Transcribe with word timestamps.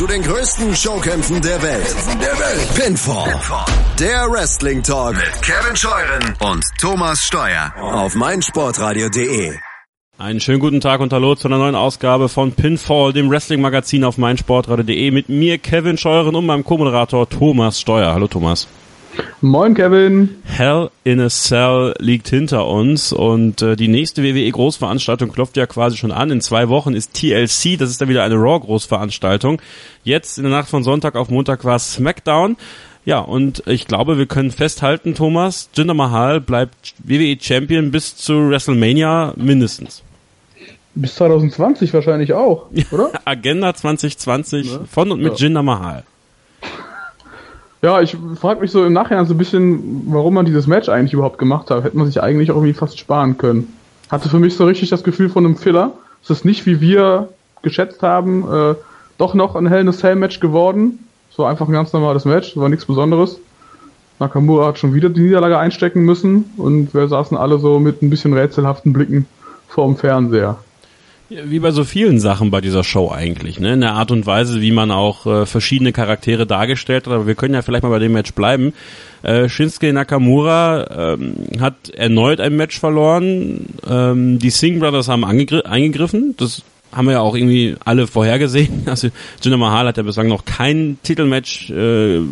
zu 0.00 0.06
den 0.06 0.22
größten 0.22 0.74
Showkämpfen 0.74 1.42
der 1.42 1.60
Welt. 1.60 1.94
Der 2.22 2.32
Welt. 2.38 2.74
Pinfall. 2.74 3.30
Pinfall. 3.32 3.66
Der 3.98 4.30
Wrestling 4.30 4.82
Talk 4.82 5.14
mit 5.14 5.42
Kevin 5.42 5.76
Scheuren 5.76 6.34
und 6.40 6.64
Thomas 6.80 7.22
Steuer 7.22 7.70
auf 7.78 8.14
meinsportradio.de. 8.14 9.52
Einen 10.16 10.40
schönen 10.40 10.58
guten 10.60 10.80
Tag 10.80 11.00
und 11.00 11.12
hallo 11.12 11.34
zu 11.34 11.48
einer 11.48 11.58
neuen 11.58 11.74
Ausgabe 11.74 12.30
von 12.30 12.52
Pinfall, 12.52 13.12
dem 13.12 13.28
Wrestling-Magazin 13.28 14.04
auf 14.04 14.16
meinsportradio.de 14.16 15.10
mit 15.10 15.28
mir 15.28 15.58
Kevin 15.58 15.98
Scheuren 15.98 16.34
und 16.34 16.46
meinem 16.46 16.64
Co-Moderator 16.64 17.28
Thomas 17.28 17.78
Steuer. 17.78 18.14
Hallo 18.14 18.26
Thomas. 18.26 18.68
Moin 19.40 19.74
Kevin. 19.74 20.36
Hell 20.44 20.90
in 21.04 21.20
a 21.20 21.28
Cell 21.28 21.94
liegt 21.98 22.28
hinter 22.28 22.66
uns 22.66 23.12
und 23.12 23.62
äh, 23.62 23.74
die 23.74 23.88
nächste 23.88 24.22
WWE 24.22 24.50
Großveranstaltung 24.50 25.32
klopft 25.32 25.56
ja 25.56 25.66
quasi 25.66 25.96
schon 25.96 26.12
an. 26.12 26.30
In 26.30 26.40
zwei 26.40 26.68
Wochen 26.68 26.94
ist 26.94 27.14
TLC, 27.14 27.78
das 27.78 27.90
ist 27.90 28.00
dann 28.00 28.08
wieder 28.08 28.22
eine 28.22 28.34
Raw 28.34 28.60
Großveranstaltung. 28.60 29.60
Jetzt 30.04 30.38
in 30.38 30.44
der 30.44 30.52
Nacht 30.52 30.68
von 30.68 30.84
Sonntag 30.84 31.16
auf 31.16 31.30
Montag 31.30 31.64
war 31.64 31.78
SmackDown. 31.78 32.56
Ja, 33.04 33.20
und 33.20 33.62
ich 33.66 33.86
glaube, 33.86 34.18
wir 34.18 34.26
können 34.26 34.50
festhalten, 34.50 35.14
Thomas, 35.14 35.70
Jinder 35.74 35.94
Mahal 35.94 36.40
bleibt 36.40 36.94
WWE 36.98 37.36
Champion 37.40 37.90
bis 37.90 38.16
zu 38.16 38.50
WrestleMania 38.50 39.32
mindestens. 39.36 40.02
Bis 40.94 41.14
2020 41.14 41.94
wahrscheinlich 41.94 42.34
auch, 42.34 42.66
oder? 42.90 43.10
Agenda 43.24 43.72
2020 43.72 44.66
ja. 44.66 44.80
von 44.90 45.12
und 45.12 45.22
mit 45.22 45.38
ja. 45.38 45.46
Jinder 45.46 45.62
Mahal. 45.62 46.04
Ja, 47.82 48.00
ich 48.02 48.16
frage 48.38 48.60
mich 48.60 48.70
so 48.70 48.84
im 48.84 48.92
Nachhinein 48.92 49.24
so 49.24 49.34
ein 49.34 49.38
bisschen, 49.38 50.02
warum 50.06 50.34
man 50.34 50.44
dieses 50.44 50.66
Match 50.66 50.88
eigentlich 50.88 51.14
überhaupt 51.14 51.38
gemacht 51.38 51.70
hat. 51.70 51.82
Hätte 51.82 51.96
man 51.96 52.06
sich 52.06 52.22
eigentlich 52.22 52.50
auch 52.50 52.56
irgendwie 52.56 52.74
fast 52.74 52.98
sparen 52.98 53.38
können. 53.38 53.72
Hatte 54.10 54.28
für 54.28 54.38
mich 54.38 54.54
so 54.54 54.66
richtig 54.66 54.90
das 54.90 55.02
Gefühl 55.02 55.30
von 55.30 55.46
einem 55.46 55.56
Filler. 55.56 55.92
Es 56.22 56.28
ist 56.28 56.44
nicht, 56.44 56.66
wie 56.66 56.80
wir 56.80 57.28
geschätzt 57.62 58.02
haben, 58.02 58.44
äh, 58.50 58.74
doch 59.16 59.34
noch 59.34 59.56
ein 59.56 59.66
Hell 59.66 59.80
in 59.80 59.88
a 59.88 59.92
Cell 59.92 60.16
Match 60.16 60.40
geworden. 60.40 60.98
Es 61.30 61.38
war 61.38 61.48
einfach 61.48 61.68
ein 61.68 61.72
ganz 61.72 61.92
normales 61.92 62.24
Match, 62.24 62.56
war 62.56 62.68
nichts 62.68 62.84
Besonderes. 62.84 63.38
Nakamura 64.18 64.66
hat 64.66 64.78
schon 64.78 64.92
wieder 64.92 65.08
die 65.08 65.22
Niederlage 65.22 65.58
einstecken 65.58 66.02
müssen 66.02 66.50
und 66.58 66.92
wir 66.92 67.08
saßen 67.08 67.36
alle 67.36 67.58
so 67.58 67.78
mit 67.78 68.02
ein 68.02 68.10
bisschen 68.10 68.34
rätselhaften 68.34 68.92
Blicken 68.92 69.26
vorm 69.68 69.96
Fernseher. 69.96 70.58
Wie 71.30 71.60
bei 71.60 71.70
so 71.70 71.84
vielen 71.84 72.18
Sachen 72.18 72.50
bei 72.50 72.60
dieser 72.60 72.82
Show 72.82 73.08
eigentlich, 73.08 73.60
ne? 73.60 73.74
In 73.74 73.82
der 73.82 73.92
Art 73.92 74.10
und 74.10 74.26
Weise, 74.26 74.60
wie 74.60 74.72
man 74.72 74.90
auch 74.90 75.26
äh, 75.26 75.46
verschiedene 75.46 75.92
Charaktere 75.92 76.44
dargestellt 76.44 77.06
hat. 77.06 77.12
Aber 77.12 77.28
wir 77.28 77.36
können 77.36 77.54
ja 77.54 77.62
vielleicht 77.62 77.84
mal 77.84 77.90
bei 77.90 78.00
dem 78.00 78.12
Match 78.12 78.32
bleiben. 78.32 78.72
Äh, 79.22 79.48
Shinsuke 79.48 79.92
Nakamura 79.92 81.14
ähm, 81.14 81.36
hat 81.60 81.90
erneut 81.90 82.40
ein 82.40 82.56
Match 82.56 82.80
verloren. 82.80 83.66
Ähm, 83.88 84.40
die 84.40 84.50
Singh 84.50 84.80
Brothers 84.80 85.06
haben 85.06 85.24
eingegriffen. 85.24 86.34
Das 86.36 86.62
haben 86.90 87.06
wir 87.06 87.12
ja 87.12 87.20
auch 87.20 87.36
irgendwie 87.36 87.76
alle 87.84 88.08
vorhergesehen. 88.08 88.82
Also 88.86 89.10
Jinder 89.40 89.56
Mahal 89.56 89.86
hat 89.86 89.98
ja 89.98 90.02
bislang 90.02 90.26
noch 90.26 90.44
kein 90.44 90.98
Titelmatch 91.04 91.70
äh, 91.70 92.22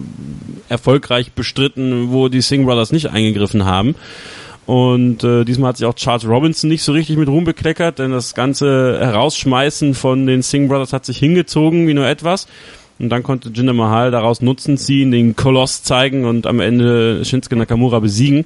erfolgreich 0.68 1.30
bestritten, 1.32 2.10
wo 2.10 2.28
die 2.28 2.40
Singh 2.40 2.66
Brothers 2.66 2.90
nicht 2.90 3.10
eingegriffen 3.10 3.64
haben. 3.64 3.94
Und 4.68 5.24
äh, 5.24 5.46
diesmal 5.46 5.70
hat 5.70 5.78
sich 5.78 5.86
auch 5.86 5.94
Charles 5.94 6.28
Robinson 6.28 6.68
nicht 6.68 6.82
so 6.82 6.92
richtig 6.92 7.16
mit 7.16 7.26
Ruhm 7.26 7.44
bekleckert, 7.44 8.00
denn 8.00 8.10
das 8.10 8.34
ganze 8.34 8.98
Herausschmeißen 9.00 9.94
von 9.94 10.26
den 10.26 10.42
Singh 10.42 10.68
Brothers 10.68 10.92
hat 10.92 11.06
sich 11.06 11.16
hingezogen 11.16 11.88
wie 11.88 11.94
nur 11.94 12.06
etwas. 12.06 12.46
Und 12.98 13.08
dann 13.08 13.22
konnte 13.22 13.48
Jinder 13.48 13.72
Mahal 13.72 14.10
daraus 14.10 14.42
Nutzen 14.42 14.76
ziehen, 14.76 15.10
den 15.10 15.34
Koloss 15.34 15.84
zeigen 15.84 16.26
und 16.26 16.46
am 16.46 16.60
Ende 16.60 17.24
Shinsuke 17.24 17.56
Nakamura 17.56 17.98
besiegen. 18.00 18.44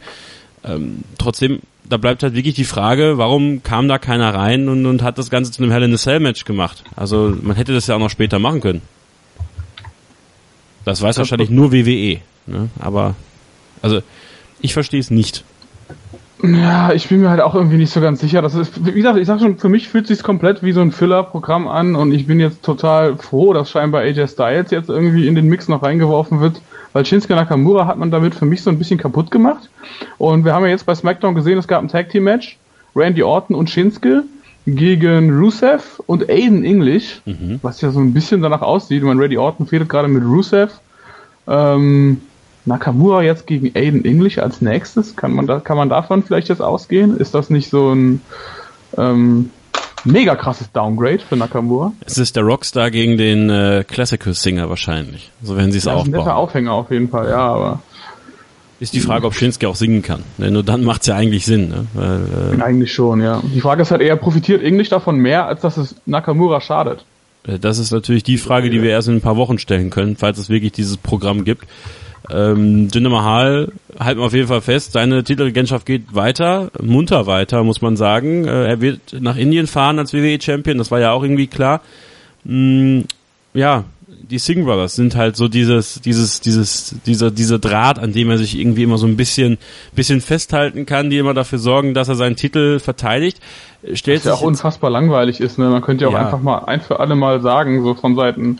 Ähm, 0.62 1.02
trotzdem, 1.18 1.58
da 1.90 1.96
bleibt 1.96 2.22
halt 2.22 2.34
wirklich 2.34 2.54
die 2.54 2.62
Frage, 2.62 3.18
warum 3.18 3.64
kam 3.64 3.88
da 3.88 3.98
keiner 3.98 4.32
rein 4.32 4.68
und, 4.68 4.86
und 4.86 5.02
hat 5.02 5.18
das 5.18 5.28
Ganze 5.28 5.50
zu 5.50 5.60
einem 5.60 5.72
Hell 5.72 5.82
in 5.82 5.92
a 5.92 5.96
Cell 5.96 6.20
Match 6.20 6.44
gemacht? 6.44 6.84
Also 6.94 7.36
man 7.42 7.56
hätte 7.56 7.74
das 7.74 7.88
ja 7.88 7.96
auch 7.96 7.98
noch 7.98 8.10
später 8.10 8.38
machen 8.38 8.60
können. 8.60 8.82
Das 10.84 11.02
weiß 11.02 11.18
wahrscheinlich 11.18 11.50
nur 11.50 11.72
WWE. 11.72 12.20
Ne? 12.46 12.68
Aber, 12.78 13.16
also, 13.82 14.02
ich 14.60 14.72
verstehe 14.72 15.00
es 15.00 15.10
nicht. 15.10 15.42
Ja, 16.42 16.92
ich 16.92 17.08
bin 17.08 17.20
mir 17.20 17.30
halt 17.30 17.40
auch 17.40 17.54
irgendwie 17.54 17.76
nicht 17.76 17.92
so 17.92 18.00
ganz 18.00 18.20
sicher. 18.20 18.42
Das 18.42 18.54
ist, 18.54 18.84
wie 18.84 18.92
gesagt, 18.92 19.16
ich 19.16 19.26
sag 19.26 19.38
schon, 19.38 19.58
für 19.58 19.68
mich 19.68 19.88
fühlt 19.88 20.08
sich 20.08 20.22
komplett 20.24 20.62
wie 20.62 20.72
so 20.72 20.80
ein 20.80 20.90
Filler-Programm 20.90 21.68
an 21.68 21.94
und 21.94 22.12
ich 22.12 22.26
bin 22.26 22.40
jetzt 22.40 22.62
total 22.62 23.16
froh, 23.16 23.52
dass 23.52 23.70
scheinbar 23.70 24.02
AJ 24.02 24.28
Styles 24.28 24.72
jetzt 24.72 24.88
irgendwie 24.88 25.28
in 25.28 25.36
den 25.36 25.46
Mix 25.46 25.68
noch 25.68 25.84
reingeworfen 25.84 26.40
wird, 26.40 26.60
weil 26.92 27.06
Shinsuke 27.06 27.36
Nakamura 27.36 27.86
hat 27.86 27.96
man 27.96 28.10
damit 28.10 28.34
für 28.34 28.44
mich 28.44 28.62
so 28.62 28.70
ein 28.70 28.78
bisschen 28.78 28.98
kaputt 28.98 29.30
gemacht. 29.30 29.70
Und 30.18 30.44
wir 30.44 30.52
haben 30.52 30.64
ja 30.64 30.70
jetzt 30.70 30.84
bei 30.86 30.96
SmackDown 30.96 31.36
gesehen, 31.36 31.58
es 31.58 31.68
gab 31.68 31.80
ein 31.80 31.88
Tag 31.88 32.08
Team 32.08 32.24
Match, 32.24 32.58
Randy 32.96 33.22
Orton 33.22 33.54
und 33.54 33.70
Shinsuke 33.70 34.24
gegen 34.66 35.30
Rusev 35.38 36.00
und 36.06 36.28
Aiden 36.28 36.64
English, 36.64 37.20
mhm. 37.24 37.60
was 37.62 37.80
ja 37.80 37.92
so 37.92 38.00
ein 38.00 38.12
bisschen 38.12 38.42
danach 38.42 38.62
aussieht. 38.62 39.04
Man 39.04 39.18
Randy 39.20 39.38
Orton 39.38 39.66
fehlt 39.66 39.88
gerade 39.88 40.08
mit 40.08 40.24
Rusev. 40.24 40.72
Ähm, 41.46 42.20
Nakamura 42.64 43.22
jetzt 43.22 43.46
gegen 43.46 43.72
Aiden 43.74 44.04
English 44.04 44.38
als 44.38 44.60
nächstes? 44.60 45.16
Kann 45.16 45.32
man, 45.32 45.46
da, 45.46 45.60
kann 45.60 45.76
man 45.76 45.88
davon 45.88 46.22
vielleicht 46.22 46.48
jetzt 46.48 46.62
ausgehen? 46.62 47.16
Ist 47.16 47.34
das 47.34 47.50
nicht 47.50 47.70
so 47.70 47.92
ein 47.92 48.20
ähm, 48.96 49.50
mega 50.04 50.36
krasses 50.36 50.70
Downgrade 50.72 51.20
für 51.20 51.36
Nakamura? 51.36 51.92
Es 52.04 52.18
ist 52.18 52.36
der 52.36 52.44
Rockstar 52.44 52.90
gegen 52.90 53.16
den 53.16 53.50
äh, 53.50 53.84
Classical 53.86 54.34
Singer 54.34 54.68
wahrscheinlich. 54.68 55.30
So 55.42 55.56
werden 55.56 55.72
sie 55.72 55.78
es 55.78 55.86
aufbauen. 55.86 56.14
Ein 56.14 56.18
netter 56.18 56.36
Aufhänger 56.36 56.72
auf 56.72 56.90
jeden 56.90 57.08
Fall, 57.08 57.30
ja, 57.30 57.38
aber. 57.38 57.82
Ist 58.78 58.94
die 58.94 59.00
Frage, 59.00 59.26
ob 59.26 59.34
Shinsuke 59.34 59.68
auch 59.68 59.76
singen 59.76 60.02
kann. 60.02 60.24
Denn 60.38 60.54
nur 60.54 60.64
dann 60.64 60.82
macht 60.82 61.02
es 61.02 61.06
ja 61.06 61.14
eigentlich 61.14 61.46
Sinn. 61.46 61.68
Ne? 61.68 61.86
Weil, 61.94 62.58
äh, 62.58 62.62
eigentlich 62.62 62.92
schon, 62.92 63.20
ja. 63.20 63.40
Die 63.54 63.60
Frage 63.60 63.82
ist 63.82 63.92
halt 63.92 64.02
eher, 64.02 64.16
profitiert 64.16 64.60
English 64.60 64.88
davon 64.88 65.18
mehr, 65.18 65.46
als 65.46 65.60
dass 65.60 65.76
es 65.76 65.94
Nakamura 66.04 66.60
schadet? 66.60 67.04
Äh, 67.46 67.60
das 67.60 67.78
ist 67.78 67.92
natürlich 67.92 68.24
die 68.24 68.38
Frage, 68.38 68.70
die 68.70 68.82
wir 68.82 68.90
erst 68.90 69.06
in 69.06 69.14
ein 69.14 69.20
paar 69.20 69.36
Wochen 69.36 69.58
stellen 69.58 69.90
können, 69.90 70.16
falls 70.16 70.38
es 70.38 70.48
wirklich 70.48 70.72
dieses 70.72 70.96
Programm 70.96 71.44
gibt. 71.44 71.64
Ähm, 72.30 72.88
Jinder 72.92 73.10
Mahal 73.10 73.72
halten 73.98 74.20
wir 74.20 74.26
auf 74.26 74.32
jeden 74.32 74.48
Fall 74.48 74.60
fest, 74.60 74.92
seine 74.92 75.24
Titelregentschaft 75.24 75.86
geht 75.86 76.14
weiter, 76.14 76.70
munter 76.80 77.26
weiter, 77.26 77.64
muss 77.64 77.82
man 77.82 77.96
sagen. 77.96 78.46
Äh, 78.46 78.68
er 78.68 78.80
wird 78.80 79.20
nach 79.20 79.36
Indien 79.36 79.66
fahren 79.66 79.98
als 79.98 80.12
WWE-Champion, 80.12 80.78
das 80.78 80.90
war 80.90 81.00
ja 81.00 81.12
auch 81.12 81.22
irgendwie 81.22 81.46
klar. 81.46 81.80
Mm, 82.44 83.00
ja, 83.54 83.84
die 84.32 84.38
Singh 84.38 84.64
Brothers 84.64 84.94
sind 84.94 85.14
halt 85.16 85.36
so 85.36 85.48
dieses, 85.48 86.00
dieses, 86.00 86.40
dieses, 86.40 86.94
dieser, 87.04 87.30
dieser 87.30 87.58
Draht, 87.58 87.98
an 87.98 88.12
dem 88.12 88.30
er 88.30 88.38
sich 88.38 88.58
irgendwie 88.58 88.82
immer 88.82 88.98
so 88.98 89.06
ein 89.06 89.16
bisschen, 89.16 89.58
bisschen 89.94 90.20
festhalten 90.20 90.86
kann, 90.86 91.10
die 91.10 91.18
immer 91.18 91.34
dafür 91.34 91.58
sorgen, 91.58 91.92
dass 91.92 92.08
er 92.08 92.14
seinen 92.14 92.36
Titel 92.36 92.78
verteidigt. 92.78 93.40
Stellt 93.94 94.20
Was 94.20 94.24
ja 94.24 94.34
auch 94.34 94.42
unfassbar 94.42 94.90
langweilig 94.90 95.40
ist, 95.40 95.58
ne? 95.58 95.68
Man 95.68 95.82
könnte 95.82 96.04
ja 96.04 96.08
auch 96.08 96.14
ja. 96.14 96.20
einfach 96.20 96.40
mal 96.40 96.64
ein 96.64 96.80
für 96.80 97.00
alle 97.00 97.14
Mal 97.14 97.42
sagen, 97.42 97.82
so 97.82 97.94
von 97.94 98.14
Seiten 98.14 98.58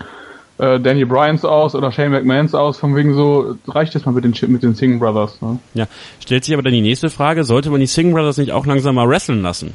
äh, 0.59 0.79
Danny 0.81 1.05
Bryans 1.05 1.45
aus 1.45 1.75
oder 1.75 1.93
Shane 1.93 2.11
McMahons 2.11 2.55
aus, 2.55 2.79
von 2.79 2.95
wegen 2.95 3.15
so, 3.15 3.57
reicht 3.67 3.95
es 3.95 4.05
mal 4.05 4.13
mit 4.13 4.25
den, 4.25 4.35
mit 4.51 4.63
den 4.63 4.75
Singh 4.75 4.99
Brothers. 4.99 5.41
Ne? 5.41 5.59
Ja, 5.75 5.87
stellt 6.21 6.45
sich 6.45 6.55
aber 6.55 6.63
dann 6.63 6.73
die 6.73 6.81
nächste 6.81 7.11
Frage, 7.11 7.45
sollte 7.45 7.71
man 7.71 7.81
die 7.81 7.87
Singh 7.87 8.13
Brothers 8.15 8.37
nicht 8.39 8.53
auch 8.53 8.67
langsam 8.67 8.95
mal 8.95 9.09
wresteln 9.09 9.43
lassen? 9.43 9.73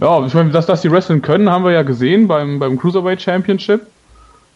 Ja, 0.00 0.24
ich 0.24 0.32
meine, 0.34 0.50
dass, 0.50 0.66
dass 0.66 0.82
die 0.82 0.90
wresteln 0.90 1.20
können, 1.22 1.50
haben 1.50 1.64
wir 1.64 1.72
ja 1.72 1.82
gesehen 1.82 2.28
beim, 2.28 2.58
beim 2.58 2.78
Cruiserweight 2.78 3.20
Championship. 3.20 3.82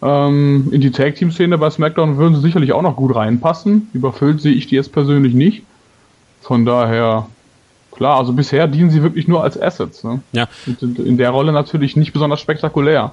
Ähm, 0.01 0.69
in 0.71 0.81
die 0.81 0.91
Tag-Team-Szene 0.91 1.59
bei 1.59 1.71
SmackDown 1.71 2.17
würden 2.17 2.35
sie 2.35 2.41
sicherlich 2.41 2.73
auch 2.73 2.83
noch 2.83 2.97
gut 2.97 3.15
reinpassen. 3.15 3.89
Überfüllt 3.93 4.41
sehe 4.41 4.53
ich 4.53 4.67
die 4.67 4.77
jetzt 4.77 4.93
persönlich 4.93 5.35
nicht. 5.35 5.65
Von 6.41 6.65
daher, 6.65 7.27
klar, 7.91 8.19
also 8.19 8.33
bisher 8.33 8.69
dienen 8.69 8.91
sie 8.91 9.03
wirklich 9.03 9.29
nur 9.29 9.43
als 9.43 9.61
Assets. 9.61 10.05
Ne? 10.05 10.21
Ja. 10.33 10.49
Und 10.67 10.99
in 10.99 11.17
der 11.17 11.31
Rolle 11.31 11.53
natürlich 11.53 11.97
nicht 11.97 12.13
besonders 12.13 12.41
spektakulär 12.41 13.13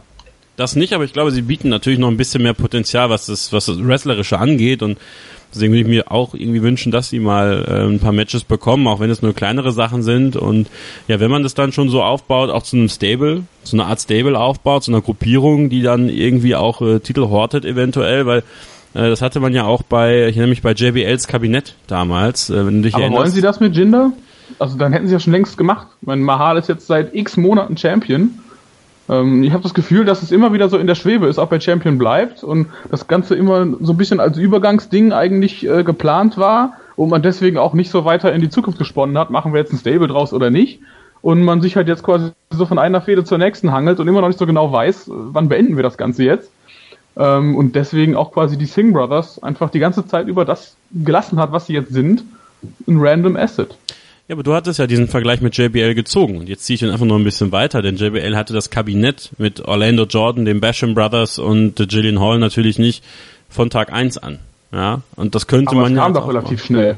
das 0.62 0.76
nicht, 0.76 0.94
aber 0.94 1.04
ich 1.04 1.14
glaube, 1.14 1.32
sie 1.32 1.42
bieten 1.42 1.70
natürlich 1.70 2.00
noch 2.00 2.08
ein 2.08 2.18
bisschen 2.18 2.44
mehr 2.44 2.54
Potenzial, 2.54 3.10
was 3.10 3.26
das, 3.26 3.52
was 3.52 3.66
das 3.66 3.84
Wrestlerische 3.84 4.40
angeht 4.40 4.84
und 4.84 4.98
deswegen 5.54 5.74
würde 5.74 5.82
ich 5.82 5.88
mir 5.88 6.12
auch 6.12 6.34
irgendwie 6.34 6.62
wünschen, 6.62 6.92
dass 6.92 7.10
sie 7.10 7.20
mal 7.20 7.66
äh, 7.68 7.86
ein 7.92 8.00
paar 8.00 8.12
Matches 8.12 8.44
bekommen, 8.44 8.88
auch 8.88 9.00
wenn 9.00 9.10
es 9.10 9.22
nur 9.22 9.34
kleinere 9.34 9.72
Sachen 9.72 10.04
sind 10.04 10.36
und 10.36 10.68
ja, 11.08 11.20
wenn 11.20 11.32
man 11.32 11.44
das 11.44 11.54
dann 11.54 11.72
schon 11.72 11.90
so 11.90 12.02
aufbaut, 12.04 12.50
auch 12.50 12.64
zu 12.64 12.78
einem 12.78 12.90
Stable, 12.90 13.44
zu 13.64 13.76
einer 13.76 13.88
Art 13.88 14.00
Stable 14.00 14.40
aufbaut, 14.40 14.84
zu 14.84 14.92
einer 14.92 15.02
Gruppierung, 15.02 15.70
die 15.70 15.82
dann 15.82 16.10
irgendwie 16.10 16.56
auch 16.56 16.82
äh, 16.82 17.00
Titel 17.00 17.28
hortet 17.28 17.66
eventuell, 17.66 18.26
weil 18.26 18.40
äh, 18.94 19.10
das 19.10 19.22
hatte 19.22 19.40
man 19.40 19.54
ja 19.54 19.66
auch 19.66 19.84
bei, 19.84 20.28
ich 20.28 20.36
nämlich 20.36 20.62
bei 20.62 20.74
JBLs 20.74 21.28
Kabinett 21.28 21.76
damals, 21.88 22.50
äh, 22.50 22.66
wenn 22.66 22.78
du 22.78 22.82
dich 22.84 22.94
Aber 22.94 23.04
erinnerst. 23.04 23.24
wollen 23.24 23.32
sie 23.32 23.42
das 23.42 23.60
mit 23.60 23.76
Jinder? 23.76 24.14
Also 24.60 24.78
dann 24.78 24.92
hätten 24.94 25.08
sie 25.08 25.14
ja 25.14 25.20
schon 25.20 25.34
längst 25.34 25.58
gemacht. 25.58 25.88
Mein 26.02 26.22
Mahal 26.22 26.58
ist 26.58 26.68
jetzt 26.68 26.88
seit 26.88 27.16
x 27.16 27.38
Monaten 27.38 27.78
Champion 27.78 28.32
ähm, 29.10 29.44
ich 29.44 29.52
habe 29.52 29.64
das 29.64 29.74
Gefühl, 29.74 30.06
dass 30.06 30.24
es 30.24 30.32
immer 30.32 30.54
wieder 30.54 30.70
so 30.70 30.78
in 30.78 30.88
der 30.88 30.96
Schwebe 30.96 31.28
ist, 31.28 31.40
ob 31.40 31.52
er 31.52 31.62
Champion 31.62 31.98
bleibt 31.98 32.44
und 32.44 32.68
das 32.90 33.08
Ganze 33.08 33.36
immer 33.36 33.68
so 33.80 33.94
ein 33.94 33.98
bisschen 33.98 34.20
als 34.20 34.38
Übergangsding 34.38 35.14
eigentlich 35.14 35.68
äh, 35.68 35.84
geplant 35.84 36.38
war 36.38 36.74
und 36.96 37.10
man 37.10 37.22
deswegen 37.22 37.58
auch 37.58 37.74
nicht 37.74 37.92
so 37.92 38.06
weiter 38.06 38.34
in 38.34 38.42
die 38.42 38.50
Zukunft 38.50 38.80
gesponnen 38.80 39.18
hat, 39.18 39.30
machen 39.30 39.54
wir 39.54 39.60
jetzt 39.60 39.74
ein 39.74 39.80
Stable 39.80 40.08
draus 40.08 40.34
oder 40.34 40.50
nicht. 40.50 40.80
Und 41.22 41.44
man 41.44 41.62
sich 41.62 41.76
halt 41.76 41.88
jetzt 41.88 42.02
quasi 42.02 42.32
so 42.50 42.66
von 42.66 42.80
einer 42.80 43.00
Fehde 43.00 43.24
zur 43.24 43.38
nächsten 43.38 43.72
hangelt 43.72 44.00
und 44.00 44.08
immer 44.08 44.22
noch 44.22 44.28
nicht 44.28 44.40
so 44.40 44.48
genau 44.48 44.72
weiß, 44.72 45.06
wann 45.08 45.50
beenden 45.50 45.76
wir 45.76 45.84
das 45.84 45.98
Ganze 45.98 46.24
jetzt. 46.24 46.52
Ähm, 47.16 47.56
und 47.56 47.76
deswegen 47.76 48.16
auch 48.16 48.32
quasi 48.32 48.58
die 48.58 48.66
Singh 48.66 48.94
Brothers 48.94 49.42
einfach 49.44 49.70
die 49.70 49.80
ganze 49.80 50.08
Zeit 50.08 50.28
über 50.28 50.46
das 50.46 50.76
gelassen 50.92 51.40
hat, 51.40 51.52
was 51.52 51.68
sie 51.68 51.74
jetzt 51.74 51.94
sind, 51.94 52.24
ein 52.88 53.00
random 53.00 53.36
Asset. 53.36 53.78
Ja, 54.32 54.36
aber 54.36 54.44
du 54.44 54.54
hattest 54.54 54.80
ja 54.80 54.88
diesen 54.88 55.10
Vergleich 55.10 55.42
mit 55.42 55.58
JBL 55.58 55.94
gezogen 55.94 56.38
und 56.38 56.48
jetzt 56.48 56.64
ziehe 56.64 56.76
ich 56.76 56.82
ihn 56.82 56.90
einfach 56.90 57.06
noch 57.06 57.18
ein 57.18 57.24
bisschen 57.26 57.52
weiter, 57.52 57.82
denn 57.82 57.98
JBL 57.98 58.38
hatte 58.38 58.54
das 58.54 58.70
Kabinett 58.70 59.30
mit 59.38 59.60
Orlando 59.60 60.06
Jordan, 60.06 60.46
den 60.46 60.62
Basham 60.62 60.94
Brothers 60.94 61.38
und 61.38 61.76
Gillian 61.90 62.22
Hall 62.22 62.40
natürlich 62.40 62.80
nicht 62.80 63.04
von 63.50 63.70
Tag 63.70 63.92
eins 63.92 64.18
an. 64.18 64.40
Ja, 64.72 65.02
und 65.18 65.36
das 65.36 65.48
könnte 65.48 65.72
Aber 65.72 65.82
man 65.82 65.92
es 65.92 65.98
ja 65.98 66.04
kam 66.04 66.14
doch 66.14 66.30
relativ 66.30 66.60
machen. 66.60 66.66
schnell. 66.66 66.98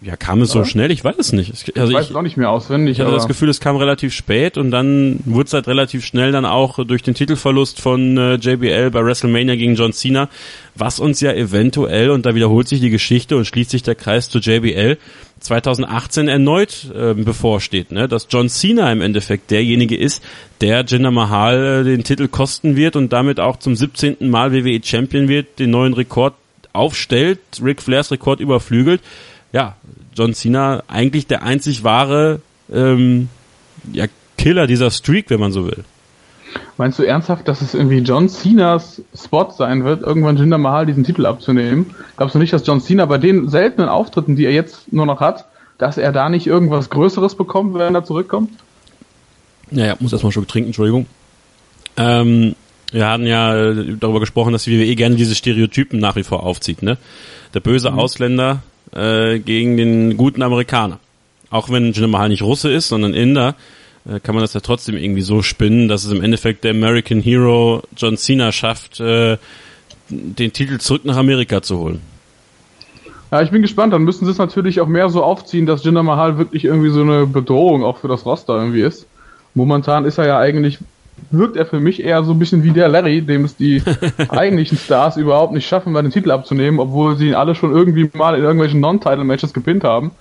Ja, 0.00 0.16
kam 0.16 0.40
es 0.40 0.52
so 0.52 0.64
schnell? 0.64 0.92
Ich 0.92 1.02
weiß 1.02 1.16
es 1.18 1.32
nicht. 1.32 1.50
Also 1.76 1.90
ich 1.90 1.96
weiß 1.96 2.04
ich, 2.04 2.10
es 2.10 2.14
auch 2.14 2.22
nicht 2.22 2.36
mehr 2.36 2.50
auswendig. 2.50 2.92
ich 2.92 3.00
hatte 3.00 3.10
das 3.10 3.26
Gefühl, 3.26 3.48
es 3.48 3.58
kam 3.58 3.74
relativ 3.74 4.14
spät 4.14 4.56
und 4.56 4.70
dann 4.70 5.18
wurde 5.24 5.48
es 5.48 5.52
halt 5.54 5.66
relativ 5.66 6.04
schnell 6.04 6.30
dann 6.30 6.44
auch 6.44 6.78
durch 6.86 7.02
den 7.02 7.14
Titelverlust 7.14 7.80
von 7.80 8.16
äh, 8.16 8.34
JBL 8.34 8.92
bei 8.92 9.04
WrestleMania 9.04 9.56
gegen 9.56 9.74
John 9.74 9.92
Cena, 9.92 10.28
was 10.76 11.00
uns 11.00 11.20
ja 11.20 11.32
eventuell, 11.32 12.10
und 12.10 12.26
da 12.26 12.36
wiederholt 12.36 12.68
sich 12.68 12.78
die 12.78 12.90
Geschichte 12.90 13.36
und 13.36 13.44
schließt 13.44 13.70
sich 13.70 13.82
der 13.82 13.96
Kreis 13.96 14.30
zu 14.30 14.38
JBL, 14.38 14.98
2018 15.40 16.28
erneut 16.28 16.90
äh, 16.94 17.14
bevorsteht, 17.14 17.92
ne? 17.92 18.08
dass 18.08 18.26
John 18.30 18.48
Cena 18.48 18.90
im 18.92 19.00
Endeffekt 19.00 19.50
derjenige 19.50 19.96
ist, 19.96 20.22
der 20.60 20.84
Jinder 20.84 21.10
Mahal 21.10 21.80
äh, 21.80 21.84
den 21.84 22.04
Titel 22.04 22.28
kosten 22.28 22.76
wird 22.76 22.96
und 22.96 23.12
damit 23.12 23.40
auch 23.40 23.58
zum 23.58 23.76
17. 23.76 24.16
Mal 24.28 24.52
WWE 24.52 24.80
Champion 24.82 25.28
wird, 25.28 25.58
den 25.58 25.70
neuen 25.70 25.94
Rekord 25.94 26.34
aufstellt, 26.72 27.40
Ric 27.62 27.82
Flairs 27.82 28.10
Rekord 28.10 28.40
überflügelt. 28.40 29.00
Ja, 29.52 29.76
John 30.14 30.34
Cena 30.34 30.82
eigentlich 30.88 31.26
der 31.26 31.42
einzig 31.42 31.84
wahre 31.84 32.40
ähm, 32.72 33.28
ja, 33.92 34.06
Killer 34.36 34.66
dieser 34.66 34.90
Streak, 34.90 35.30
wenn 35.30 35.40
man 35.40 35.52
so 35.52 35.66
will. 35.66 35.84
Meinst 36.76 36.98
du 36.98 37.02
ernsthaft, 37.02 37.48
dass 37.48 37.60
es 37.60 37.74
irgendwie 37.74 37.98
John 37.98 38.28
Cenas 38.28 39.02
Spot 39.14 39.50
sein 39.50 39.84
wird, 39.84 40.02
irgendwann 40.02 40.36
Jinder 40.36 40.58
Mahal 40.58 40.86
diesen 40.86 41.04
Titel 41.04 41.26
abzunehmen? 41.26 41.94
Glaubst 42.16 42.34
du 42.34 42.38
nicht, 42.38 42.52
dass 42.52 42.66
John 42.66 42.80
Cena 42.80 43.06
bei 43.06 43.18
den 43.18 43.48
seltenen 43.48 43.88
Auftritten, 43.88 44.36
die 44.36 44.44
er 44.44 44.52
jetzt 44.52 44.92
nur 44.92 45.06
noch 45.06 45.20
hat, 45.20 45.46
dass 45.78 45.98
er 45.98 46.12
da 46.12 46.28
nicht 46.28 46.46
irgendwas 46.46 46.90
Größeres 46.90 47.34
bekommt, 47.34 47.74
wenn 47.74 47.94
er 47.94 48.04
zurückkommt? 48.04 48.50
Naja, 49.70 49.96
muss 50.00 50.12
erstmal 50.12 50.32
schon 50.32 50.46
trinken, 50.46 50.68
Entschuldigung. 50.68 51.06
Ähm, 51.96 52.54
wir 52.92 53.08
hatten 53.08 53.26
ja 53.26 53.54
äh, 53.54 53.96
darüber 53.98 54.20
gesprochen, 54.20 54.52
dass 54.52 54.64
die 54.64 54.78
WWE 54.78 54.94
gerne 54.96 55.16
diese 55.16 55.34
Stereotypen 55.34 55.98
nach 55.98 56.16
wie 56.16 56.22
vor 56.22 56.44
aufzieht, 56.44 56.82
ne? 56.82 56.96
Der 57.54 57.60
böse 57.60 57.92
Ausländer 57.92 58.62
äh, 58.94 59.38
gegen 59.38 59.76
den 59.76 60.16
guten 60.16 60.42
Amerikaner. 60.42 60.98
Auch 61.50 61.70
wenn 61.70 61.92
Jinder 61.92 62.08
Mahal 62.08 62.28
nicht 62.28 62.42
Russe 62.42 62.70
ist, 62.70 62.88
sondern 62.88 63.14
Inder, 63.14 63.54
kann 64.22 64.34
man 64.34 64.42
das 64.42 64.54
ja 64.54 64.60
trotzdem 64.60 64.96
irgendwie 64.96 65.22
so 65.22 65.42
spinnen, 65.42 65.88
dass 65.88 66.04
es 66.04 66.12
im 66.12 66.22
Endeffekt 66.22 66.64
der 66.64 66.70
American 66.70 67.20
Hero 67.20 67.82
John 67.96 68.16
Cena 68.16 68.52
schafft, 68.52 69.00
äh, 69.00 69.36
den 70.08 70.52
Titel 70.52 70.78
zurück 70.78 71.04
nach 71.04 71.16
Amerika 71.16 71.60
zu 71.60 71.78
holen. 71.78 72.00
Ja, 73.30 73.42
ich 73.42 73.50
bin 73.50 73.62
gespannt. 73.62 73.92
Dann 73.92 74.04
müssen 74.04 74.24
sie 74.24 74.30
es 74.30 74.38
natürlich 74.38 74.80
auch 74.80 74.86
mehr 74.86 75.10
so 75.10 75.22
aufziehen, 75.22 75.66
dass 75.66 75.84
Jinder 75.84 76.02
Mahal 76.02 76.38
wirklich 76.38 76.64
irgendwie 76.64 76.90
so 76.90 77.02
eine 77.02 77.26
Bedrohung 77.26 77.84
auch 77.84 77.98
für 77.98 78.08
das 78.08 78.24
Roster 78.24 78.56
irgendwie 78.56 78.82
ist. 78.82 79.06
Momentan 79.54 80.04
ist 80.04 80.18
er 80.18 80.26
ja 80.26 80.38
eigentlich, 80.38 80.78
wirkt 81.30 81.56
er 81.56 81.66
für 81.66 81.80
mich 81.80 82.02
eher 82.02 82.22
so 82.22 82.32
ein 82.32 82.38
bisschen 82.38 82.62
wie 82.62 82.70
der 82.70 82.88
Larry, 82.88 83.22
dem 83.22 83.44
es 83.44 83.56
die 83.56 83.82
eigentlichen 84.28 84.78
Stars 84.78 85.16
überhaupt 85.16 85.52
nicht 85.52 85.66
schaffen, 85.66 85.92
mal 85.92 86.02
den 86.02 86.12
Titel 86.12 86.30
abzunehmen, 86.30 86.80
obwohl 86.80 87.16
sie 87.16 87.28
ihn 87.28 87.34
alle 87.34 87.54
schon 87.54 87.72
irgendwie 87.72 88.10
mal 88.14 88.34
in 88.34 88.42
irgendwelchen 88.42 88.80
Non-Title-Matches 88.80 89.52
gepinnt 89.52 89.84
haben. 89.84 90.12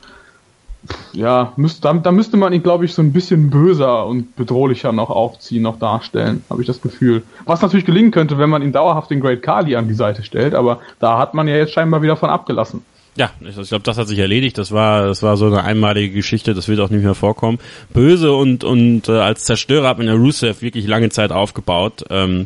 Ja, 1.13 1.53
müsste, 1.55 1.81
da, 1.81 1.93
da 1.93 2.11
müsste 2.11 2.37
man 2.37 2.53
ihn, 2.53 2.63
glaube 2.63 2.85
ich, 2.85 2.93
so 2.93 3.01
ein 3.01 3.13
bisschen 3.13 3.49
böser 3.49 4.05
und 4.05 4.35
bedrohlicher 4.35 4.91
noch 4.91 5.09
aufziehen, 5.09 5.63
noch 5.63 5.79
darstellen, 5.79 6.43
habe 6.49 6.61
ich 6.61 6.67
das 6.67 6.81
Gefühl. 6.81 7.23
Was 7.45 7.61
natürlich 7.61 7.85
gelingen 7.85 8.11
könnte, 8.11 8.37
wenn 8.37 8.49
man 8.49 8.61
ihn 8.61 8.71
dauerhaft 8.71 9.09
den 9.09 9.19
Great 9.19 9.41
Kali 9.41 9.75
an 9.75 9.87
die 9.87 9.93
Seite 9.93 10.23
stellt, 10.23 10.53
aber 10.53 10.79
da 10.99 11.17
hat 11.17 11.33
man 11.33 11.47
ja 11.47 11.55
jetzt 11.55 11.73
scheinbar 11.73 12.01
wieder 12.01 12.17
von 12.17 12.29
abgelassen. 12.29 12.83
Ja, 13.17 13.31
ich, 13.41 13.57
ich 13.57 13.69
glaube, 13.69 13.83
das 13.83 13.97
hat 13.97 14.07
sich 14.07 14.19
erledigt. 14.19 14.59
Das 14.59 14.71
war, 14.71 15.07
das 15.07 15.23
war 15.23 15.37
so 15.37 15.47
eine 15.47 15.63
einmalige 15.63 16.13
Geschichte. 16.13 16.53
Das 16.53 16.67
wird 16.67 16.79
auch 16.79 16.91
nicht 16.91 17.03
mehr 17.03 17.15
vorkommen. 17.15 17.57
Böse 17.91 18.31
und 18.31 18.63
und 18.63 19.09
äh, 19.09 19.13
als 19.13 19.43
Zerstörer 19.43 19.87
hat 19.87 19.97
man 19.97 20.05
ja 20.05 20.13
Rusev 20.13 20.61
wirklich 20.61 20.85
lange 20.85 21.09
Zeit 21.09 21.31
aufgebaut. 21.31 22.05
Ähm, 22.11 22.45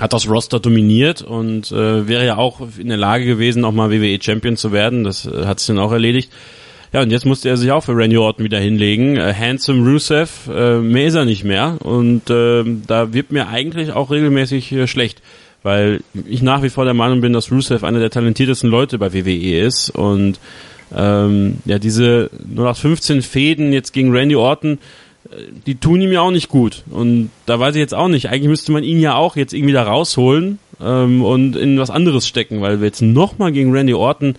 hat 0.00 0.14
das 0.14 0.28
Roster 0.28 0.58
dominiert 0.58 1.20
und 1.20 1.70
äh, 1.72 2.08
wäre 2.08 2.24
ja 2.24 2.36
auch 2.38 2.60
in 2.78 2.88
der 2.88 2.96
Lage 2.96 3.26
gewesen, 3.26 3.64
auch 3.64 3.72
mal 3.72 3.90
WWE 3.90 4.18
Champion 4.22 4.56
zu 4.56 4.72
werden. 4.72 5.04
Das 5.04 5.26
äh, 5.26 5.44
hat 5.44 5.60
sich 5.60 5.66
dann 5.66 5.78
auch 5.78 5.92
erledigt. 5.92 6.30
Ja, 6.92 7.02
und 7.02 7.10
jetzt 7.10 7.24
musste 7.24 7.48
er 7.48 7.56
sich 7.56 7.70
auch 7.70 7.84
für 7.84 7.96
Randy 7.96 8.16
Orton 8.16 8.44
wieder 8.44 8.58
hinlegen. 8.58 9.16
Äh, 9.16 9.32
Handsome 9.32 9.88
Rusev, 9.88 10.48
äh, 10.52 10.78
mehr 10.78 11.06
ist 11.06 11.14
er 11.14 11.24
nicht 11.24 11.44
mehr. 11.44 11.76
Und 11.80 12.28
äh, 12.30 12.64
da 12.86 13.12
wird 13.12 13.30
mir 13.30 13.48
eigentlich 13.48 13.92
auch 13.92 14.10
regelmäßig 14.10 14.72
äh, 14.72 14.86
schlecht. 14.88 15.22
Weil 15.62 16.00
ich 16.26 16.42
nach 16.42 16.62
wie 16.62 16.70
vor 16.70 16.84
der 16.84 16.94
Meinung 16.94 17.20
bin, 17.20 17.32
dass 17.32 17.52
Rusev 17.52 17.84
einer 17.84 18.00
der 18.00 18.10
talentiertesten 18.10 18.68
Leute 18.68 18.98
bei 18.98 19.12
WWE 19.12 19.60
ist. 19.60 19.90
Und 19.90 20.40
ähm, 20.96 21.58
ja, 21.64 21.78
diese 21.78 22.30
0815 22.50 23.22
Fäden 23.22 23.72
jetzt 23.72 23.92
gegen 23.92 24.10
Randy 24.10 24.34
Orton, 24.34 24.78
äh, 25.30 25.36
die 25.66 25.76
tun 25.76 26.00
ihm 26.00 26.10
ja 26.10 26.22
auch 26.22 26.32
nicht 26.32 26.48
gut. 26.48 26.82
Und 26.90 27.30
da 27.46 27.60
weiß 27.60 27.76
ich 27.76 27.80
jetzt 27.80 27.94
auch 27.94 28.08
nicht. 28.08 28.30
Eigentlich 28.30 28.48
müsste 28.48 28.72
man 28.72 28.82
ihn 28.82 28.98
ja 28.98 29.14
auch 29.14 29.36
jetzt 29.36 29.52
irgendwie 29.52 29.74
da 29.74 29.84
rausholen 29.84 30.58
ähm, 30.82 31.22
und 31.22 31.54
in 31.54 31.78
was 31.78 31.90
anderes 31.90 32.26
stecken, 32.26 32.60
weil 32.62 32.80
wir 32.80 32.86
jetzt 32.86 33.02
nochmal 33.02 33.52
gegen 33.52 33.72
Randy 33.72 33.94
Orton, 33.94 34.34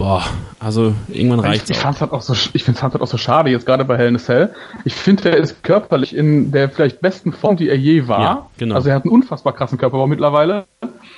boah, 0.00 0.24
also 0.58 0.94
irgendwann 1.08 1.40
reicht's 1.40 1.68
ich, 1.68 1.76
ich 1.76 1.82
fand's 1.82 2.00
halt 2.00 2.12
auch 2.12 2.22
so, 2.22 2.32
ich 2.54 2.64
find's 2.64 2.82
halt 2.82 2.98
auch 2.98 3.06
so 3.06 3.18
schade 3.18 3.50
jetzt 3.50 3.66
gerade 3.66 3.84
bei 3.84 3.98
Hell 3.98 4.08
in 4.08 4.16
a 4.16 4.18
Cell. 4.18 4.54
Ich 4.84 4.94
finde, 4.94 5.30
er 5.30 5.36
ist 5.36 5.62
körperlich 5.62 6.16
in 6.16 6.52
der 6.52 6.70
vielleicht 6.70 7.02
besten 7.02 7.32
Form, 7.32 7.58
die 7.58 7.68
er 7.68 7.76
je 7.76 8.08
war. 8.08 8.20
Ja, 8.20 8.46
genau. 8.56 8.76
Also 8.76 8.88
er 8.88 8.94
hat 8.94 9.04
einen 9.04 9.12
unfassbar 9.12 9.52
krassen 9.52 9.76
Körperbau 9.76 10.06
mittlerweile. 10.06 10.64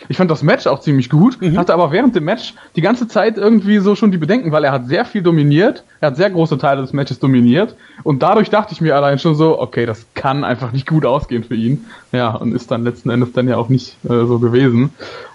Ich 0.08 0.16
fand 0.16 0.30
das 0.30 0.42
Match 0.42 0.66
auch 0.66 0.80
ziemlich 0.80 1.08
gut, 1.10 1.40
Mhm. 1.40 1.58
hatte 1.58 1.72
aber 1.74 1.92
während 1.92 2.14
dem 2.16 2.24
Match 2.24 2.54
die 2.76 2.80
ganze 2.80 3.08
Zeit 3.08 3.36
irgendwie 3.38 3.78
so 3.78 3.94
schon 3.94 4.10
die 4.12 4.18
Bedenken, 4.18 4.52
weil 4.52 4.64
er 4.64 4.72
hat 4.72 4.86
sehr 4.86 5.04
viel 5.04 5.22
dominiert, 5.22 5.84
er 6.00 6.08
hat 6.08 6.16
sehr 6.16 6.30
große 6.30 6.58
Teile 6.58 6.80
des 6.82 6.92
Matches 6.92 7.18
dominiert 7.18 7.74
und 8.02 8.22
dadurch 8.22 8.50
dachte 8.50 8.72
ich 8.72 8.80
mir 8.80 8.96
allein 8.96 9.18
schon 9.18 9.34
so, 9.34 9.60
okay, 9.60 9.86
das 9.86 10.04
kann 10.14 10.44
einfach 10.44 10.72
nicht 10.72 10.86
gut 10.88 11.06
ausgehen 11.06 11.44
für 11.44 11.54
ihn. 11.54 11.84
Ja, 12.12 12.30
und 12.34 12.54
ist 12.54 12.70
dann 12.70 12.84
letzten 12.84 13.10
Endes 13.10 13.32
dann 13.32 13.48
ja 13.48 13.56
auch 13.56 13.68
nicht 13.68 13.96
äh, 14.04 14.26
so 14.26 14.38
gewesen. 14.38 14.90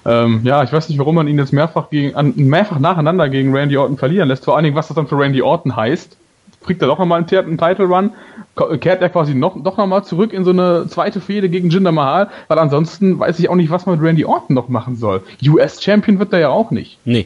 Ähm, 0.06 0.42
ja, 0.44 0.64
ich 0.64 0.72
weiß 0.72 0.90
nicht, 0.90 1.00
warum 1.00 1.16
man 1.16 1.28
ihn 1.28 1.38
jetzt 1.38 1.54
mehrfach 1.54 1.90
gegen, 1.90 2.16
an, 2.16 2.34
mehrfach 2.36 2.80
nacheinander 2.80 3.30
gegen 3.30 3.54
Randy 3.56 3.78
Orton 3.78 3.98
verlieren 3.98 4.28
lässt. 4.28 4.46
Vor 4.46 4.56
allen 4.56 4.64
Dingen, 4.64 4.76
was 4.76 4.88
das 4.88 4.96
dann 4.96 5.08
für 5.08 5.18
Randy 5.18 5.42
Orton 5.42 5.76
heißt. 5.76 6.18
Kriegt 6.68 6.82
er 6.82 6.88
doch 6.88 7.00
nochmal 7.00 7.24
einen, 7.24 7.46
einen 7.46 7.58
Title 7.58 7.86
Run, 7.86 8.12
kehrt 8.80 9.02
er 9.02 9.10
quasi 9.10 9.34
noch, 9.34 9.56
doch 9.64 9.78
nochmal 9.78 10.04
zurück 10.04 10.34
in 10.34 10.44
so 10.44 10.52
eine 10.52 10.86
zweite 10.88 11.22
Fehde 11.22 11.50
gegen 11.50 11.70
Jinder 11.70 11.92
Mahal, 11.92 12.30
weil 12.50 12.60
ansonsten 12.60 13.18
weiß 13.18 13.40
ich 13.40 13.50
auch 13.50 13.56
nicht, 13.56 13.72
was 13.72 13.86
man 13.86 13.98
mit 13.98 14.08
Randy 14.08 14.26
Orton 14.26 14.54
noch 14.54 14.68
machen 14.68 14.98
soll. 14.98 15.24
US 15.48 15.82
Champion 15.82 16.20
wird 16.20 16.34
er 16.34 16.40
ja 16.40 16.50
auch 16.50 16.70
nicht. 16.70 17.00
Nee. 17.06 17.26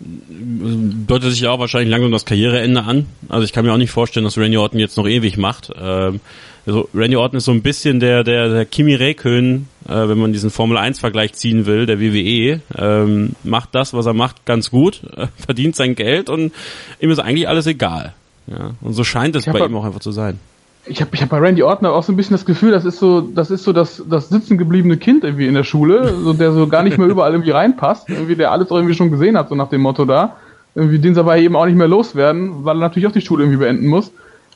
Deutet 0.00 1.30
sich 1.30 1.42
ja 1.42 1.50
auch 1.50 1.58
wahrscheinlich 1.58 1.90
langsam 1.90 2.10
das 2.10 2.24
Karriereende 2.24 2.82
an. 2.82 3.06
Also 3.28 3.44
ich 3.44 3.52
kann 3.52 3.66
mir 3.66 3.72
auch 3.72 3.76
nicht 3.76 3.90
vorstellen, 3.90 4.24
dass 4.24 4.38
Randy 4.38 4.56
Orton 4.56 4.80
jetzt 4.80 4.96
noch 4.96 5.06
ewig 5.06 5.36
macht. 5.36 5.70
Ähm, 5.78 6.20
also 6.66 6.88
Randy 6.94 7.16
Orton 7.16 7.38
ist 7.38 7.44
so 7.44 7.52
ein 7.52 7.62
bisschen 7.62 8.00
der, 8.00 8.24
der, 8.24 8.48
der 8.48 8.64
Kimi 8.64 8.94
Räikkönen, 8.94 9.68
äh, 9.88 10.08
wenn 10.08 10.18
man 10.18 10.32
diesen 10.32 10.50
Formel-1-Vergleich 10.50 11.34
ziehen 11.34 11.66
will, 11.66 11.84
der 11.84 12.00
WWE. 12.00 12.60
Ähm, 12.78 13.32
macht 13.44 13.74
das, 13.74 13.92
was 13.92 14.06
er 14.06 14.14
macht, 14.14 14.46
ganz 14.46 14.70
gut, 14.70 15.02
äh, 15.16 15.26
verdient 15.36 15.76
sein 15.76 15.94
Geld 15.94 16.30
und 16.30 16.52
ihm 17.00 17.10
ist 17.10 17.18
eigentlich 17.18 17.48
alles 17.48 17.66
egal. 17.66 18.14
Ja, 18.50 18.72
und 18.80 18.92
so 18.94 19.04
scheint 19.04 19.36
es 19.36 19.46
hab 19.46 19.54
bei 19.54 19.64
ihm 19.64 19.76
auch 19.76 19.84
einfach 19.84 20.00
zu 20.00 20.10
sein. 20.10 20.38
Ich 20.86 21.00
habe 21.00 21.10
ich 21.14 21.22
hab 21.22 21.28
bei 21.28 21.38
Randy 21.38 21.62
Orton 21.62 21.86
auch 21.86 22.02
so 22.02 22.12
ein 22.12 22.16
bisschen 22.16 22.34
das 22.34 22.44
Gefühl, 22.44 22.72
das 22.72 22.84
ist 22.84 22.98
so, 22.98 23.20
das 23.20 23.50
ist 23.50 23.64
so 23.64 23.72
das, 23.72 24.02
das 24.08 24.28
sitzen 24.28 24.58
gebliebene 24.58 24.96
Kind 24.96 25.24
irgendwie 25.24 25.46
in 25.46 25.54
der 25.54 25.62
Schule, 25.62 26.14
so 26.22 26.32
der 26.32 26.52
so 26.52 26.66
gar 26.66 26.82
nicht 26.82 26.98
mehr 26.98 27.06
überall 27.06 27.32
irgendwie 27.32 27.50
reinpasst, 27.50 28.08
irgendwie 28.08 28.34
der 28.34 28.50
alles 28.50 28.70
irgendwie 28.70 28.94
schon 28.94 29.10
gesehen 29.10 29.36
hat, 29.36 29.50
so 29.50 29.54
nach 29.54 29.68
dem 29.68 29.82
Motto 29.82 30.04
da, 30.04 30.36
irgendwie 30.74 30.98
den 30.98 31.14
sie 31.14 31.20
aber 31.20 31.36
eben 31.36 31.54
auch 31.54 31.66
nicht 31.66 31.76
mehr 31.76 31.86
loswerden, 31.86 32.64
weil 32.64 32.76
er 32.76 32.80
natürlich 32.80 33.06
auch 33.06 33.12
die 33.12 33.20
Schule 33.20 33.44
irgendwie 33.44 33.58
beenden 33.58 33.86
muss. 33.86 34.10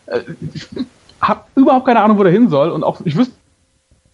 Äh, 0.06 0.20
Ich 0.54 0.66
habe 1.20 1.40
überhaupt 1.54 1.86
keine 1.86 2.00
Ahnung, 2.00 2.18
wo 2.18 2.22
der 2.22 2.32
hin 2.32 2.48
soll 2.48 2.70
und 2.70 2.82
auch 2.84 3.00
ich 3.04 3.16
wüsste 3.16 3.34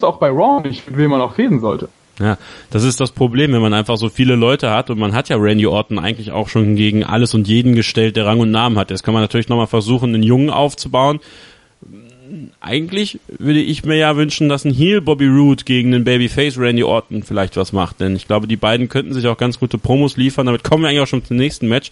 auch 0.01 0.17
bei 0.17 0.29
Raw 0.29 0.61
nicht, 0.61 0.87
mit 0.87 0.97
wem 0.97 1.11
man 1.11 1.21
auch 1.21 1.33
fäden 1.33 1.59
sollte. 1.59 1.89
Ja, 2.21 2.37
das 2.69 2.83
ist 2.83 2.99
das 2.99 3.11
Problem, 3.11 3.51
wenn 3.51 3.61
man 3.61 3.73
einfach 3.73 3.97
so 3.97 4.09
viele 4.09 4.35
Leute 4.35 4.69
hat 4.69 4.91
und 4.91 4.99
man 4.99 5.13
hat 5.13 5.29
ja 5.29 5.37
Randy 5.37 5.65
Orton 5.65 5.97
eigentlich 5.97 6.31
auch 6.31 6.49
schon 6.49 6.75
gegen 6.75 7.03
alles 7.03 7.33
und 7.33 7.47
jeden 7.47 7.73
gestellt, 7.73 8.15
der 8.15 8.27
Rang 8.27 8.39
und 8.39 8.51
Namen 8.51 8.77
hat. 8.77 8.91
Jetzt 8.91 9.01
kann 9.01 9.15
man 9.15 9.23
natürlich 9.23 9.49
nochmal 9.49 9.67
versuchen, 9.67 10.13
einen 10.13 10.21
Jungen 10.21 10.51
aufzubauen. 10.51 11.19
Eigentlich 12.59 13.19
würde 13.27 13.59
ich 13.59 13.83
mir 13.83 13.97
ja 13.97 14.15
wünschen, 14.15 14.49
dass 14.49 14.65
ein 14.65 14.73
Heel 14.73 15.01
Bobby 15.01 15.25
Roode 15.25 15.63
gegen 15.63 15.91
den 15.91 16.03
Babyface 16.03 16.59
Randy 16.59 16.83
Orton 16.83 17.23
vielleicht 17.23 17.57
was 17.57 17.73
macht, 17.73 17.99
denn 17.99 18.15
ich 18.15 18.27
glaube, 18.27 18.47
die 18.47 18.55
beiden 18.55 18.87
könnten 18.87 19.13
sich 19.13 19.27
auch 19.27 19.37
ganz 19.37 19.59
gute 19.59 19.79
Promos 19.79 20.15
liefern. 20.15 20.45
Damit 20.45 20.63
kommen 20.63 20.83
wir 20.83 20.89
eigentlich 20.89 21.01
auch 21.01 21.07
schon 21.07 21.25
zum 21.25 21.37
nächsten 21.37 21.67
Match, 21.67 21.89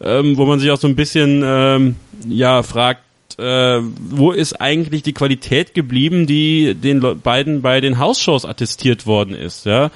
ähm, 0.00 0.38
wo 0.38 0.46
man 0.46 0.60
sich 0.60 0.70
auch 0.70 0.78
so 0.78 0.88
ein 0.88 0.96
bisschen 0.96 1.42
ähm, 1.44 1.96
ja 2.26 2.62
fragt, 2.62 3.02
äh, 3.38 3.80
wo 4.10 4.32
ist 4.32 4.60
eigentlich 4.60 5.02
die 5.02 5.12
Qualität 5.12 5.74
geblieben, 5.74 6.26
die 6.26 6.74
den 6.74 7.00
Le 7.00 7.14
beiden 7.14 7.62
bei 7.62 7.80
den 7.80 7.98
House-Shows 7.98 8.44
attestiert 8.44 9.06
worden 9.06 9.34
ist, 9.34 9.66
ja? 9.66 9.90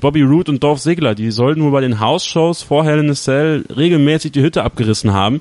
Bobby 0.00 0.22
Roode 0.22 0.50
und 0.50 0.62
Dolph 0.62 0.80
Ziggler, 0.80 1.14
die 1.14 1.30
sollten 1.30 1.62
wohl 1.62 1.70
bei 1.70 1.80
den 1.80 2.00
House-Shows 2.00 2.62
vor 2.62 2.84
Hell 2.84 3.00
in 3.00 3.10
a 3.10 3.14
Cell 3.14 3.64
regelmäßig 3.74 4.32
die 4.32 4.42
Hütte 4.42 4.64
abgerissen 4.64 5.12
haben. 5.12 5.40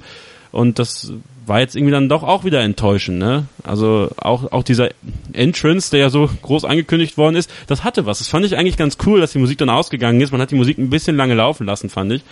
Und 0.51 0.77
das 0.79 1.13
war 1.45 1.59
jetzt 1.59 1.75
irgendwie 1.75 1.91
dann 1.91 2.09
doch 2.09 2.23
auch 2.23 2.45
wieder 2.45 2.61
enttäuschend, 2.61 3.17
ne? 3.17 3.45
Also 3.63 4.09
auch, 4.17 4.51
auch 4.51 4.63
dieser 4.63 4.89
Entrance, 5.33 5.91
der 5.91 5.99
ja 5.99 6.09
so 6.09 6.29
groß 6.41 6.63
angekündigt 6.63 7.17
worden 7.17 7.35
ist, 7.35 7.51
das 7.67 7.83
hatte 7.83 8.05
was. 8.05 8.19
Das 8.19 8.27
fand 8.27 8.45
ich 8.45 8.57
eigentlich 8.57 8.77
ganz 8.77 8.97
cool, 9.05 9.19
dass 9.19 9.33
die 9.33 9.39
Musik 9.39 9.57
dann 9.57 9.69
ausgegangen 9.69 10.21
ist. 10.21 10.31
Man 10.31 10.41
hat 10.41 10.51
die 10.51 10.55
Musik 10.55 10.77
ein 10.77 10.89
bisschen 10.89 11.17
lange 11.17 11.33
laufen 11.33 11.65
lassen, 11.65 11.89
fand 11.89 12.13
ich. 12.13 12.23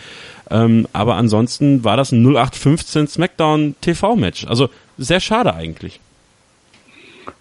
Ähm, 0.49 0.87
aber 0.93 1.15
ansonsten 1.15 1.83
war 1.83 1.97
das 1.97 2.11
ein 2.11 2.23
0815 2.23 3.07
SmackDown 3.07 3.75
TV-Match. 3.81 4.45
Also 4.47 4.69
sehr 5.01 5.19
schade 5.19 5.53
eigentlich. 5.53 5.99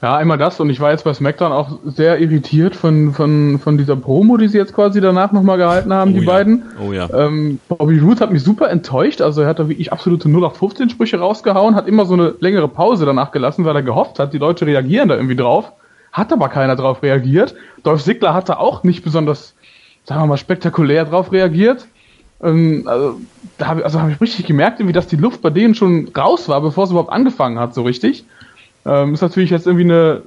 Ja, 0.02 0.16
einmal 0.16 0.38
das 0.38 0.60
und 0.60 0.70
ich 0.70 0.80
war 0.80 0.90
jetzt 0.90 1.04
bei 1.04 1.12
SmackDown 1.12 1.52
auch 1.52 1.78
sehr 1.84 2.18
irritiert 2.20 2.76
von, 2.76 3.12
von, 3.12 3.58
von 3.58 3.76
dieser 3.78 3.96
Promo, 3.96 4.36
die 4.36 4.48
sie 4.48 4.58
jetzt 4.58 4.74
quasi 4.74 5.00
danach 5.00 5.32
nochmal 5.32 5.58
gehalten 5.58 5.92
haben, 5.92 6.12
Oh 6.12 6.18
die 6.18 6.24
ja. 6.24 6.30
beiden. 6.30 6.62
Oh 6.86 6.92
ja. 6.92 7.08
Ähm, 7.12 7.60
Bobby 7.68 7.98
Roode 7.98 8.20
hat 8.20 8.30
mich 8.30 8.42
super 8.42 8.70
enttäuscht, 8.70 9.20
also 9.20 9.42
er 9.42 9.48
hat 9.48 9.58
da 9.58 9.68
wirklich 9.68 9.92
absolute 9.92 10.28
0815 10.28 10.90
Sprüche 10.90 11.18
rausgehauen, 11.18 11.74
hat 11.74 11.86
immer 11.86 12.06
so 12.06 12.14
eine 12.14 12.34
längere 12.40 12.68
Pause 12.68 13.04
danach 13.06 13.30
gelassen, 13.30 13.64
weil 13.64 13.76
er 13.76 13.82
gehofft 13.82 14.18
hat, 14.18 14.32
die 14.32 14.38
Leute 14.38 14.66
reagieren 14.66 15.08
da 15.08 15.16
irgendwie 15.16 15.36
drauf. 15.36 15.72
Hat 16.12 16.32
aber 16.32 16.48
keiner 16.48 16.76
drauf 16.76 17.02
reagiert. 17.02 17.54
Dolph 17.84 18.02
Ziggler 18.02 18.34
hat 18.34 18.48
da 18.48 18.56
auch 18.56 18.82
nicht 18.82 19.04
besonders, 19.04 19.54
sagen 20.04 20.22
wir 20.22 20.26
mal, 20.26 20.36
spektakulär 20.36 21.04
drauf 21.04 21.30
reagiert. 21.30 21.86
Ähm, 22.42 22.84
also 22.86 23.20
da 23.58 23.66
habe 23.66 23.84
also 23.84 24.00
hab 24.00 24.10
ich 24.10 24.20
richtig 24.20 24.46
gemerkt, 24.46 24.80
irgendwie, 24.80 24.92
dass 24.92 25.06
die 25.06 25.16
Luft 25.16 25.42
bei 25.42 25.50
denen 25.50 25.74
schon 25.74 26.08
raus 26.16 26.48
war, 26.48 26.60
bevor 26.60 26.84
es 26.84 26.90
überhaupt 26.90 27.12
angefangen 27.12 27.58
hat, 27.58 27.74
so 27.74 27.82
richtig. 27.82 28.24
Ähm, 28.86 29.14
ist 29.14 29.20
natürlich 29.20 29.50
jetzt 29.50 29.66
irgendwie 29.66 29.84
eine 29.84 30.22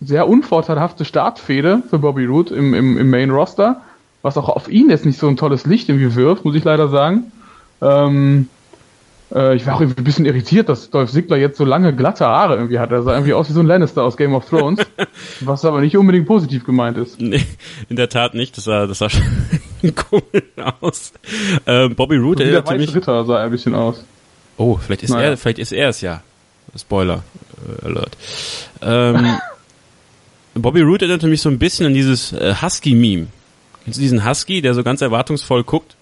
sehr 0.00 0.28
unvorteilhafte 0.28 1.04
Startfehde 1.04 1.82
für 1.88 1.98
Bobby 1.98 2.24
Roode 2.24 2.54
im, 2.54 2.74
im, 2.74 2.98
im 2.98 3.10
Main 3.10 3.30
Roster, 3.30 3.82
was 4.22 4.36
auch 4.36 4.48
auf 4.48 4.68
ihn 4.68 4.90
jetzt 4.90 5.06
nicht 5.06 5.18
so 5.18 5.28
ein 5.28 5.36
tolles 5.36 5.66
Licht 5.66 5.88
irgendwie 5.88 6.14
wirft, 6.14 6.44
muss 6.44 6.54
ich 6.54 6.64
leider 6.64 6.88
sagen. 6.88 7.32
Ähm, 7.82 8.48
äh, 9.34 9.56
ich 9.56 9.66
war 9.66 9.76
auch 9.76 9.80
irgendwie 9.80 10.00
ein 10.00 10.04
bisschen 10.04 10.24
irritiert, 10.26 10.68
dass 10.68 10.90
Dolph 10.90 11.10
Ziggler 11.10 11.36
jetzt 11.36 11.58
so 11.58 11.64
lange 11.64 11.94
glatte 11.94 12.26
Haare 12.26 12.56
irgendwie 12.56 12.78
hat. 12.78 12.90
Er 12.90 13.02
sah 13.02 13.12
irgendwie 13.12 13.34
aus 13.34 13.48
wie 13.48 13.52
so 13.52 13.60
ein 13.60 13.66
Lannister 13.66 14.02
aus 14.02 14.16
Game 14.16 14.34
of 14.34 14.48
Thrones, 14.48 14.80
was 15.40 15.64
aber 15.64 15.80
nicht 15.80 15.96
unbedingt 15.96 16.26
positiv 16.26 16.64
gemeint 16.64 16.96
ist. 16.98 17.20
Nee, 17.20 17.44
in 17.88 17.96
der 17.96 18.08
Tat 18.08 18.34
nicht. 18.34 18.56
Das 18.56 18.64
sah, 18.64 18.86
das 18.86 18.98
sah 18.98 19.08
komisch 19.92 20.42
aus. 20.80 21.12
Ähm, 21.66 21.94
Bobby 21.94 22.16
Roode 22.16 22.44
der 22.44 22.52
erinnerte 22.52 22.76
mich. 22.78 22.94
Ritter 22.94 23.24
sah 23.24 23.38
er 23.38 23.44
ein 23.44 23.50
bisschen 23.50 23.74
aus. 23.74 24.04
Oh, 24.56 24.76
vielleicht 24.76 25.02
ist 25.02 25.10
Naja. 25.10 25.30
er, 25.30 25.36
vielleicht 25.36 25.58
ist 25.58 25.72
er 25.72 25.88
es 25.88 26.00
ja. 26.00 26.22
Spoiler 26.76 27.22
äh, 27.82 27.86
Alert. 27.86 28.16
Ähm, 28.82 29.36
Bobby 30.54 30.82
Roode 30.82 31.04
erinnerte 31.06 31.26
mich 31.26 31.40
so 31.40 31.48
ein 31.48 31.58
bisschen 31.58 31.86
an 31.86 31.94
dieses 31.94 32.32
äh, 32.32 32.54
Husky-Meme. 32.60 33.26
Kennst 33.84 33.98
du 33.98 34.02
diesen 34.02 34.26
Husky, 34.28 34.62
der 34.62 34.74
so 34.74 34.82
ganz 34.82 35.00
erwartungsvoll 35.00 35.64
guckt, 35.64 35.96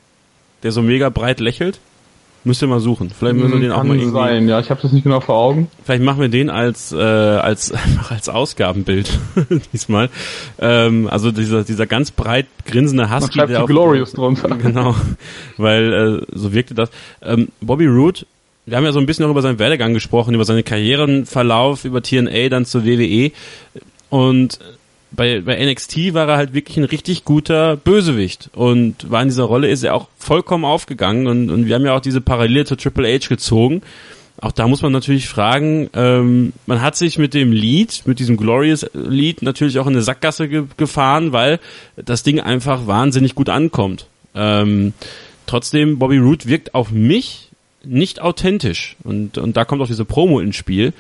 der 0.62 0.73
so 0.73 0.83
mega 0.83 1.09
breit 1.09 1.41
lächelt? 1.41 1.81
Müsst 2.44 2.61
ihr 2.61 2.66
mal 2.66 2.80
suchen. 2.80 3.11
Vielleicht 3.16 3.37
müssen 3.37 3.52
wir 3.52 3.61
den 3.61 3.70
auch 3.70 3.84
mal 3.84 3.96
irgendwie. 3.96 4.12
sein, 4.12 4.49
ja, 4.49 4.58
ich 4.58 4.70
habe 4.70 4.82
das 4.82 4.90
nicht 4.90 5.04
genau 5.04 5.20
vor 5.20 5.37
Augen. 5.37 5.68
Vielleicht 5.84 6.02
machen 6.02 6.20
wir 6.20 6.28
den 6.28 6.50
als 6.50 6.90
äh, 6.92 6.96
als 6.96 7.70
einfach 7.70 8.11
als 8.11 8.28
Ausgabenbild 8.28 9.18
diesmal. 9.72 10.11
Ähm, 10.58 11.08
also 11.08 11.30
dieser 11.30 11.62
dieser 11.62 11.87
ganz 11.87 12.11
breit 12.11 12.46
grinsende 12.66 13.04
Man 13.04 13.14
Husky, 13.14 13.34
schreibt 13.34 13.50
der 13.50 13.62
auf, 13.62 13.68
Glorious 13.68 14.12
drunter. 14.12 14.49
Genau, 14.62 14.96
weil 15.56 15.92
äh, 15.92 16.37
so 16.37 16.52
wirkte 16.52 16.75
das. 16.75 16.90
Ähm, 17.22 17.49
Bobby 17.61 17.87
Roode, 17.87 18.26
wir 18.66 18.76
haben 18.76 18.84
ja 18.84 18.92
so 18.92 18.99
ein 18.99 19.06
bisschen 19.06 19.25
auch 19.25 19.30
über 19.30 19.42
seinen 19.42 19.58
Werdegang 19.58 19.94
gesprochen, 19.94 20.34
über 20.34 20.44
seinen 20.44 20.64
Karrierenverlauf, 20.64 21.84
über 21.84 22.02
TNA, 22.02 22.49
dann 22.49 22.64
zur 22.64 22.84
WWE. 22.84 23.30
Und 24.11 24.58
bei, 25.14 25.40
bei 25.40 25.64
NXT 25.64 26.14
war 26.14 26.28
er 26.28 26.37
halt 26.37 26.54
wirklich 26.54 26.76
ein 26.76 26.85
richtig 26.85 27.25
guter 27.25 27.76
Bösewicht 27.76 28.50
und 28.54 29.11
war 29.11 29.23
in 29.23 29.28
dieser 29.28 29.45
Rolle 29.45 29.69
ist 29.69 29.83
er 29.83 29.95
auch 29.95 30.09
vollkommen 30.19 30.64
aufgegangen 30.64 31.26
und, 31.26 31.50
und 31.50 31.66
wir 31.66 31.75
haben 31.75 31.85
ja 31.85 31.95
auch 31.95 32.00
diese 32.00 32.21
Parallele 32.21 32.64
zu 32.64 32.76
Triple 32.76 33.09
H 33.09 33.28
gezogen. 33.28 33.83
Auch 34.40 34.52
da 34.52 34.66
muss 34.66 34.83
man 34.83 34.92
natürlich 34.92 35.28
fragen, 35.28 35.88
ähm, 35.95 36.52
man 36.66 36.81
hat 36.81 36.97
sich 36.97 37.19
mit 37.19 37.35
dem 37.35 37.52
Lied, 37.52 38.02
mit 38.07 38.19
diesem 38.19 38.37
Glorious 38.37 38.87
Lied 38.92 39.42
natürlich 39.42 39.78
auch 39.78 39.87
in 39.87 39.92
eine 39.92 40.02
Sackgasse 40.02 40.49
ge 40.49 40.64
gefahren, 40.76 41.33
weil 41.33 41.61
das 41.97 42.23
Ding 42.23 42.40
einfach 42.40 42.87
wahnsinnig 42.87 43.35
gut 43.35 43.49
ankommt. 43.49 44.09
Ähm, 44.35 44.95
trotzdem, 45.47 45.99
Bobby 45.99 46.19
Roode 46.19 46.47
wirkt 46.47 46.75
auf 46.75 46.90
mich 46.90 47.51
nicht 47.85 48.21
authentisch. 48.21 48.97
Und, 49.05 49.39
und 49.39 49.57
da 49.57 49.65
kommt 49.65 49.83
auch 49.83 49.87
diese 49.87 50.05
Promo 50.05 50.41
ins 50.41 50.57
Spiel. 50.57 50.93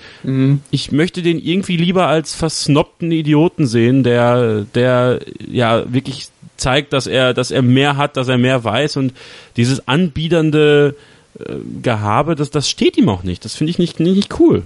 Ich 0.70 0.92
möchte 0.92 1.22
den 1.22 1.38
irgendwie 1.38 1.76
lieber 1.76 2.06
als 2.06 2.34
versnobten 2.34 3.10
Idioten 3.12 3.66
sehen, 3.66 4.02
der, 4.02 4.64
der 4.74 5.20
ja 5.48 5.92
wirklich 5.92 6.28
zeigt, 6.56 6.92
dass 6.92 7.06
er, 7.06 7.34
dass 7.34 7.50
er 7.50 7.62
mehr 7.62 7.96
hat, 7.96 8.16
dass 8.16 8.28
er 8.28 8.38
mehr 8.38 8.62
weiß 8.64 8.96
und 8.96 9.12
dieses 9.56 9.86
anbiedernde 9.88 10.94
äh, 11.38 11.54
Gehabe, 11.82 12.34
das, 12.34 12.50
das 12.50 12.68
steht 12.68 12.96
ihm 12.96 13.08
auch 13.08 13.22
nicht. 13.22 13.44
Das 13.44 13.54
finde 13.54 13.70
ich 13.70 13.78
nicht, 13.78 14.00
nicht 14.00 14.38
cool. 14.40 14.62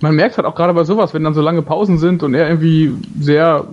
Man 0.00 0.14
merkt 0.14 0.36
halt 0.36 0.46
auch 0.46 0.54
gerade 0.54 0.74
bei 0.74 0.84
sowas, 0.84 1.14
wenn 1.14 1.24
dann 1.24 1.34
so 1.34 1.40
lange 1.40 1.62
Pausen 1.62 1.98
sind 1.98 2.22
und 2.22 2.34
er 2.34 2.48
irgendwie 2.48 2.92
sehr 3.18 3.66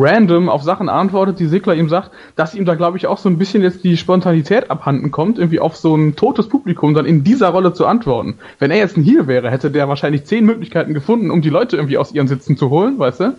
random 0.00 0.48
auf 0.48 0.62
Sachen 0.62 0.88
antwortet, 0.88 1.38
die 1.38 1.46
Sigler 1.46 1.74
ihm 1.74 1.88
sagt, 1.88 2.10
dass 2.36 2.54
ihm 2.54 2.64
da 2.64 2.74
glaube 2.74 2.96
ich 2.96 3.06
auch 3.06 3.18
so 3.18 3.28
ein 3.28 3.38
bisschen 3.38 3.62
jetzt 3.62 3.84
die 3.84 3.96
Spontanität 3.96 4.70
abhanden 4.70 5.10
kommt, 5.10 5.38
irgendwie 5.38 5.60
auf 5.60 5.76
so 5.76 5.94
ein 5.94 6.16
totes 6.16 6.48
Publikum 6.48 6.94
dann 6.94 7.06
in 7.06 7.24
dieser 7.24 7.48
Rolle 7.50 7.72
zu 7.72 7.86
antworten. 7.86 8.38
Wenn 8.58 8.70
er 8.70 8.78
jetzt 8.78 8.96
ein 8.96 9.04
Heel 9.04 9.26
wäre, 9.26 9.50
hätte 9.50 9.70
der 9.70 9.88
wahrscheinlich 9.88 10.24
zehn 10.24 10.44
Möglichkeiten 10.44 10.94
gefunden, 10.94 11.30
um 11.30 11.42
die 11.42 11.50
Leute 11.50 11.76
irgendwie 11.76 11.98
aus 11.98 12.12
ihren 12.12 12.28
Sitzen 12.28 12.56
zu 12.56 12.70
holen, 12.70 12.98
weißt 12.98 13.20
du? 13.20 13.34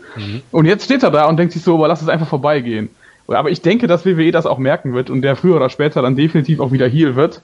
Und 0.51 0.65
jetzt 0.65 0.85
steht 0.85 1.03
er 1.03 1.11
da 1.11 1.27
und 1.27 1.37
denkt 1.37 1.53
sich 1.53 1.63
so, 1.63 1.75
aber 1.75 1.87
lass 1.87 2.01
es 2.01 2.09
einfach 2.09 2.27
vorbeigehen. 2.27 2.89
Aber 3.27 3.49
ich 3.49 3.61
denke, 3.61 3.87
dass 3.87 4.05
WWE 4.05 4.31
das 4.31 4.45
auch 4.45 4.57
merken 4.57 4.93
wird 4.93 5.09
und 5.09 5.21
der 5.21 5.35
früher 5.35 5.55
oder 5.55 5.69
später 5.69 6.01
dann 6.01 6.15
definitiv 6.15 6.59
auch 6.59 6.71
wieder 6.71 6.87
Heel 6.87 7.15
wird. 7.15 7.41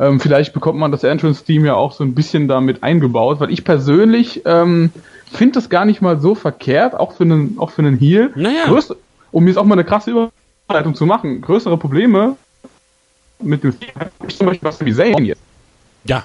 Ähm, 0.00 0.18
vielleicht 0.18 0.52
bekommt 0.52 0.78
man 0.78 0.90
das 0.90 1.04
Entrance-Team 1.04 1.64
ja 1.64 1.74
auch 1.74 1.92
so 1.92 2.02
ein 2.02 2.14
bisschen 2.14 2.48
damit 2.48 2.82
eingebaut, 2.82 3.40
weil 3.40 3.50
ich 3.50 3.64
persönlich 3.64 4.42
ähm, 4.44 4.90
finde 5.32 5.54
das 5.54 5.68
gar 5.68 5.84
nicht 5.84 6.02
mal 6.02 6.18
so 6.18 6.34
verkehrt, 6.34 6.94
auch 6.94 7.12
für 7.12 7.24
einen, 7.24 7.58
auch 7.58 7.70
für 7.70 7.82
einen 7.82 7.96
Heel. 7.96 8.32
Naja. 8.34 8.64
Größte, 8.66 8.96
um 9.30 9.46
jetzt 9.46 9.56
auch 9.56 9.64
mal 9.64 9.74
eine 9.74 9.84
krasse 9.84 10.10
Überleitung 10.10 10.94
zu 10.94 11.06
machen, 11.06 11.40
größere 11.40 11.76
Probleme 11.76 12.36
mit 13.40 13.62
dem 13.62 13.78
Team 13.78 13.90
habe 13.94 14.10
ich 14.26 14.36
zum 14.36 14.46
Beispiel 14.46 14.68
was 14.68 14.84
wie 14.84 14.92
Zayn 14.92 15.24
jetzt. 15.24 15.40
Ja, 16.04 16.24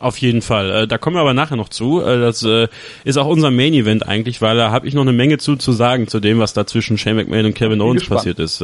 auf 0.00 0.18
jeden 0.18 0.42
Fall. 0.42 0.70
Äh, 0.70 0.86
da 0.86 0.98
kommen 0.98 1.16
wir 1.16 1.20
aber 1.20 1.34
nachher 1.34 1.56
noch 1.56 1.68
zu. 1.68 2.00
Äh, 2.00 2.20
das 2.20 2.42
äh, 2.42 2.68
ist 3.04 3.16
auch 3.16 3.26
unser 3.26 3.50
Main 3.50 3.74
Event 3.74 4.06
eigentlich, 4.06 4.40
weil 4.40 4.56
da 4.56 4.70
habe 4.70 4.86
ich 4.86 4.94
noch 4.94 5.02
eine 5.02 5.12
Menge 5.12 5.38
zu 5.38 5.56
zu 5.56 5.72
sagen 5.72 6.08
zu 6.08 6.20
dem, 6.20 6.38
was 6.38 6.52
da 6.52 6.66
zwischen 6.66 6.98
Shane 6.98 7.16
McMahon 7.16 7.46
und 7.46 7.54
Kevin 7.54 7.80
Owens 7.80 8.00
gespannt. 8.00 8.18
passiert 8.18 8.38
ist. 8.38 8.62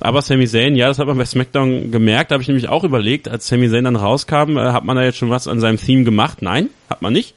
Aber 0.00 0.22
Sami 0.22 0.46
Zayn, 0.46 0.76
ja, 0.76 0.88
das 0.88 0.98
hat 0.98 1.06
man 1.06 1.18
bei 1.18 1.24
SmackDown 1.24 1.90
gemerkt. 1.90 2.30
Da 2.30 2.34
habe 2.34 2.42
ich 2.42 2.48
nämlich 2.48 2.68
auch 2.68 2.84
überlegt, 2.84 3.28
als 3.28 3.48
Sami 3.48 3.70
Zayn 3.70 3.84
dann 3.84 3.96
rauskam, 3.96 4.58
hat 4.58 4.84
man 4.84 4.96
da 4.96 5.02
jetzt 5.02 5.18
schon 5.18 5.30
was 5.30 5.48
an 5.48 5.60
seinem 5.60 5.78
Theme 5.78 6.04
gemacht? 6.04 6.42
Nein, 6.42 6.70
hat 6.88 7.02
man 7.02 7.12
nicht. 7.12 7.34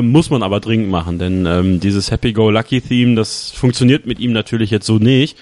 Muss 0.00 0.30
man 0.30 0.44
aber 0.44 0.60
dringend 0.60 0.90
machen, 0.90 1.18
denn 1.18 1.44
ähm, 1.44 1.80
dieses 1.80 2.12
Happy-Go-Lucky-Theme, 2.12 3.16
das 3.16 3.50
funktioniert 3.50 4.06
mit 4.06 4.20
ihm 4.20 4.32
natürlich 4.32 4.70
jetzt 4.70 4.86
so 4.86 4.98
nicht. 4.98 5.36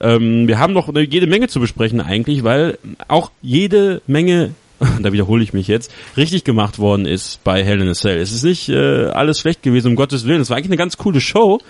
Ähm, 0.00 0.48
wir 0.48 0.58
haben 0.58 0.72
noch 0.72 0.94
jede 0.94 1.26
Menge 1.26 1.48
zu 1.48 1.60
besprechen 1.60 2.00
eigentlich, 2.00 2.42
weil 2.42 2.78
auch 3.08 3.30
jede 3.42 4.00
Menge, 4.06 4.52
da 5.02 5.12
wiederhole 5.12 5.42
ich 5.42 5.52
mich 5.52 5.68
jetzt, 5.68 5.92
richtig 6.16 6.44
gemacht 6.44 6.78
worden 6.78 7.06
ist 7.06 7.42
bei 7.44 7.62
Hell 7.64 7.80
in 7.80 7.88
a 7.88 7.94
Cell. 7.94 8.18
Es 8.18 8.32
ist 8.32 8.44
nicht 8.44 8.68
äh, 8.68 9.06
alles 9.06 9.38
schlecht 9.38 9.62
gewesen, 9.62 9.88
um 9.88 9.96
Gottes 9.96 10.26
Willen. 10.26 10.40
Es 10.40 10.50
war 10.50 10.56
eigentlich 10.56 10.70
eine 10.70 10.76
ganz 10.76 10.96
coole 10.96 11.20
Show. 11.20 11.60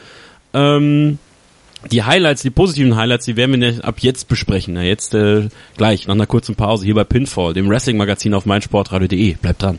Ähm, 0.55 1.19
die 1.91 2.03
Highlights, 2.03 2.43
die 2.43 2.51
positiven 2.51 2.97
Highlights, 2.97 3.25
die 3.25 3.37
werden 3.37 3.61
wir 3.61 3.85
ab 3.85 3.97
jetzt 4.01 4.29
besprechen. 4.29 4.75
Na, 4.75 4.83
jetzt 4.83 5.15
äh, 5.15 5.49
gleich, 5.77 6.07
nach 6.07 6.15
einer 6.15 6.27
kurzen 6.27 6.55
Pause 6.55 6.85
hier 6.85 6.95
bei 6.95 7.05
Pinfall, 7.05 7.55
dem 7.55 7.69
Wrestling-Magazin 7.69 8.35
auf 8.35 8.47
meinsportradio.de. 8.47 9.35
Bleibt 9.35 9.63
dran. 9.63 9.79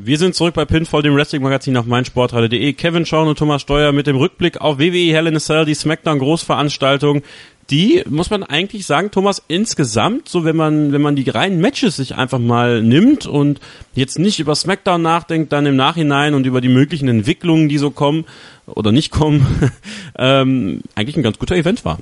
Wir 0.00 0.16
sind 0.16 0.36
zurück 0.36 0.54
bei 0.54 0.64
Pinfall, 0.64 1.02
dem 1.02 1.16
Wrestling-Magazin 1.16 1.76
auf 1.76 1.84
meinsportradio.de. 1.84 2.72
Kevin 2.74 3.04
Schaun 3.04 3.26
und 3.26 3.36
Thomas 3.36 3.62
Steuer 3.62 3.90
mit 3.90 4.06
dem 4.06 4.14
Rückblick 4.14 4.60
auf 4.60 4.78
WWE 4.78 5.12
Hell 5.12 5.26
in 5.26 5.34
a 5.34 5.40
Cell, 5.40 5.64
die 5.64 5.74
Smackdown-Großveranstaltung. 5.74 7.22
Die, 7.70 8.04
muss 8.08 8.30
man 8.30 8.44
eigentlich 8.44 8.86
sagen, 8.86 9.10
Thomas, 9.10 9.42
insgesamt, 9.48 10.28
so 10.28 10.44
wenn 10.44 10.54
man, 10.54 10.92
wenn 10.92 11.02
man 11.02 11.16
die 11.16 11.28
reinen 11.28 11.60
Matches 11.60 11.96
sich 11.96 12.14
einfach 12.14 12.38
mal 12.38 12.80
nimmt 12.80 13.26
und 13.26 13.58
jetzt 13.92 14.20
nicht 14.20 14.38
über 14.38 14.54
Smackdown 14.54 15.02
nachdenkt, 15.02 15.52
dann 15.52 15.66
im 15.66 15.74
Nachhinein 15.74 16.34
und 16.34 16.46
über 16.46 16.60
die 16.60 16.68
möglichen 16.68 17.08
Entwicklungen, 17.08 17.68
die 17.68 17.78
so 17.78 17.90
kommen 17.90 18.24
oder 18.66 18.92
nicht 18.92 19.10
kommen, 19.10 19.72
ähm, 20.16 20.82
eigentlich 20.94 21.16
ein 21.16 21.24
ganz 21.24 21.40
guter 21.40 21.56
Event 21.56 21.84
war. 21.84 21.98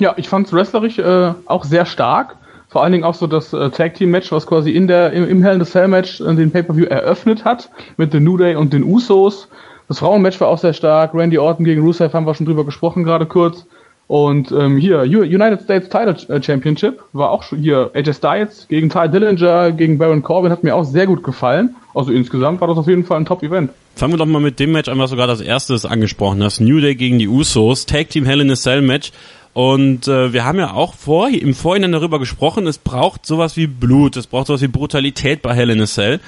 Ja, 0.00 0.14
ich 0.16 0.28
fand 0.28 0.48
es 0.48 0.52
wrestlerisch 0.52 0.98
äh, 0.98 1.32
auch 1.46 1.62
sehr 1.62 1.86
stark. 1.86 2.38
Vor 2.68 2.82
allen 2.82 2.92
Dingen 2.92 3.04
auch 3.04 3.14
so 3.14 3.26
das 3.26 3.52
äh, 3.52 3.70
Tag 3.70 3.94
Team 3.94 4.10
Match, 4.10 4.30
was 4.30 4.46
quasi 4.46 4.70
in 4.70 4.86
der 4.86 5.12
im, 5.12 5.28
im 5.28 5.42
Hell 5.42 5.54
in 5.54 5.64
the 5.64 5.70
Cell 5.70 5.88
Match 5.88 6.20
äh, 6.20 6.34
den 6.34 6.50
Pay-per-View 6.50 6.84
eröffnet 6.84 7.44
hat 7.44 7.70
mit 7.96 8.12
The 8.12 8.20
New 8.20 8.36
Day 8.36 8.56
und 8.56 8.72
den 8.72 8.84
Usos. 8.84 9.48
Das 9.88 10.00
Frauenmatch 10.00 10.38
war 10.40 10.48
auch 10.48 10.58
sehr 10.58 10.74
stark. 10.74 11.14
Randy 11.14 11.38
Orton 11.38 11.64
gegen 11.64 11.82
Rusev 11.82 12.12
haben 12.12 12.26
wir 12.26 12.34
schon 12.34 12.44
drüber 12.44 12.64
gesprochen 12.64 13.04
gerade 13.04 13.24
kurz. 13.24 13.66
Und 14.06 14.52
ähm, 14.52 14.78
hier 14.78 15.02
United 15.02 15.60
States 15.62 15.88
Title 15.90 16.16
äh, 16.34 16.42
Championship 16.42 17.02
war 17.12 17.30
auch 17.30 17.42
schon 17.42 17.58
hier 17.58 17.90
AJ 17.94 18.14
Styles 18.14 18.66
gegen 18.68 18.88
Ty 18.88 19.10
Dillinger 19.10 19.72
gegen 19.72 19.98
Baron 19.98 20.22
Corbin 20.22 20.50
hat 20.50 20.64
mir 20.64 20.74
auch 20.74 20.84
sehr 20.84 21.06
gut 21.06 21.22
gefallen. 21.22 21.76
Also 21.94 22.10
insgesamt 22.12 22.60
war 22.62 22.68
das 22.68 22.78
auf 22.78 22.86
jeden 22.86 23.04
Fall 23.04 23.18
ein 23.18 23.26
Top-Event. 23.26 23.70
Fangen 23.96 24.14
wir 24.14 24.18
doch 24.18 24.26
mal 24.26 24.40
mit 24.40 24.60
dem 24.60 24.72
Match 24.72 24.88
an, 24.88 24.98
was 24.98 25.10
sogar 25.10 25.26
das 25.26 25.42
erste 25.42 25.74
ist 25.74 25.84
angesprochen 25.84 26.42
hast. 26.42 26.60
New 26.60 26.80
Day 26.80 26.94
gegen 26.94 27.18
die 27.18 27.28
Usos, 27.28 27.84
Tag 27.84 28.08
Team 28.08 28.24
Hell 28.24 28.40
in 28.40 28.50
a 28.50 28.54
Cell 28.54 28.80
Match. 28.80 29.12
Und 29.58 30.06
äh, 30.06 30.32
wir 30.32 30.44
haben 30.44 30.60
ja 30.60 30.72
auch 30.72 30.94
vor, 30.94 31.30
im 31.30 31.52
Vorhinein 31.52 31.90
darüber 31.90 32.20
gesprochen, 32.20 32.68
es 32.68 32.78
braucht 32.78 33.26
sowas 33.26 33.56
wie 33.56 33.66
Blut, 33.66 34.16
es 34.16 34.28
braucht 34.28 34.46
sowas 34.46 34.62
wie 34.62 34.68
Brutalität 34.68 35.42
bei 35.42 35.52
Hell 35.52 35.70
in 35.70 35.80
a 35.80 35.86
Cell. 35.86 36.20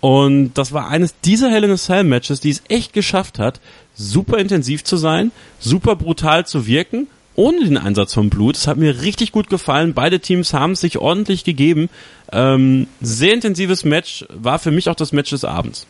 Und 0.00 0.54
das 0.54 0.72
war 0.72 0.88
eines 0.88 1.14
dieser 1.20 1.50
Hell 1.50 1.64
in 1.64 1.72
a 1.72 1.76
Cell 1.76 2.04
Matches, 2.04 2.40
die 2.40 2.48
es 2.48 2.62
echt 2.68 2.94
geschafft 2.94 3.38
hat, 3.38 3.60
super 3.94 4.38
intensiv 4.38 4.82
zu 4.82 4.96
sein, 4.96 5.30
super 5.58 5.94
brutal 5.94 6.46
zu 6.46 6.66
wirken, 6.66 7.06
ohne 7.34 7.66
den 7.66 7.76
Einsatz 7.76 8.14
von 8.14 8.30
Blut. 8.30 8.56
Das 8.56 8.66
hat 8.66 8.78
mir 8.78 9.02
richtig 9.02 9.30
gut 9.30 9.50
gefallen. 9.50 9.92
Beide 9.92 10.20
Teams 10.20 10.54
haben 10.54 10.72
es 10.72 10.80
sich 10.80 10.96
ordentlich 10.96 11.44
gegeben. 11.44 11.90
Ähm, 12.32 12.86
sehr 13.02 13.34
intensives 13.34 13.84
Match, 13.84 14.24
war 14.30 14.58
für 14.58 14.70
mich 14.70 14.88
auch 14.88 14.94
das 14.94 15.12
Match 15.12 15.28
des 15.28 15.44
Abends. 15.44 15.86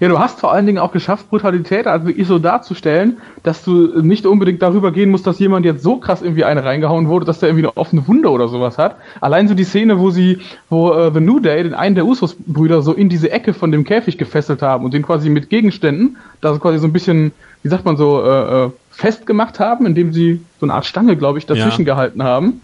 Ja, 0.00 0.08
du 0.08 0.18
hast 0.18 0.40
vor 0.40 0.52
allen 0.52 0.66
Dingen 0.66 0.78
auch 0.78 0.92
geschafft, 0.92 1.30
Brutalität 1.30 1.86
also 1.86 2.06
wirklich 2.06 2.26
so 2.26 2.38
darzustellen, 2.38 3.18
dass 3.42 3.64
du 3.64 4.02
nicht 4.02 4.26
unbedingt 4.26 4.62
darüber 4.62 4.92
gehen 4.92 5.10
musst, 5.10 5.26
dass 5.26 5.38
jemand 5.38 5.64
jetzt 5.64 5.82
so 5.82 5.96
krass 5.96 6.22
irgendwie 6.22 6.44
eine 6.44 6.64
reingehauen 6.64 7.08
wurde, 7.08 7.24
dass 7.24 7.38
der 7.38 7.48
irgendwie 7.48 7.66
eine 7.66 7.76
offene 7.76 8.06
Wunde 8.06 8.30
oder 8.30 8.48
sowas 8.48 8.78
hat. 8.78 8.96
Allein 9.20 9.48
so 9.48 9.54
die 9.54 9.64
Szene, 9.64 9.98
wo 9.98 10.10
sie, 10.10 10.38
wo 10.68 10.92
äh, 10.92 11.12
The 11.12 11.20
New 11.20 11.40
Day 11.40 11.62
den 11.62 11.74
einen 11.74 11.94
der 11.94 12.06
Usos-Brüder 12.06 12.82
so 12.82 12.92
in 12.92 13.08
diese 13.08 13.30
Ecke 13.30 13.54
von 13.54 13.72
dem 13.72 13.84
Käfig 13.84 14.18
gefesselt 14.18 14.62
haben 14.62 14.84
und 14.84 14.94
den 14.94 15.02
quasi 15.02 15.30
mit 15.30 15.50
Gegenständen, 15.50 16.16
da 16.40 16.56
quasi 16.58 16.78
so 16.78 16.86
ein 16.86 16.92
bisschen, 16.92 17.32
wie 17.62 17.68
sagt 17.68 17.84
man 17.84 17.96
so, 17.96 18.22
äh, 18.22 18.64
äh, 18.64 18.70
festgemacht 18.90 19.58
haben, 19.60 19.86
indem 19.86 20.12
sie 20.12 20.40
so 20.60 20.66
eine 20.66 20.74
Art 20.74 20.86
Stange, 20.86 21.16
glaube 21.16 21.38
ich, 21.38 21.46
dazwischen 21.46 21.86
ja. 21.86 21.94
gehalten 21.94 22.22
haben. 22.22 22.60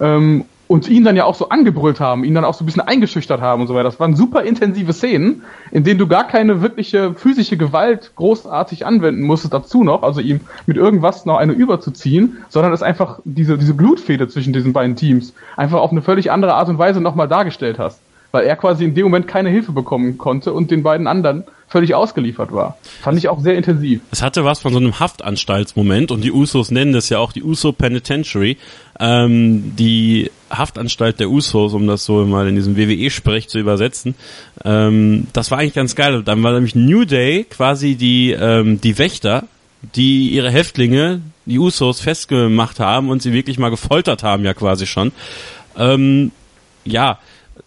Ähm, 0.00 0.44
und 0.68 0.86
ihn 0.88 1.02
dann 1.02 1.16
ja 1.16 1.24
auch 1.24 1.34
so 1.34 1.48
angebrüllt 1.48 1.98
haben, 1.98 2.24
ihn 2.24 2.34
dann 2.34 2.44
auch 2.44 2.54
so 2.54 2.62
ein 2.62 2.66
bisschen 2.66 2.82
eingeschüchtert 2.82 3.40
haben 3.40 3.62
und 3.62 3.66
so 3.66 3.74
weiter. 3.74 3.84
Das 3.84 3.98
waren 3.98 4.14
super 4.14 4.42
intensive 4.42 4.92
Szenen, 4.92 5.42
in 5.72 5.82
denen 5.82 5.98
du 5.98 6.06
gar 6.06 6.26
keine 6.26 6.60
wirkliche 6.62 7.14
physische 7.14 7.56
Gewalt 7.56 8.12
großartig 8.14 8.86
anwenden 8.86 9.22
musstest 9.22 9.54
dazu 9.54 9.82
noch, 9.82 10.02
also 10.02 10.20
ihm 10.20 10.40
mit 10.66 10.76
irgendwas 10.76 11.24
noch 11.24 11.38
eine 11.38 11.54
überzuziehen, 11.54 12.36
sondern 12.50 12.72
es 12.72 12.82
einfach 12.82 13.20
diese, 13.24 13.56
diese 13.58 13.74
Blutfede 13.74 14.28
zwischen 14.28 14.52
diesen 14.52 14.72
beiden 14.72 14.94
Teams 14.94 15.32
einfach 15.56 15.80
auf 15.80 15.90
eine 15.90 16.02
völlig 16.02 16.30
andere 16.30 16.54
Art 16.54 16.68
und 16.68 16.78
Weise 16.78 17.00
nochmal 17.00 17.28
dargestellt 17.28 17.78
hast. 17.78 18.00
Weil 18.30 18.46
er 18.46 18.56
quasi 18.56 18.84
in 18.84 18.94
dem 18.94 19.04
Moment 19.04 19.26
keine 19.26 19.48
Hilfe 19.48 19.72
bekommen 19.72 20.18
konnte 20.18 20.52
und 20.52 20.70
den 20.70 20.82
beiden 20.82 21.06
anderen 21.06 21.44
völlig 21.68 21.94
ausgeliefert 21.94 22.52
war. 22.52 22.78
Fand 23.02 23.18
ich 23.18 23.28
auch 23.28 23.40
sehr 23.40 23.54
intensiv. 23.56 24.00
Es 24.10 24.22
hatte 24.22 24.44
was 24.44 24.60
von 24.60 24.72
so 24.72 24.78
einem 24.78 24.98
Haftanstaltsmoment 24.98 26.10
und 26.10 26.24
die 26.24 26.32
Usos 26.32 26.70
nennen 26.70 26.92
das 26.92 27.10
ja 27.10 27.18
auch 27.18 27.32
die 27.32 27.42
Uso 27.42 27.72
Penitentiary. 27.72 28.56
Ähm, 28.98 29.76
die 29.76 30.30
Haftanstalt 30.50 31.20
der 31.20 31.28
Usos, 31.28 31.74
um 31.74 31.86
das 31.86 32.04
so 32.04 32.24
mal 32.24 32.48
in 32.48 32.56
diesem 32.56 32.76
WWE-Sprech 32.76 33.48
zu 33.48 33.58
übersetzen. 33.58 34.14
Ähm, 34.64 35.26
das 35.32 35.50
war 35.50 35.58
eigentlich 35.58 35.74
ganz 35.74 35.94
geil. 35.94 36.22
Dann 36.22 36.42
war 36.42 36.52
nämlich 36.52 36.74
New 36.74 37.04
Day 37.04 37.44
quasi 37.44 37.96
die, 37.96 38.32
ähm, 38.32 38.80
die 38.80 38.98
Wächter, 38.98 39.44
die 39.94 40.30
ihre 40.30 40.50
Häftlinge, 40.50 41.20
die 41.44 41.58
Usos, 41.58 42.00
festgemacht 42.00 42.80
haben 42.80 43.10
und 43.10 43.22
sie 43.22 43.32
wirklich 43.32 43.58
mal 43.58 43.70
gefoltert 43.70 44.22
haben, 44.22 44.44
ja 44.44 44.54
quasi 44.54 44.86
schon. 44.86 45.12
Ähm, 45.76 46.32
ja, 46.84 47.18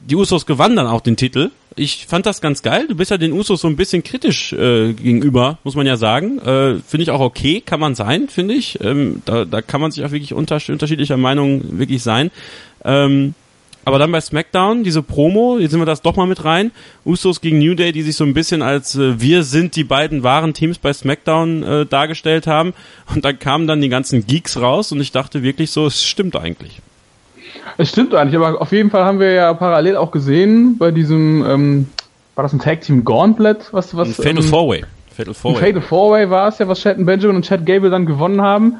die 0.06 0.16
Usos 0.16 0.46
gewannen 0.46 0.76
dann 0.76 0.88
auch 0.88 1.02
den 1.02 1.16
Titel. 1.16 1.52
Ich 1.76 2.06
fand 2.08 2.26
das 2.26 2.42
ganz 2.42 2.64
geil. 2.64 2.86
Du 2.88 2.96
bist 2.96 3.12
ja 3.12 3.18
den 3.18 3.32
Usos 3.32 3.62
so 3.62 3.68
ein 3.68 3.78
bisschen 3.78 4.04
kritisch 4.04 4.52
äh, 4.54 4.94
gegenüber, 4.94 5.58
muss 5.64 5.76
man 5.76 5.88
ja 5.88 5.96
sagen. 5.96 6.40
Äh, 6.40 6.80
finde 6.86 7.04
ich 7.04 7.12
auch 7.12 7.22
okay, 7.22 7.62
kann 7.62 7.80
man 7.80 7.96
sein, 7.96 8.28
finde 8.28 8.56
ich. 8.56 8.80
Ähm, 8.82 9.22
da, 9.26 9.46
da 9.46 9.62
kann 9.62 9.80
man 9.80 9.92
sich 9.92 10.04
auch 10.04 10.12
wirklich 10.12 10.34
unter, 10.34 10.60
unterschiedlicher 10.68 11.18
Meinung 11.18 11.80
wirklich 11.80 12.04
sein. 12.04 12.30
Ähm, 12.84 13.36
aber 13.84 13.98
dann 13.98 14.12
bei 14.12 14.22
SmackDown, 14.22 14.84
diese 14.84 15.02
Promo, 15.02 15.58
jetzt 15.58 15.72
sind 15.72 15.80
wir 15.80 15.86
das 15.86 16.02
doch 16.02 16.16
mal 16.16 16.28
mit 16.28 16.44
rein. 16.46 16.72
Usos 17.06 17.42
gegen 17.42 17.58
New 17.60 17.74
Day, 17.74 17.92
die 17.92 18.04
sich 18.04 18.16
so 18.16 18.24
ein 18.24 18.34
bisschen 18.34 18.62
als 18.62 18.96
äh, 18.96 19.20
wir 19.20 19.44
sind 19.44 19.76
die 19.76 19.84
beiden 19.84 20.24
wahren 20.24 20.54
Teams 20.54 20.78
bei 20.78 20.94
SmackDown 20.94 21.64
äh, 21.64 21.86
dargestellt 21.86 22.48
haben. 22.48 22.74
Und 23.14 23.26
dann 23.26 23.40
kamen 23.40 23.66
dann 23.66 23.82
die 23.82 23.90
ganzen 23.90 24.28
Geeks 24.28 24.58
raus 24.58 24.92
und 24.92 25.00
ich 25.00 25.12
dachte 25.12 25.42
wirklich 25.42 25.72
so, 25.72 25.88
es 25.88 26.04
stimmt 26.04 26.36
eigentlich. 26.36 26.82
Es 27.78 27.89
stimmt 27.89 28.13
eigentlich, 28.13 28.36
aber 28.36 28.62
auf 28.62 28.71
jeden 28.71 28.89
Fall 28.89 29.04
haben 29.04 29.19
wir 29.19 29.32
ja 29.32 29.54
parallel 29.54 29.97
auch 29.97 30.12
gesehen 30.12 30.78
bei 30.78 30.91
diesem, 30.91 31.45
ähm, 31.45 31.89
war 32.36 32.43
das 32.43 32.54
ein 32.54 32.60
Tag 32.60 32.82
Team 32.82 33.04
Gauntlet? 33.04 33.69
Was, 33.71 33.95
was, 33.95 34.15
Fatal 34.15 34.38
ähm, 34.38 34.43
Four-Way. 34.43 34.86
Fatal 35.15 35.34
Four-Way. 35.34 35.60
Fatal 35.62 35.82
Four-Way 35.82 36.30
war 36.30 36.47
es 36.47 36.60
ja, 36.60 36.67
was 36.67 36.82
Chad 36.82 36.97
Benjamin 37.06 37.38
und 37.38 37.45
Chad 37.45 37.65
Gable 37.65 37.89
dann 37.89 38.06
gewonnen 38.06 38.41
haben. 38.41 38.78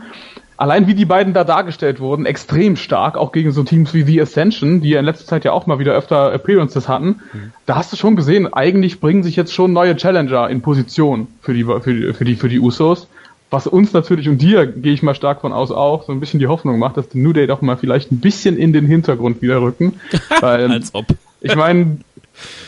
Allein 0.58 0.86
wie 0.86 0.94
die 0.94 1.06
beiden 1.06 1.34
da 1.34 1.44
dargestellt 1.44 2.00
wurden, 2.00 2.28
extrem 2.28 2.76
stark, 2.76 3.18
auch 3.18 3.32
gegen 3.32 3.52
so 3.52 3.64
Teams 3.64 3.96
wie 3.96 4.04
The 4.04 4.22
Ascension, 4.22 4.82
die 4.82 4.90
ja 4.90 5.00
in 5.00 5.06
letzter 5.06 5.26
Zeit 5.26 5.44
ja 5.44 5.54
auch 5.54 5.66
mal 5.66 5.80
wieder 5.80 5.94
öfter 5.94 6.32
Appearances 6.32 6.88
hatten. 6.88 7.20
Mhm. 7.34 7.52
Da 7.66 7.78
hast 7.78 7.92
du 7.92 7.98
schon 7.98 8.16
gesehen, 8.16 8.54
eigentlich 8.54 9.00
bringen 9.00 9.24
sich 9.24 9.36
jetzt 9.36 9.56
schon 9.56 9.74
neue 9.74 9.96
Challenger 9.96 10.50
in 10.52 10.62
Position 10.62 11.28
für 11.42 11.56
die, 11.56 11.64
für 11.64 11.94
die, 11.94 12.14
für 12.14 12.26
die, 12.26 12.36
für 12.36 12.48
die 12.48 12.60
Usos 12.60 13.08
was 13.52 13.68
uns 13.68 13.92
natürlich 13.92 14.30
und 14.30 14.42
dir, 14.42 14.66
gehe 14.66 14.94
ich 14.94 15.04
mal 15.04 15.14
stark 15.14 15.42
von 15.42 15.52
aus, 15.52 15.72
auch 15.72 16.04
so 16.04 16.14
ein 16.14 16.22
bisschen 16.22 16.40
die 16.40 16.48
Hoffnung 16.48 16.80
macht, 16.80 16.98
dass 16.98 17.10
die 17.10 17.20
New 17.20 17.34
Day 17.34 17.48
doch 17.48 17.62
mal 17.62 17.78
vielleicht 17.78 18.12
ein 18.12 18.22
bisschen 18.22 18.58
in 18.58 18.72
den 18.72 18.86
Hintergrund 18.86 19.42
wieder 19.42 19.62
rücken. 19.62 20.00
Weil, 20.40 20.72
Als 20.72 20.96
ob. 20.96 21.06
Ich 21.42 21.56
meine, 21.56 21.98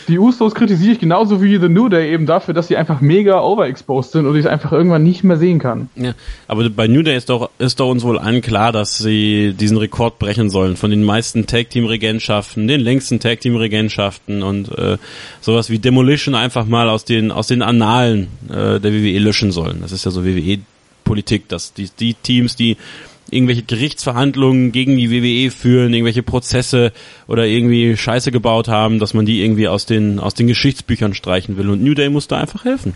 die 0.07 0.19
Usos 0.19 0.55
kritisiere 0.55 0.93
ich 0.93 0.99
genauso 0.99 1.41
wie 1.41 1.57
The 1.57 1.69
New 1.69 1.87
Day 1.87 2.11
eben 2.11 2.25
dafür, 2.25 2.53
dass 2.53 2.67
sie 2.67 2.75
einfach 2.75 2.99
mega 2.99 3.41
overexposed 3.41 4.11
sind 4.11 4.25
und 4.25 4.35
ich 4.35 4.41
es 4.41 4.45
einfach 4.45 4.71
irgendwann 4.73 5.03
nicht 5.03 5.23
mehr 5.23 5.37
sehen 5.37 5.59
kann. 5.59 5.89
Ja, 5.95 6.13
aber 6.47 6.69
bei 6.69 6.87
New 6.87 7.01
Day 7.01 7.15
ist 7.15 7.29
doch, 7.29 7.49
ist 7.59 7.79
doch 7.79 7.89
uns 7.89 8.03
wohl 8.03 8.19
allen 8.19 8.41
klar, 8.41 8.71
dass 8.71 8.97
sie 8.97 9.53
diesen 9.53 9.77
Rekord 9.77 10.19
brechen 10.19 10.49
sollen 10.49 10.75
von 10.75 10.89
den 10.89 11.03
meisten 11.03 11.45
Tag 11.45 11.69
Team 11.69 11.85
Regentschaften, 11.85 12.67
den 12.67 12.81
längsten 12.81 13.19
Tag 13.19 13.39
Team 13.39 13.55
Regentschaften 13.55 14.43
und 14.43 14.77
äh, 14.77 14.97
sowas 15.39 15.69
wie 15.69 15.79
Demolition 15.79 16.35
einfach 16.35 16.65
mal 16.65 16.89
aus 16.89 17.05
den 17.05 17.31
aus 17.31 17.47
den 17.47 17.61
Annalen 17.61 18.27
äh, 18.49 18.79
der 18.79 18.91
WWE 18.91 19.19
löschen 19.19 19.51
sollen. 19.51 19.79
Das 19.81 19.91
ist 19.93 20.03
ja 20.03 20.11
so 20.11 20.25
WWE 20.25 20.59
Politik, 21.03 21.47
dass 21.49 21.73
die, 21.73 21.89
die 21.99 22.13
Teams, 22.13 22.55
die 22.55 22.77
irgendwelche 23.31 23.63
Gerichtsverhandlungen 23.63 24.71
gegen 24.71 24.95
die 24.95 25.09
WWE 25.09 25.51
führen, 25.51 25.93
irgendwelche 25.93 26.23
Prozesse 26.23 26.91
oder 27.27 27.45
irgendwie 27.45 27.97
Scheiße 27.97 28.31
gebaut 28.31 28.67
haben, 28.67 28.99
dass 28.99 29.13
man 29.13 29.25
die 29.25 29.43
irgendwie 29.43 29.67
aus 29.67 29.85
den, 29.85 30.19
aus 30.19 30.33
den 30.33 30.47
Geschichtsbüchern 30.47 31.13
streichen 31.13 31.57
will. 31.57 31.69
Und 31.69 31.83
New 31.83 31.93
Day 31.93 32.09
muss 32.09 32.27
da 32.27 32.37
einfach 32.37 32.65
helfen. 32.65 32.93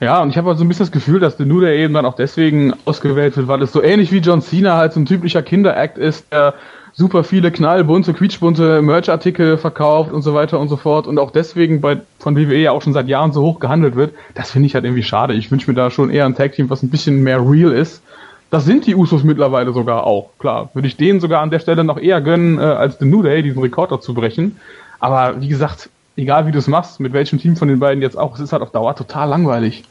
Ja, 0.00 0.20
und 0.22 0.30
ich 0.30 0.36
habe 0.36 0.48
halt 0.48 0.58
so 0.58 0.64
ein 0.64 0.68
bisschen 0.68 0.86
das 0.86 0.92
Gefühl, 0.92 1.20
dass 1.20 1.36
der 1.36 1.46
New 1.46 1.60
Day 1.60 1.82
eben 1.82 1.94
dann 1.94 2.04
auch 2.06 2.16
deswegen 2.16 2.74
ausgewählt 2.84 3.36
wird, 3.36 3.48
weil 3.48 3.62
es 3.62 3.72
so 3.72 3.82
ähnlich 3.82 4.12
wie 4.12 4.18
John 4.18 4.42
Cena 4.42 4.76
halt 4.76 4.92
so 4.92 5.00
ein 5.00 5.06
typischer 5.06 5.42
Kinderact 5.42 5.98
ist, 5.98 6.26
der 6.32 6.54
super 6.96 7.24
viele 7.24 7.50
knallbunte, 7.50 8.14
quietschbunte 8.14 8.80
Merch-Artikel 8.80 9.58
verkauft 9.58 10.12
und 10.12 10.22
so 10.22 10.32
weiter 10.32 10.60
und 10.60 10.68
so 10.68 10.76
fort 10.76 11.06
und 11.06 11.18
auch 11.18 11.32
deswegen 11.32 11.80
bei 11.80 12.00
von 12.18 12.36
WWE 12.36 12.56
ja 12.56 12.70
auch 12.70 12.82
schon 12.82 12.92
seit 12.92 13.08
Jahren 13.08 13.32
so 13.32 13.42
hoch 13.42 13.58
gehandelt 13.58 13.96
wird, 13.96 14.14
das 14.34 14.52
finde 14.52 14.66
ich 14.66 14.74
halt 14.74 14.84
irgendwie 14.84 15.02
schade. 15.02 15.34
Ich 15.34 15.50
wünsche 15.50 15.70
mir 15.70 15.74
da 15.74 15.90
schon 15.90 16.10
eher 16.10 16.24
ein 16.24 16.36
Tag-Team, 16.36 16.70
was 16.70 16.82
ein 16.82 16.90
bisschen 16.90 17.22
mehr 17.22 17.40
real 17.40 17.72
ist. 17.72 18.02
Das 18.50 18.64
sind 18.64 18.86
die 18.86 18.94
Usos 18.94 19.24
mittlerweile 19.24 19.72
sogar 19.72 20.06
auch, 20.06 20.30
klar. 20.38 20.70
Würde 20.74 20.86
ich 20.86 20.96
denen 20.96 21.18
sogar 21.18 21.42
an 21.42 21.50
der 21.50 21.58
Stelle 21.58 21.82
noch 21.82 21.98
eher 21.98 22.20
gönnen, 22.20 22.58
äh, 22.58 22.62
als 22.62 22.98
The 22.98 23.04
New 23.04 23.22
Day 23.22 23.42
diesen 23.42 23.60
Rekord 23.60 24.02
zu 24.02 24.14
brechen. 24.14 24.56
Aber 25.00 25.40
wie 25.40 25.48
gesagt, 25.48 25.90
egal 26.16 26.46
wie 26.46 26.52
du 26.52 26.58
es 26.58 26.68
machst, 26.68 27.00
mit 27.00 27.12
welchem 27.12 27.40
Team 27.40 27.56
von 27.56 27.66
den 27.66 27.80
beiden 27.80 28.02
jetzt 28.02 28.16
auch, 28.16 28.34
es 28.36 28.40
ist 28.40 28.52
halt 28.52 28.62
auf 28.62 28.70
Dauer 28.70 28.94
total 28.94 29.28
langweilig. 29.28 29.82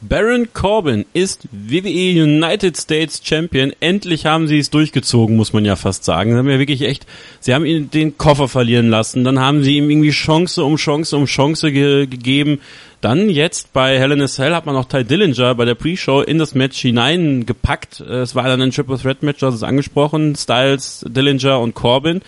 Baron 0.00 0.52
Corbin 0.52 1.06
ist 1.12 1.48
WWE 1.50 2.22
United 2.22 2.76
States 2.76 3.20
Champion. 3.24 3.72
Endlich 3.80 4.26
haben 4.26 4.46
sie 4.46 4.58
es 4.58 4.70
durchgezogen, 4.70 5.36
muss 5.36 5.52
man 5.52 5.64
ja 5.64 5.74
fast 5.74 6.04
sagen. 6.04 6.30
Sie 6.30 6.36
haben 6.36 6.48
ja 6.48 6.60
wirklich 6.60 6.82
echt, 6.82 7.04
sie 7.40 7.52
haben 7.52 7.64
ihn 7.64 7.90
den 7.90 8.16
Koffer 8.16 8.46
verlieren 8.46 8.90
lassen, 8.90 9.24
dann 9.24 9.40
haben 9.40 9.64
sie 9.64 9.76
ihm 9.76 9.90
irgendwie 9.90 10.10
Chance 10.10 10.62
um 10.62 10.76
Chance 10.76 11.16
um 11.16 11.24
Chance 11.24 11.72
ge 11.72 12.06
gegeben. 12.06 12.60
Dann 13.00 13.28
jetzt 13.28 13.72
bei 13.72 13.98
Hell 13.98 14.12
in 14.12 14.22
hat 14.22 14.66
man 14.66 14.76
auch 14.76 14.84
Ty 14.84 15.04
Dillinger 15.04 15.54
bei 15.56 15.64
der 15.64 15.74
Pre-Show 15.74 16.22
in 16.22 16.38
das 16.38 16.54
Match 16.54 16.78
hineingepackt. 16.80 18.00
Es 18.00 18.34
war 18.36 18.44
dann 18.44 18.62
ein 18.62 18.70
Triple 18.70 18.98
Threat 18.98 19.22
Match, 19.24 19.40
das 19.40 19.54
ist 19.54 19.62
angesprochen. 19.64 20.36
Styles, 20.36 21.04
Dillinger 21.08 21.58
und 21.58 21.74
Corbin 21.74 22.20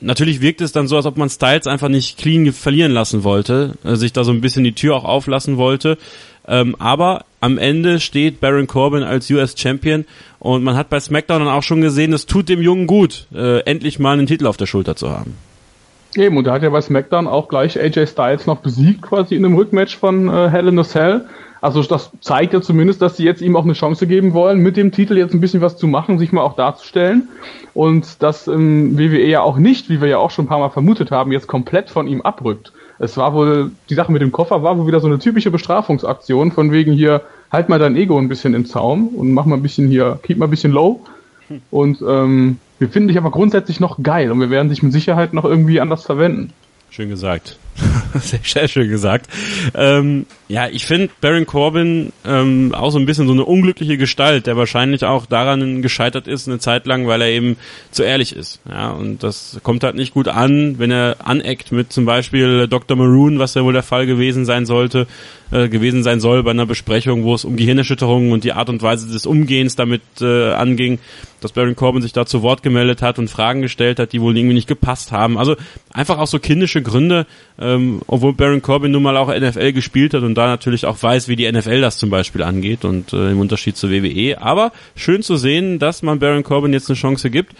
natürlich 0.00 0.40
wirkt 0.40 0.60
es 0.60 0.72
dann 0.72 0.88
so, 0.88 0.96
als 0.96 1.06
ob 1.06 1.16
man 1.16 1.28
Styles 1.28 1.66
einfach 1.66 1.88
nicht 1.88 2.18
clean 2.18 2.52
verlieren 2.52 2.92
lassen 2.92 3.24
wollte, 3.24 3.74
äh, 3.84 3.96
sich 3.96 4.12
da 4.12 4.24
so 4.24 4.32
ein 4.32 4.40
bisschen 4.40 4.64
die 4.64 4.74
Tür 4.74 4.96
auch 4.96 5.04
auflassen 5.04 5.56
wollte. 5.56 5.98
Ähm, 6.48 6.74
aber 6.78 7.24
am 7.40 7.58
Ende 7.58 8.00
steht 8.00 8.40
Baron 8.40 8.66
Corbin 8.66 9.02
als 9.02 9.30
US 9.30 9.54
Champion 9.56 10.04
und 10.38 10.64
man 10.64 10.76
hat 10.76 10.88
bei 10.88 10.98
SmackDown 10.98 11.40
dann 11.40 11.48
auch 11.48 11.62
schon 11.62 11.80
gesehen, 11.80 12.12
es 12.12 12.26
tut 12.26 12.48
dem 12.48 12.62
Jungen 12.62 12.86
gut, 12.86 13.26
äh, 13.34 13.60
endlich 13.60 13.98
mal 13.98 14.14
einen 14.14 14.26
Titel 14.26 14.46
auf 14.46 14.56
der 14.56 14.66
Schulter 14.66 14.96
zu 14.96 15.10
haben. 15.10 15.36
Eben, 16.16 16.36
und 16.38 16.44
da 16.44 16.54
hat 16.54 16.62
ja 16.62 16.70
bei 16.70 16.80
SmackDown 16.80 17.26
auch 17.26 17.48
gleich 17.48 17.78
AJ 17.78 18.06
Styles 18.06 18.46
noch 18.46 18.58
besiegt, 18.58 19.02
quasi 19.02 19.34
in 19.34 19.44
einem 19.44 19.56
Rückmatch 19.56 19.96
von 19.96 20.28
äh, 20.28 20.48
Hell 20.48 20.68
in 20.68 20.78
a 20.78 20.84
Cell. 20.84 21.26
Also 21.60 21.82
das 21.82 22.12
zeigt 22.20 22.54
ja 22.54 22.60
zumindest, 22.60 23.02
dass 23.02 23.16
sie 23.16 23.24
jetzt 23.24 23.42
ihm 23.42 23.56
auch 23.56 23.64
eine 23.64 23.72
Chance 23.72 24.06
geben 24.06 24.32
wollen, 24.32 24.60
mit 24.60 24.76
dem 24.76 24.92
Titel 24.92 25.18
jetzt 25.18 25.34
ein 25.34 25.40
bisschen 25.40 25.60
was 25.60 25.76
zu 25.76 25.86
machen, 25.86 26.18
sich 26.18 26.32
mal 26.32 26.42
auch 26.42 26.54
darzustellen. 26.54 27.28
Und 27.74 28.22
dass 28.22 28.48
ähm, 28.48 28.96
WWE 28.96 29.26
ja 29.26 29.42
auch 29.42 29.58
nicht, 29.58 29.90
wie 29.90 30.00
wir 30.00 30.08
ja 30.08 30.18
auch 30.18 30.30
schon 30.30 30.46
ein 30.46 30.48
paar 30.48 30.60
Mal 30.60 30.70
vermutet 30.70 31.10
haben, 31.10 31.32
jetzt 31.32 31.46
komplett 31.46 31.90
von 31.90 32.06
ihm 32.06 32.22
abrückt. 32.22 32.72
Es 32.98 33.16
war 33.16 33.32
wohl, 33.34 33.70
die 33.90 33.94
Sache 33.94 34.10
mit 34.10 34.22
dem 34.22 34.32
Koffer 34.32 34.62
war 34.62 34.76
wohl 34.78 34.86
wieder 34.86 35.00
so 35.00 35.06
eine 35.06 35.18
typische 35.18 35.50
Bestrafungsaktion, 35.50 36.52
von 36.52 36.72
wegen 36.72 36.92
hier, 36.92 37.22
halt 37.50 37.68
mal 37.68 37.78
dein 37.78 37.96
Ego 37.96 38.18
ein 38.18 38.28
bisschen 38.28 38.54
im 38.54 38.66
Zaum 38.66 39.08
und 39.08 39.32
mach 39.32 39.46
mal 39.46 39.56
ein 39.56 39.62
bisschen 39.62 39.88
hier, 39.88 40.18
keep 40.22 40.38
mal 40.38 40.46
ein 40.46 40.50
bisschen 40.50 40.72
low. 40.72 41.00
Und 41.70 42.02
ähm, 42.06 42.58
wir 42.78 42.88
finden 42.88 43.08
dich 43.08 43.16
aber 43.16 43.30
grundsätzlich 43.30 43.80
noch 43.80 44.02
geil 44.02 44.30
und 44.30 44.40
wir 44.40 44.50
werden 44.50 44.68
dich 44.68 44.82
mit 44.82 44.92
Sicherheit 44.92 45.32
noch 45.32 45.44
irgendwie 45.44 45.80
anders 45.80 46.04
verwenden. 46.04 46.52
Schön 46.90 47.08
gesagt. 47.08 47.58
sehr, 48.20 48.40
sehr 48.42 48.68
schön 48.68 48.88
gesagt. 48.88 49.28
Ähm, 49.74 50.26
ja, 50.48 50.66
ich 50.68 50.86
finde 50.86 51.10
Baron 51.20 51.46
Corbin 51.46 52.12
ähm, 52.24 52.74
auch 52.74 52.90
so 52.90 52.98
ein 52.98 53.06
bisschen 53.06 53.26
so 53.26 53.32
eine 53.32 53.44
unglückliche 53.44 53.98
Gestalt, 53.98 54.46
der 54.46 54.56
wahrscheinlich 54.56 55.04
auch 55.04 55.26
daran 55.26 55.82
gescheitert 55.82 56.26
ist 56.26 56.48
eine 56.48 56.58
Zeit 56.58 56.86
lang, 56.86 57.06
weil 57.06 57.20
er 57.20 57.28
eben 57.28 57.56
zu 57.90 58.02
ehrlich 58.02 58.34
ist. 58.34 58.60
Ja, 58.68 58.90
und 58.90 59.22
das 59.22 59.60
kommt 59.62 59.84
halt 59.84 59.94
nicht 59.94 60.14
gut 60.14 60.28
an, 60.28 60.78
wenn 60.78 60.90
er 60.90 61.16
aneckt 61.24 61.70
mit 61.70 61.92
zum 61.92 62.06
Beispiel 62.06 62.66
Dr. 62.66 62.96
Maroon, 62.96 63.38
was 63.38 63.54
ja 63.54 63.62
wohl 63.62 63.74
der 63.74 63.82
Fall 63.82 64.06
gewesen 64.06 64.44
sein 64.44 64.64
sollte, 64.64 65.06
äh, 65.50 65.68
gewesen 65.68 66.02
sein 66.02 66.20
soll 66.20 66.42
bei 66.42 66.50
einer 66.50 66.66
Besprechung, 66.66 67.24
wo 67.24 67.34
es 67.34 67.44
um 67.44 67.56
Gehirnerschütterungen 67.56 68.32
und 68.32 68.44
die 68.44 68.52
Art 68.52 68.68
und 68.68 68.82
Weise 68.82 69.06
des 69.06 69.26
Umgehens 69.26 69.76
damit 69.76 70.02
äh, 70.20 70.52
anging, 70.52 70.98
dass 71.40 71.52
Baron 71.52 71.76
Corbin 71.76 72.02
sich 72.02 72.12
da 72.12 72.26
zu 72.26 72.42
Wort 72.42 72.62
gemeldet 72.62 73.02
hat 73.02 73.18
und 73.18 73.28
Fragen 73.28 73.62
gestellt 73.62 73.98
hat, 73.98 74.12
die 74.12 74.20
wohl 74.20 74.36
irgendwie 74.36 74.54
nicht 74.54 74.68
gepasst 74.68 75.12
haben. 75.12 75.38
Also 75.38 75.56
einfach 75.92 76.18
auch 76.18 76.26
so 76.26 76.38
kindische 76.38 76.82
Gründe, 76.82 77.26
ähm, 77.74 78.00
obwohl 78.06 78.32
Baron 78.32 78.62
Corbin 78.62 78.92
nun 78.92 79.02
mal 79.02 79.16
auch 79.16 79.28
NFL 79.28 79.72
gespielt 79.72 80.14
hat 80.14 80.22
und 80.22 80.34
da 80.34 80.46
natürlich 80.46 80.86
auch 80.86 81.02
weiß, 81.02 81.28
wie 81.28 81.36
die 81.36 81.50
NFL 81.50 81.80
das 81.80 81.98
zum 81.98 82.10
Beispiel 82.10 82.42
angeht 82.42 82.84
und 82.84 83.12
äh, 83.12 83.30
im 83.30 83.40
Unterschied 83.40 83.76
zur 83.76 83.90
WWE. 83.90 84.40
Aber 84.40 84.72
schön 84.96 85.22
zu 85.22 85.36
sehen, 85.36 85.78
dass 85.78 86.02
man 86.02 86.18
Baron 86.18 86.42
Corbin 86.42 86.72
jetzt 86.72 86.88
eine 86.88 86.96
Chance 86.96 87.30
gibt. 87.30 87.54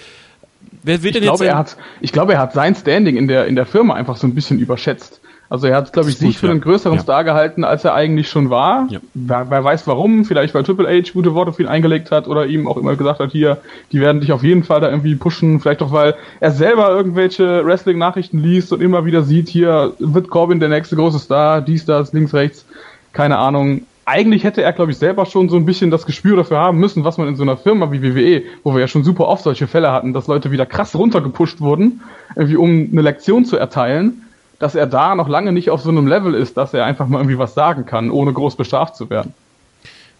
Wer 0.83 1.03
wird 1.03 1.17
ich 1.17 1.21
denn 1.21 1.29
glaube, 1.29 1.45
jetzt 1.45 1.53
er 1.53 1.59
hat, 1.59 1.77
ich 2.01 2.13
glaube, 2.13 2.35
er 2.35 2.41
hat 2.41 2.53
sein 2.53 2.75
Standing 2.75 3.17
in 3.17 3.29
der, 3.29 3.47
in 3.47 3.57
der 3.57 3.67
Firma 3.67 3.95
einfach 3.95 4.17
so 4.17 4.27
ein 4.27 4.35
bisschen 4.35 4.59
überschätzt. 4.59 5.21
Also 5.51 5.67
er 5.67 5.77
hat, 5.77 5.93
glaube 5.95 6.11
ich, 6.11 6.19
sich 6.19 6.37
für 6.37 6.51
einen 6.51 6.61
größeren 6.61 6.97
ja. 6.97 7.03
Star 7.03 7.25
gehalten, 7.25 7.65
als 7.65 7.83
er 7.83 7.95
eigentlich 7.95 8.29
schon 8.29 8.51
war. 8.51 8.87
Ja. 8.91 9.01
Wer, 9.15 9.51
wer, 9.51 9.65
weiß 9.65 9.87
warum, 9.87 10.27
vielleicht 10.27 10.55
weil 10.55 10.63
Triple 10.63 10.87
H 10.87 11.13
gute 11.13 11.35
Worte 11.35 11.55
für 11.55 11.63
ihn 11.63 11.69
eingelegt 11.69 12.11
hat 12.11 12.29
oder 12.29 12.47
ihm 12.47 12.69
auch 12.69 12.77
immer 12.77 12.97
gesagt 12.97 13.21
hat, 13.21 13.33
hier, 13.33 13.59
die 13.91 14.01
werden 14.01 14.21
dich 14.21 14.33
auf 14.33 14.43
jeden 14.43 14.63
Fall 14.63 14.81
da 14.81 14.91
irgendwie 14.91 15.15
pushen. 15.15 15.61
Vielleicht 15.61 15.81
auch, 15.81 15.91
weil 15.91 16.17
er 16.41 16.51
selber 16.51 16.91
irgendwelche 16.91 17.65
Wrestling-Nachrichten 17.65 18.39
liest 18.39 18.73
und 18.75 18.83
immer 18.83 19.07
wieder 19.07 19.23
sieht, 19.23 19.49
hier 19.49 19.95
wird 19.99 20.29
Corbin 20.29 20.61
der 20.61 20.69
nächste 20.69 20.97
große 20.97 21.19
Star, 21.19 21.63
dies, 21.63 21.87
das, 21.87 22.13
links, 22.13 22.35
rechts, 22.35 22.67
keine 23.15 23.39
Ahnung. 23.39 23.83
Eigentlich 24.05 24.45
hätte 24.45 24.63
er, 24.63 24.73
glaube 24.73 24.91
ich, 24.91 24.99
selber 24.99 25.27
schon 25.27 25.49
so 25.49 25.57
ein 25.57 25.67
bisschen 25.67 25.91
das 25.91 26.05
Gespür 26.05 26.37
dafür 26.37 26.59
haben 26.59 26.79
müssen, 26.79 27.05
was 27.05 27.19
man 27.19 27.29
in 27.29 27.37
so 27.37 27.43
einer 27.43 27.57
Firma 27.57 27.91
wie 27.91 28.03
WWE, 28.03 28.43
wo 28.65 28.75
wir 28.75 28.81
ja 28.81 28.89
schon 28.89 29.05
super 29.05 29.29
oft 29.29 29.45
solche 29.45 29.67
Fälle 29.67 29.93
hatten, 29.93 30.13
dass 30.13 30.27
Leute 30.27 30.51
wieder 30.51 30.67
krass 30.67 30.95
runtergepusht 30.95 31.61
wurden, 31.61 32.03
irgendwie 32.35 32.57
um 32.57 32.89
eine 32.91 33.03
Lektion 33.03 33.45
zu 33.47 33.57
erteilen 33.57 34.23
dass 34.59 34.75
er 34.75 34.87
da 34.87 35.15
noch 35.15 35.29
lange 35.29 35.53
nicht 35.53 35.71
auf 35.71 35.83
so 35.83 35.91
einem 35.91 36.07
Level 36.07 36.35
ist, 36.35 36.57
dass 36.57 36.75
er 36.75 36.85
einfach 36.85 37.07
mal 37.07 37.19
irgendwie 37.19 37.39
was 37.39 37.55
sagen 37.55 37.87
kann, 37.87 38.11
ohne 38.11 38.33
groß 38.33 38.57
bestraft 38.57 38.97
zu 38.97 39.09
werden. 39.11 39.35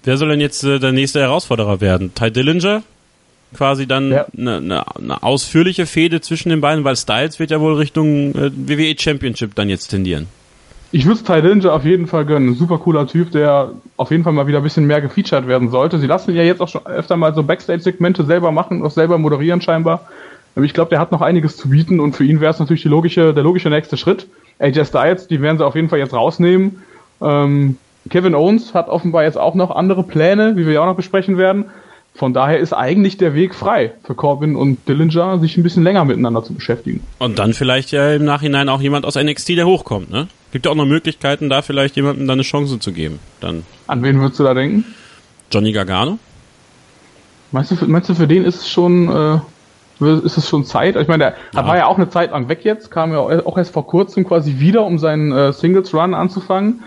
Wer 0.05 0.17
soll 0.17 0.29
denn 0.29 0.41
jetzt 0.41 0.63
äh, 0.65 0.79
der 0.79 0.93
nächste 0.93 1.21
Herausforderer 1.21 1.81
werden? 1.81 2.15
Ty 2.15 2.31
Dillinger? 2.31 2.83
Quasi 3.55 3.87
dann 3.87 4.13
eine 4.13 4.15
ja. 4.15 4.27
ne, 4.61 4.85
ne 5.01 5.23
ausführliche 5.23 5.87
Fehde 5.87 6.21
zwischen 6.21 6.51
den 6.51 6.61
beiden, 6.61 6.85
weil 6.85 6.97
Styles 6.97 7.39
wird 7.39 7.51
ja 7.51 7.61
wohl 7.61 7.75
Richtung 7.75 8.35
äh, 8.35 8.51
WWE 8.55 8.95
Championship 8.99 9.55
dann 9.55 9.69
jetzt 9.69 9.89
tendieren. 9.89 10.27
Ich 10.93 11.07
würde 11.07 11.23
Ty 11.23 11.43
Dillinger 11.43 11.73
auf 11.73 11.85
jeden 11.85 12.07
Fall 12.07 12.25
gönnen. 12.27 12.55
Super 12.55 12.79
cooler 12.79 13.07
Typ, 13.07 13.33
der 13.33 13.73
auf 13.97 14.11
jeden 14.11 14.23
Fall 14.23 14.35
mal 14.35 14.47
wieder 14.47 14.59
ein 14.59 14.65
bisschen 14.65 14.87
mehr 14.87 15.01
gefeatured 15.01 15.47
werden 15.47 15.71
sollte. 15.71 15.99
Sie 15.99 16.07
lassen 16.07 16.35
ja 16.35 16.43
jetzt 16.43 16.61
auch 16.61 16.69
schon 16.69 16.87
öfter 16.87 17.17
mal 17.17 17.35
so 17.35 17.43
Backstage-Segmente 17.43 18.25
selber 18.25 18.53
machen, 18.53 18.85
auch 18.85 18.91
selber 18.91 19.19
moderieren 19.19 19.61
scheinbar. 19.61 20.07
Ich 20.65 20.75
glaube, 20.75 20.91
der 20.91 20.99
hat 20.99 21.13
noch 21.13 21.21
einiges 21.21 21.57
zu 21.57 21.71
bieten 21.71 22.01
und 22.01 22.15
für 22.15 22.25
ihn 22.25 22.41
wäre 22.41 22.53
es 22.53 22.59
natürlich 22.59 22.85
logische, 22.85 23.35
der 23.35 23.43
logische 23.43 23.71
nächste 23.71 23.97
Schritt. 23.97 24.27
AJ 24.59 24.87
Styles, 24.87 25.29
die 25.29 25.41
werden 25.41 25.59
sie 25.59 25.65
auf 25.65 25.75
jeden 25.75 25.89
Fall 25.89 25.99
jetzt 25.99 26.15
rausnehmen. 26.15 26.83
Ähm, 27.21 27.77
Kevin 28.11 28.35
Owens 28.35 28.75
hat 28.75 28.89
offenbar 28.89 29.25
jetzt 29.25 29.39
auch 29.39 29.55
noch 29.55 29.71
andere 29.71 30.03
Pläne, 30.03 30.57
wie 30.57 30.67
wir 30.67 30.75
ja 30.75 30.81
auch 30.83 30.87
noch 30.87 30.97
besprechen 30.97 31.37
werden. 31.39 31.67
Von 32.15 32.33
daher 32.33 32.59
ist 32.59 32.73
eigentlich 32.73 33.17
der 33.17 33.35
Weg 33.35 33.55
frei 33.55 33.93
für 34.03 34.15
Corbin 34.15 34.57
und 34.57 34.89
Dillinger, 34.89 35.39
sich 35.39 35.57
ein 35.57 35.63
bisschen 35.63 35.85
länger 35.85 36.05
miteinander 36.05 36.43
zu 36.43 36.53
beschäftigen. 36.53 37.05
Und 37.19 37.39
dann 37.39 37.55
vielleicht 37.55 37.93
ja 37.93 38.13
im 38.13 38.25
Nachhinein 38.25 38.69
auch 38.69 38.81
jemand 38.81 39.05
aus 39.05 39.15
NXT, 39.15 39.51
der 39.51 39.67
hochkommt, 39.67 40.11
ne? 40.11 40.27
Gibt 40.51 40.65
ja 40.65 40.73
auch 40.73 40.77
noch 40.77 40.87
Möglichkeiten, 40.87 41.49
da 41.49 41.63
vielleicht 41.63 41.95
jemandem 41.95 42.27
dann 42.27 42.37
eine 42.37 42.43
Chance 42.43 42.81
zu 42.81 42.93
geben. 42.93 43.21
Dann. 43.41 43.65
An 43.87 44.03
wen 44.03 44.19
würdest 44.19 44.41
du 44.41 44.45
da 44.45 44.55
denken? 44.55 44.85
Johnny 45.53 45.71
Gargano? 45.71 46.19
Meinst 47.53 47.71
du, 47.71 47.77
meinst 47.87 48.09
du 48.09 48.15
für 48.15 48.27
den 48.27 48.45
ist 48.45 48.63
es 48.63 48.69
schon 48.69 49.09
äh, 49.09 49.39
ist 50.01 50.37
es 50.37 50.49
schon 50.49 50.65
Zeit. 50.65 50.97
Ich 50.97 51.09
meine, 51.09 51.25
der 51.25 51.35
ja. 51.55 51.67
war 51.67 51.77
ja 51.77 51.87
auch 51.87 51.97
eine 51.97 52.09
Zeit 52.09 52.31
lang 52.31 52.49
weg 52.49 52.65
jetzt, 52.65 52.91
kam 52.91 53.13
ja 53.13 53.19
auch 53.19 53.59
erst 53.59 53.73
vor 53.73 53.87
kurzem 53.87 54.27
quasi 54.27 54.59
wieder, 54.59 54.85
um 54.85 54.99
seinen 54.99 55.33
äh, 55.33 55.53
Singles 55.53 55.93
Run 55.93 56.15
anzufangen, 56.15 56.83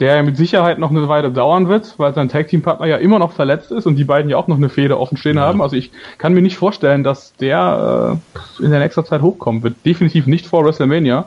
der 0.00 0.16
ja 0.16 0.22
mit 0.22 0.36
Sicherheit 0.36 0.78
noch 0.78 0.90
eine 0.90 1.08
Weile 1.08 1.30
dauern 1.30 1.68
wird, 1.68 1.94
weil 1.98 2.12
sein 2.14 2.28
Tag 2.28 2.48
Team 2.48 2.62
Partner 2.62 2.86
ja 2.86 2.96
immer 2.96 3.18
noch 3.18 3.32
verletzt 3.32 3.70
ist 3.70 3.86
und 3.86 3.96
die 3.96 4.04
beiden 4.04 4.30
ja 4.30 4.36
auch 4.36 4.48
noch 4.48 4.56
eine 4.56 4.68
Fehde 4.68 4.98
offen 4.98 5.16
stehen 5.16 5.36
ja. 5.36 5.42
haben. 5.42 5.62
Also 5.62 5.76
ich 5.76 5.90
kann 6.18 6.34
mir 6.34 6.42
nicht 6.42 6.56
vorstellen, 6.56 7.04
dass 7.04 7.34
der 7.36 8.18
äh, 8.60 8.64
in 8.64 8.70
der 8.70 8.80
nächsten 8.80 9.04
Zeit 9.04 9.22
hochkommen 9.22 9.62
wird. 9.62 9.76
Definitiv 9.84 10.26
nicht 10.26 10.46
vor 10.46 10.64
WrestleMania. 10.64 11.26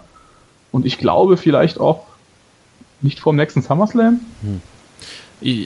Und 0.72 0.86
ich 0.86 0.98
glaube 0.98 1.38
vielleicht 1.38 1.80
auch 1.80 2.06
nicht 3.02 3.20
vor 3.20 3.34
dem 3.34 3.38
nächsten 3.38 3.62
SummerSlam. 3.62 4.20
Hm. 4.42 4.62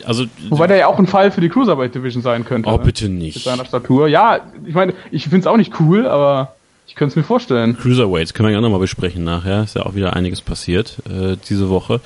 Also, 0.06 0.26
Wobei 0.50 0.68
der 0.68 0.78
ja 0.78 0.88
auch 0.88 1.00
ein 1.00 1.08
Fall 1.08 1.32
für 1.32 1.42
die 1.42 1.50
Cruiserweight 1.50 1.96
Division 1.96 2.22
sein 2.22 2.44
könnte. 2.44 2.70
Oh, 2.70 2.78
ne? 2.78 2.84
bitte 2.84 3.08
nicht. 3.08 3.36
Mit 3.36 3.44
seiner 3.44 3.66
Statur. 3.66 4.08
Ja, 4.08 4.40
ich 4.66 4.74
meine, 4.74 4.94
ich 5.12 5.24
finde 5.24 5.40
es 5.40 5.48
auch 5.48 5.58
nicht 5.58 5.80
cool, 5.80 6.08
aber 6.08 6.56
ich 6.88 6.96
könnte 6.96 7.12
es 7.12 7.16
mir 7.16 7.24
vorstellen. 7.24 7.78
Cruiserweights 7.78 8.34
können 8.34 8.50
wir 8.50 8.56
ja 8.56 8.62
nochmal 8.62 8.80
besprechen 8.80 9.24
nachher. 9.24 9.64
Ist 9.64 9.76
ja 9.76 9.86
auch 9.86 9.96
wieder 9.96 10.16
einiges 10.16 10.42
passiert 10.42 10.98
äh, 11.10 11.38
diese 11.50 11.70
Woche. 11.70 12.02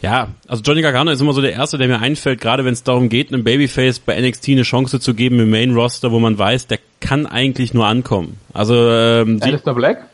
Ja, 0.00 0.28
also 0.46 0.62
Johnny 0.62 0.80
Gargano 0.80 1.10
ist 1.10 1.20
immer 1.20 1.32
so 1.32 1.42
der 1.42 1.52
Erste, 1.52 1.76
der 1.76 1.88
mir 1.88 2.00
einfällt, 2.00 2.40
gerade 2.40 2.64
wenn 2.64 2.72
es 2.72 2.84
darum 2.84 3.08
geht, 3.08 3.32
einem 3.32 3.42
Babyface 3.42 3.98
bei 3.98 4.20
NXT 4.20 4.50
eine 4.50 4.62
Chance 4.62 5.00
zu 5.00 5.12
geben 5.12 5.40
im 5.40 5.50
Main 5.50 5.74
Roster, 5.74 6.12
wo 6.12 6.20
man 6.20 6.38
weiß, 6.38 6.68
der 6.68 6.78
kann 7.00 7.26
eigentlich 7.26 7.74
nur 7.74 7.86
ankommen. 7.86 8.38
Also 8.52 8.74
ähm, 8.74 9.40
Alistair 9.42 9.74
Black? 9.74 10.06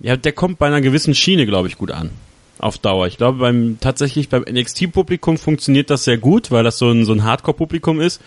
Ja, 0.00 0.16
der 0.16 0.32
kommt 0.32 0.58
bei 0.58 0.66
einer 0.66 0.80
gewissen 0.80 1.14
Schiene, 1.14 1.46
glaube 1.46 1.68
ich, 1.68 1.76
gut 1.76 1.90
an 1.90 2.10
auf 2.58 2.78
Dauer. 2.78 3.06
Ich 3.06 3.16
glaube, 3.16 3.38
beim 3.38 3.78
tatsächlich 3.80 4.28
beim 4.28 4.42
NXT-Publikum 4.42 5.38
funktioniert 5.38 5.90
das 5.90 6.04
sehr 6.04 6.18
gut, 6.18 6.50
weil 6.50 6.64
das 6.64 6.78
so 6.78 6.90
ein, 6.90 7.04
so 7.04 7.12
ein 7.12 7.24
Hardcore-Publikum 7.24 8.00
ist. 8.00 8.20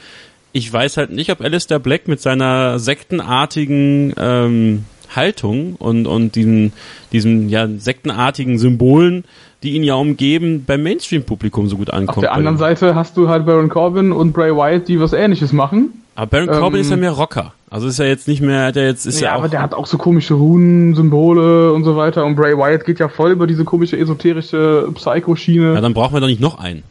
Ich 0.51 0.71
weiß 0.71 0.97
halt 0.97 1.11
nicht, 1.11 1.31
ob 1.31 1.41
Alistair 1.41 1.79
Black 1.79 2.07
mit 2.07 2.21
seiner 2.21 2.79
sektenartigen 2.79 4.13
ähm, 4.17 4.85
Haltung 5.15 5.75
und, 5.75 6.07
und 6.07 6.35
diesen, 6.35 6.73
diesen 7.11 7.49
ja, 7.49 7.67
sektenartigen 7.67 8.57
Symbolen, 8.57 9.25
die 9.63 9.71
ihn 9.71 9.83
ja 9.83 9.95
umgeben, 9.95 10.63
beim 10.65 10.83
Mainstream-Publikum 10.83 11.67
so 11.67 11.77
gut 11.77 11.91
ankommt. 11.91 12.17
Auf 12.17 12.21
der 12.21 12.33
anderen 12.33 12.57
Seite 12.57 12.95
hast 12.95 13.17
du 13.17 13.27
halt 13.29 13.45
Baron 13.45 13.69
Corbin 13.69 14.11
und 14.11 14.33
Bray 14.33 14.55
Wyatt, 14.55 14.87
die 14.87 14.99
was 14.99 15.13
ähnliches 15.13 15.51
machen. 15.53 16.03
Aber 16.15 16.27
Baron 16.27 16.47
Corbin 16.47 16.79
ähm, 16.79 16.81
ist 16.81 16.91
ja 16.91 16.97
mehr 16.97 17.11
Rocker. 17.11 17.53
Also 17.71 17.88
ist 17.88 17.99
ja 17.99 18.05
jetzt 18.05 18.27
nicht 18.27 18.41
mehr, 18.41 18.71
der 18.71 18.88
jetzt 18.88 19.05
ist 19.05 19.21
ja, 19.21 19.29
ja 19.29 19.36
aber 19.36 19.47
der 19.47 19.62
hat 19.62 19.73
auch 19.73 19.86
so 19.86 19.97
komische 19.97 20.34
Runen-Symbole 20.34 21.71
und 21.71 21.84
so 21.84 21.95
weiter. 21.95 22.25
Und 22.25 22.36
Bray 22.36 22.58
Wyatt 22.58 22.86
geht 22.86 22.99
ja 22.99 23.08
voll 23.08 23.32
über 23.32 23.45
diese 23.45 23.63
komische 23.63 23.97
esoterische 23.97 24.89
Psycho-Schiene. 24.93 25.75
Ja, 25.75 25.82
dann 25.82 25.93
brauchen 25.93 26.13
wir 26.13 26.19
doch 26.19 26.27
nicht 26.27 26.41
noch 26.41 26.60
einen. 26.60 26.84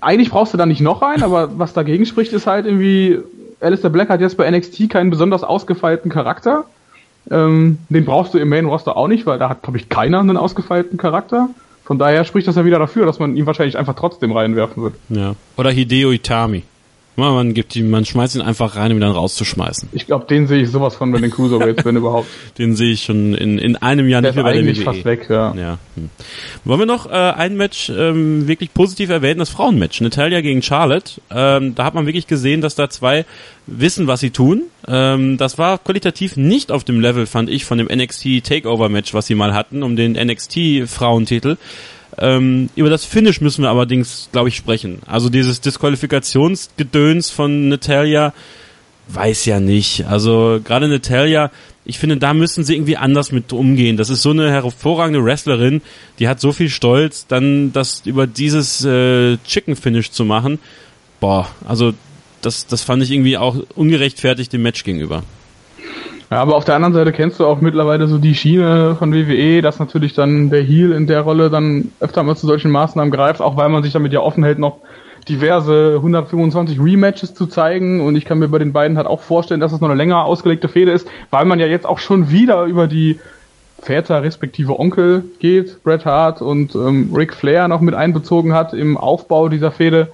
Eigentlich 0.00 0.30
brauchst 0.30 0.52
du 0.52 0.58
da 0.58 0.66
nicht 0.66 0.80
noch 0.80 1.02
einen, 1.02 1.22
aber 1.22 1.58
was 1.58 1.72
dagegen 1.72 2.04
spricht, 2.06 2.32
ist 2.32 2.46
halt 2.46 2.66
irgendwie, 2.66 3.18
Alistair 3.60 3.90
Black 3.90 4.08
hat 4.08 4.20
jetzt 4.20 4.36
bei 4.36 4.50
NXT 4.50 4.90
keinen 4.90 5.10
besonders 5.10 5.44
ausgefeilten 5.44 6.10
Charakter. 6.10 6.64
Ähm, 7.30 7.78
den 7.88 8.04
brauchst 8.04 8.34
du 8.34 8.38
im 8.38 8.48
Main 8.48 8.66
Roster 8.66 8.96
auch 8.96 9.08
nicht, 9.08 9.26
weil 9.26 9.38
da 9.38 9.48
hat, 9.48 9.62
glaube 9.62 9.78
ich, 9.78 9.88
keiner 9.88 10.20
einen 10.20 10.36
ausgefeilten 10.36 10.98
Charakter. 10.98 11.48
Von 11.84 11.98
daher 11.98 12.24
spricht 12.24 12.48
das 12.48 12.56
ja 12.56 12.64
wieder 12.64 12.78
dafür, 12.78 13.06
dass 13.06 13.18
man 13.18 13.36
ihn 13.36 13.46
wahrscheinlich 13.46 13.78
einfach 13.78 13.94
trotzdem 13.94 14.32
reinwerfen 14.32 14.82
wird. 14.82 14.94
Ja. 15.10 15.34
Oder 15.56 15.70
Hideo 15.70 16.10
Itami. 16.10 16.64
Man, 17.16 17.54
gibt 17.54 17.76
ihn, 17.76 17.90
man 17.90 18.04
schmeißt 18.04 18.34
ihn 18.34 18.40
einfach 18.42 18.74
rein, 18.76 18.90
um 18.90 18.98
ihn 18.98 19.02
dann 19.02 19.12
rauszuschmeißen. 19.12 19.88
Ich 19.92 20.06
glaube, 20.06 20.26
den 20.26 20.46
sehe 20.48 20.62
ich 20.62 20.70
sowas 20.70 20.96
von 20.96 21.12
bei 21.12 21.20
den 21.20 21.30
Cruiserweights, 21.30 21.84
wenn 21.84 21.96
überhaupt. 22.04 22.26
Den 22.58 22.74
sehe 22.74 22.92
ich 22.92 23.04
schon 23.04 23.34
in, 23.34 23.58
in 23.58 23.76
einem 23.76 24.08
Jahr 24.08 24.20
Der 24.20 24.32
nicht 24.32 24.36
mehr 24.36 24.44
bei 24.44 24.52
der 24.52 24.60
eigentlich 24.62 24.78
WWE. 24.80 24.84
fast 24.84 25.04
weg, 25.04 25.26
ja. 25.28 25.54
Ja. 25.54 25.78
Hm. 25.94 26.10
Wollen 26.64 26.80
wir 26.80 26.86
noch 26.86 27.06
äh, 27.06 27.12
ein 27.12 27.56
Match 27.56 27.88
ähm, 27.90 28.48
wirklich 28.48 28.74
positiv 28.74 29.10
erwähnen, 29.10 29.38
das 29.38 29.50
Frauenmatch, 29.50 30.00
Natalia 30.00 30.40
gegen 30.40 30.60
Charlotte. 30.62 31.20
Ähm, 31.30 31.74
da 31.74 31.84
hat 31.84 31.94
man 31.94 32.06
wirklich 32.06 32.26
gesehen, 32.26 32.60
dass 32.60 32.74
da 32.74 32.90
zwei 32.90 33.24
wissen, 33.66 34.06
was 34.06 34.20
sie 34.20 34.30
tun. 34.30 34.62
Ähm, 34.88 35.36
das 35.38 35.56
war 35.56 35.78
qualitativ 35.78 36.36
nicht 36.36 36.72
auf 36.72 36.84
dem 36.84 37.00
Level, 37.00 37.26
fand 37.26 37.48
ich, 37.48 37.64
von 37.64 37.78
dem 37.78 37.86
NXT 37.86 38.42
Takeover 38.44 38.88
Match, 38.88 39.14
was 39.14 39.26
sie 39.26 39.34
mal 39.34 39.54
hatten, 39.54 39.82
um 39.82 39.96
den 39.96 40.12
NXT 40.12 40.86
Frauentitel. 40.86 41.56
Ähm, 42.18 42.70
über 42.76 42.90
das 42.90 43.04
Finish 43.04 43.40
müssen 43.40 43.62
wir 43.62 43.70
allerdings, 43.70 44.28
glaube 44.32 44.48
ich, 44.48 44.56
sprechen. 44.56 45.00
Also 45.06 45.28
dieses 45.28 45.60
Disqualifikationsgedöns 45.60 47.30
von 47.30 47.68
Natalia, 47.68 48.32
weiß 49.08 49.44
ja 49.46 49.60
nicht. 49.60 50.06
Also 50.06 50.60
gerade 50.64 50.88
Natalia, 50.88 51.50
ich 51.84 51.98
finde, 51.98 52.16
da 52.16 52.32
müssen 52.32 52.64
sie 52.64 52.74
irgendwie 52.74 52.96
anders 52.96 53.32
mit 53.32 53.52
umgehen. 53.52 53.96
Das 53.96 54.10
ist 54.10 54.22
so 54.22 54.30
eine 54.30 54.50
hervorragende 54.50 55.24
Wrestlerin, 55.24 55.82
die 56.18 56.28
hat 56.28 56.40
so 56.40 56.52
viel 56.52 56.70
Stolz, 56.70 57.26
dann 57.26 57.72
das 57.72 58.02
über 58.04 58.26
dieses 58.26 58.84
äh, 58.84 59.36
Chicken 59.46 59.76
Finish 59.76 60.10
zu 60.10 60.24
machen. 60.24 60.58
Boah, 61.20 61.48
also 61.66 61.92
das, 62.40 62.66
das 62.66 62.82
fand 62.82 63.02
ich 63.02 63.10
irgendwie 63.10 63.36
auch 63.36 63.56
ungerechtfertigt 63.74 64.52
dem 64.52 64.62
Match 64.62 64.84
gegenüber. 64.84 65.22
Ja, 66.34 66.42
aber 66.42 66.56
auf 66.56 66.64
der 66.64 66.74
anderen 66.74 66.94
Seite 66.94 67.12
kennst 67.12 67.38
du 67.38 67.46
auch 67.46 67.60
mittlerweile 67.60 68.08
so 68.08 68.18
die 68.18 68.34
Schiene 68.34 68.96
von 68.98 69.14
WWE, 69.14 69.62
dass 69.62 69.78
natürlich 69.78 70.14
dann 70.14 70.50
der 70.50 70.62
Heel 70.62 70.90
in 70.90 71.06
der 71.06 71.20
Rolle 71.20 71.48
dann 71.48 71.92
öfter 72.00 72.24
mal 72.24 72.34
zu 72.34 72.48
solchen 72.48 72.72
Maßnahmen 72.72 73.12
greift, 73.12 73.40
auch 73.40 73.56
weil 73.56 73.68
man 73.68 73.84
sich 73.84 73.92
damit 73.92 74.12
ja 74.12 74.18
offen 74.18 74.42
hält, 74.42 74.58
noch 74.58 74.78
diverse 75.28 75.92
125 75.94 76.80
Rematches 76.80 77.34
zu 77.34 77.46
zeigen. 77.46 78.00
Und 78.00 78.16
ich 78.16 78.24
kann 78.24 78.40
mir 78.40 78.48
bei 78.48 78.58
den 78.58 78.72
beiden 78.72 78.96
halt 78.96 79.06
auch 79.06 79.20
vorstellen, 79.20 79.60
dass 79.60 79.72
es 79.72 79.80
noch 79.80 79.88
eine 79.88 79.96
länger 79.96 80.24
ausgelegte 80.24 80.66
Fehde 80.66 80.90
ist, 80.90 81.06
weil 81.30 81.44
man 81.44 81.60
ja 81.60 81.66
jetzt 81.66 81.86
auch 81.86 82.00
schon 82.00 82.32
wieder 82.32 82.64
über 82.64 82.88
die 82.88 83.20
Väter 83.80 84.24
respektive 84.24 84.80
Onkel 84.80 85.22
geht, 85.38 85.84
Bret 85.84 86.04
Hart 86.04 86.42
und 86.42 86.74
ähm, 86.74 87.12
Ric 87.14 87.32
Flair 87.32 87.68
noch 87.68 87.80
mit 87.80 87.94
einbezogen 87.94 88.54
hat 88.54 88.74
im 88.74 88.96
Aufbau 88.96 89.48
dieser 89.48 89.70
Fehde, 89.70 90.08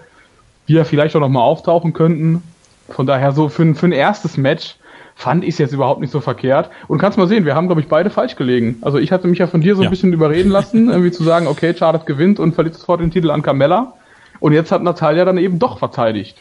die 0.68 0.74
ja 0.74 0.84
vielleicht 0.84 1.16
auch 1.16 1.20
noch 1.20 1.30
mal 1.30 1.40
auftauchen 1.40 1.94
könnten. 1.94 2.42
Von 2.90 3.06
daher 3.06 3.32
so 3.32 3.48
für, 3.48 3.74
für 3.74 3.86
ein 3.86 3.92
erstes 3.92 4.36
Match 4.36 4.76
fand 5.20 5.44
ich 5.44 5.50
es 5.50 5.58
jetzt 5.58 5.72
überhaupt 5.74 6.00
nicht 6.00 6.10
so 6.10 6.20
verkehrt. 6.20 6.70
Und 6.88 6.98
kannst 6.98 7.18
mal 7.18 7.28
sehen, 7.28 7.44
wir 7.44 7.54
haben, 7.54 7.66
glaube 7.66 7.82
ich, 7.82 7.88
beide 7.88 8.08
falsch 8.08 8.36
gelegen. 8.36 8.78
Also 8.80 8.96
ich 8.98 9.12
hatte 9.12 9.28
mich 9.28 9.38
ja 9.38 9.46
von 9.46 9.60
dir 9.60 9.74
so 9.76 9.82
ein 9.82 9.84
Ja. 9.84 9.90
bisschen 9.90 10.12
überreden 10.14 10.50
lassen, 10.50 10.88
irgendwie 10.88 11.10
zu 11.10 11.22
sagen, 11.22 11.46
okay, 11.46 11.74
Charlotte 11.78 12.06
gewinnt 12.06 12.40
und 12.40 12.54
verliert 12.54 12.74
sofort 12.74 13.00
den 13.02 13.10
Titel 13.10 13.30
an 13.30 13.42
Carmella. 13.42 13.92
Und 14.40 14.54
jetzt 14.54 14.72
hat 14.72 14.82
Natalia 14.82 15.26
dann 15.26 15.36
eben 15.36 15.58
doch 15.58 15.78
verteidigt. 15.78 16.38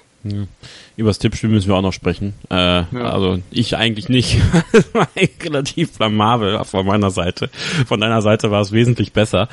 Über 0.98 1.10
das 1.10 1.20
Tippspiel 1.20 1.50
müssen 1.50 1.68
wir 1.70 1.76
auch 1.76 1.82
noch 1.82 1.94
sprechen. 1.94 2.34
Äh, 2.50 2.56
Also 3.04 3.39
ich 3.52 3.76
eigentlich 3.78 4.08
nicht. 4.10 4.38
das 4.74 4.88
war 4.94 5.08
relativ 5.44 5.98
blamabel 5.98 6.62
von 6.65 6.86
meiner 6.86 7.10
Seite. 7.10 7.50
Von 7.88 8.00
deiner 8.02 8.22
Seite 8.22 8.50
war 8.52 8.62
es 8.62 8.72
wesentlich 8.72 9.12
besser. 9.13 9.48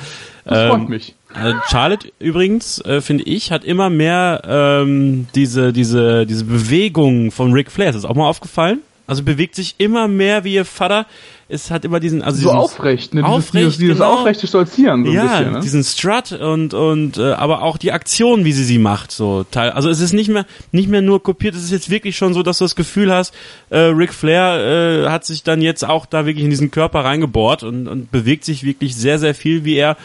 Das 0.45 0.69
freut 0.69 0.87
mich. 0.89 1.15
äh, 1.35 1.53
Charlotte 1.69 2.09
übrigens, 2.19 2.79
äh, 2.85 3.01
finde 3.01 3.23
ich, 3.25 3.51
hat 3.51 3.63
immer 3.65 3.89
mehr 3.89 4.41
ähm, 4.45 5.27
diese, 5.35 5.71
diese, 5.73 6.25
diese 6.25 6.45
Bewegung 6.45 7.31
von 7.31 7.51
Ric 7.53 7.71
Flair. 7.71 7.89
Ist 7.89 7.95
das 7.95 8.05
auch 8.05 8.15
mal 8.15 8.27
aufgefallen? 8.27 8.79
Also 9.07 9.23
bewegt 9.23 9.55
sich 9.55 9.75
immer 9.77 10.09
mehr 10.09 10.43
wie 10.43 10.55
ihr 10.55 10.65
Vater. 10.65 11.05
Es 11.49 11.71
hat 11.71 11.85
immer 11.85 12.01
diesen, 12.01 12.21
also 12.21 12.41
So 12.41 12.49
diesen, 12.49 12.57
aufrecht, 12.57 13.13
ne? 13.13 13.23
Aufrecht, 13.23 13.53
dieses, 13.53 13.77
dieses 13.77 13.97
genau. 13.99 14.15
aufrechte 14.15 14.47
Stolzieren 14.47 15.05
so 15.05 15.11
ein 15.11 15.15
ja, 15.15 15.23
bisschen, 15.23 15.51
ne? 15.53 15.59
diesen 15.61 15.83
Strut 15.85 16.33
und 16.33 16.73
und 16.73 17.17
äh, 17.17 17.31
aber 17.31 17.61
auch 17.61 17.77
die 17.77 17.93
Aktion, 17.93 18.43
wie 18.43 18.51
sie 18.51 18.65
sie 18.65 18.79
macht, 18.79 19.13
so 19.13 19.45
teil. 19.49 19.69
Also 19.69 19.89
es 19.89 20.01
ist 20.01 20.11
nicht 20.11 20.27
mehr 20.27 20.45
nicht 20.73 20.89
mehr 20.89 21.01
nur 21.01 21.23
kopiert. 21.23 21.55
Es 21.55 21.63
ist 21.63 21.71
jetzt 21.71 21.89
wirklich 21.89 22.17
schon 22.17 22.33
so, 22.33 22.43
dass 22.43 22.57
du 22.57 22.65
das 22.65 22.75
Gefühl 22.75 23.13
hast, 23.13 23.33
äh, 23.69 23.77
Ric 23.77 24.13
Flair 24.13 25.05
äh, 25.05 25.09
hat 25.09 25.23
sich 25.23 25.41
dann 25.43 25.61
jetzt 25.61 25.85
auch 25.85 26.05
da 26.05 26.25
wirklich 26.25 26.43
in 26.43 26.49
diesen 26.49 26.69
Körper 26.69 27.05
reingebohrt 27.05 27.63
und, 27.63 27.87
und 27.87 28.11
bewegt 28.11 28.43
sich 28.43 28.65
wirklich 28.65 28.97
sehr 28.97 29.17
sehr 29.17 29.33
viel, 29.33 29.63
wie 29.63 29.75
er. 29.77 29.95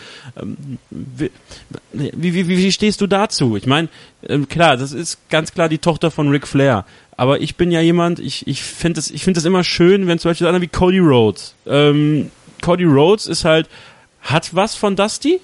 Ähm, 0.40 0.78
wie, 0.90 1.30
wie, 1.92 2.34
wie, 2.34 2.48
wie 2.48 2.72
stehst 2.72 3.00
du 3.00 3.08
dazu? 3.08 3.56
Ich 3.56 3.66
meine, 3.66 3.88
ähm, 4.28 4.48
klar, 4.48 4.76
das 4.76 4.92
ist 4.92 5.18
ganz 5.28 5.52
klar 5.52 5.68
die 5.68 5.78
Tochter 5.78 6.12
von 6.12 6.28
Ric 6.28 6.46
Flair. 6.46 6.84
Aber 7.22 7.40
ich 7.40 7.54
bin 7.54 7.70
ja 7.70 7.80
jemand, 7.80 8.18
ich, 8.18 8.48
ich 8.48 8.64
finde 8.64 8.98
es 8.98 9.08
ich 9.08 9.22
finde 9.22 9.38
es 9.38 9.46
immer 9.46 9.62
schön, 9.62 10.08
wenn 10.08 10.18
zum 10.18 10.32
Beispiel 10.32 10.48
einer 10.48 10.60
wie 10.60 10.66
Cody 10.66 10.98
Rhodes. 10.98 11.54
Ähm, 11.68 12.32
Cody 12.60 12.82
Rhodes 12.82 13.28
ist 13.28 13.44
halt, 13.44 13.68
hat 14.22 14.56
was 14.56 14.74
von 14.74 14.96
Dusty, 14.96 15.38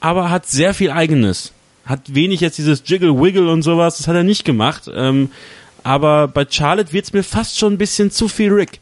aber 0.00 0.28
hat 0.28 0.44
sehr 0.44 0.74
viel 0.74 0.90
eigenes. 0.90 1.54
Hat 1.86 2.14
wenig 2.14 2.42
jetzt 2.42 2.58
dieses 2.58 2.82
Jiggle 2.84 3.18
Wiggle 3.18 3.50
und 3.50 3.62
sowas, 3.62 3.96
das 3.96 4.06
hat 4.06 4.16
er 4.16 4.22
nicht 4.22 4.44
gemacht. 4.44 4.82
Ähm, 4.94 5.30
aber 5.82 6.28
bei 6.28 6.44
Charlotte 6.46 6.92
wird's 6.92 7.14
mir 7.14 7.22
fast 7.22 7.58
schon 7.58 7.72
ein 7.72 7.78
bisschen 7.78 8.10
zu 8.10 8.28
viel 8.28 8.52
Rick. 8.52 8.80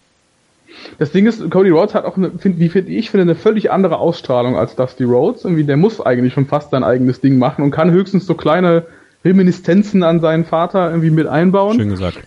Das 0.99 1.12
Ding 1.12 1.27
ist, 1.27 1.49
Cody 1.49 1.71
Rhodes 1.71 1.95
hat 1.95 2.05
auch, 2.05 2.17
eine, 2.17 2.33
find, 2.33 2.59
wie 2.59 2.71
finde 2.71 2.91
ich, 2.91 3.12
finde 3.12 3.23
eine 3.23 3.37
völlig 3.37 3.71
andere 3.71 3.99
Ausstrahlung 3.99 4.57
als 4.57 4.75
Dusty 4.75 5.05
Rhodes. 5.05 5.45
Irgendwie, 5.45 5.62
der 5.62 5.77
muss 5.77 6.01
eigentlich 6.01 6.35
schon 6.35 6.47
fast 6.47 6.73
sein 6.73 6.83
eigenes 6.83 7.21
Ding 7.21 7.39
machen 7.39 7.62
und 7.62 7.71
kann 7.71 7.93
höchstens 7.93 8.27
so 8.27 8.35
kleine 8.35 8.85
Reminiszenzen 9.27 10.03
an 10.03 10.21
seinen 10.21 10.45
Vater 10.45 10.89
irgendwie 10.91 11.11
mit 11.11 11.27
einbauen. 11.27 11.77
Schön 11.77 11.91
gesagt. 11.91 12.19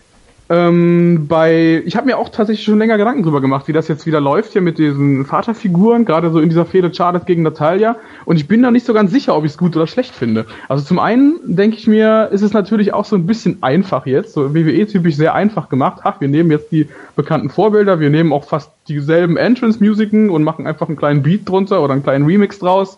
Ähm, 0.51 1.27
bei, 1.27 1.83
ich 1.85 1.95
habe 1.95 2.07
mir 2.07 2.17
auch 2.17 2.29
tatsächlich 2.29 2.65
schon 2.65 2.79
länger 2.79 2.97
Gedanken 2.97 3.21
drüber 3.21 3.39
gemacht, 3.39 3.67
wie 3.67 3.71
das 3.71 3.87
jetzt 3.87 4.07
wieder 4.07 4.19
läuft 4.19 4.53
hier 4.53 4.63
mit 4.63 4.79
diesen 4.79 5.23
Vaterfiguren, 5.23 6.05
gerade 6.05 6.31
so 6.31 6.39
in 6.39 6.49
dieser 6.49 6.65
Fehde 6.65 6.91
Charlotte 6.91 7.25
gegen 7.25 7.43
Natalia. 7.43 7.97
Und 8.25 8.37
ich 8.37 8.47
bin 8.47 8.63
da 8.63 8.71
nicht 8.71 8.87
so 8.87 8.95
ganz 8.95 9.11
sicher, 9.11 9.35
ob 9.35 9.45
ich 9.45 9.51
es 9.51 9.57
gut 9.59 9.75
oder 9.75 9.85
schlecht 9.85 10.15
finde. 10.15 10.47
Also 10.67 10.83
zum 10.83 10.97
einen 10.97 11.39
denke 11.43 11.77
ich 11.77 11.85
mir, 11.85 12.29
ist 12.31 12.41
es 12.41 12.51
natürlich 12.51 12.93
auch 12.93 13.05
so 13.05 13.15
ein 13.15 13.27
bisschen 13.27 13.61
einfach 13.61 14.07
jetzt, 14.07 14.33
so 14.33 14.55
WWE-typisch 14.55 15.15
sehr 15.15 15.35
einfach 15.35 15.69
gemacht. 15.69 16.01
Ach, 16.03 16.19
wir 16.19 16.27
nehmen 16.27 16.49
jetzt 16.49 16.71
die 16.71 16.87
bekannten 17.15 17.51
Vorbilder, 17.51 17.99
wir 17.99 18.09
nehmen 18.09 18.33
auch 18.33 18.45
fast 18.45 18.71
dieselben 18.87 19.37
Entrance-Musiken 19.37 20.31
und 20.31 20.43
machen 20.43 20.65
einfach 20.65 20.87
einen 20.87 20.97
kleinen 20.97 21.21
Beat 21.21 21.47
drunter 21.47 21.83
oder 21.83 21.93
einen 21.93 22.01
kleinen 22.01 22.25
Remix 22.25 22.57
draus. 22.57 22.97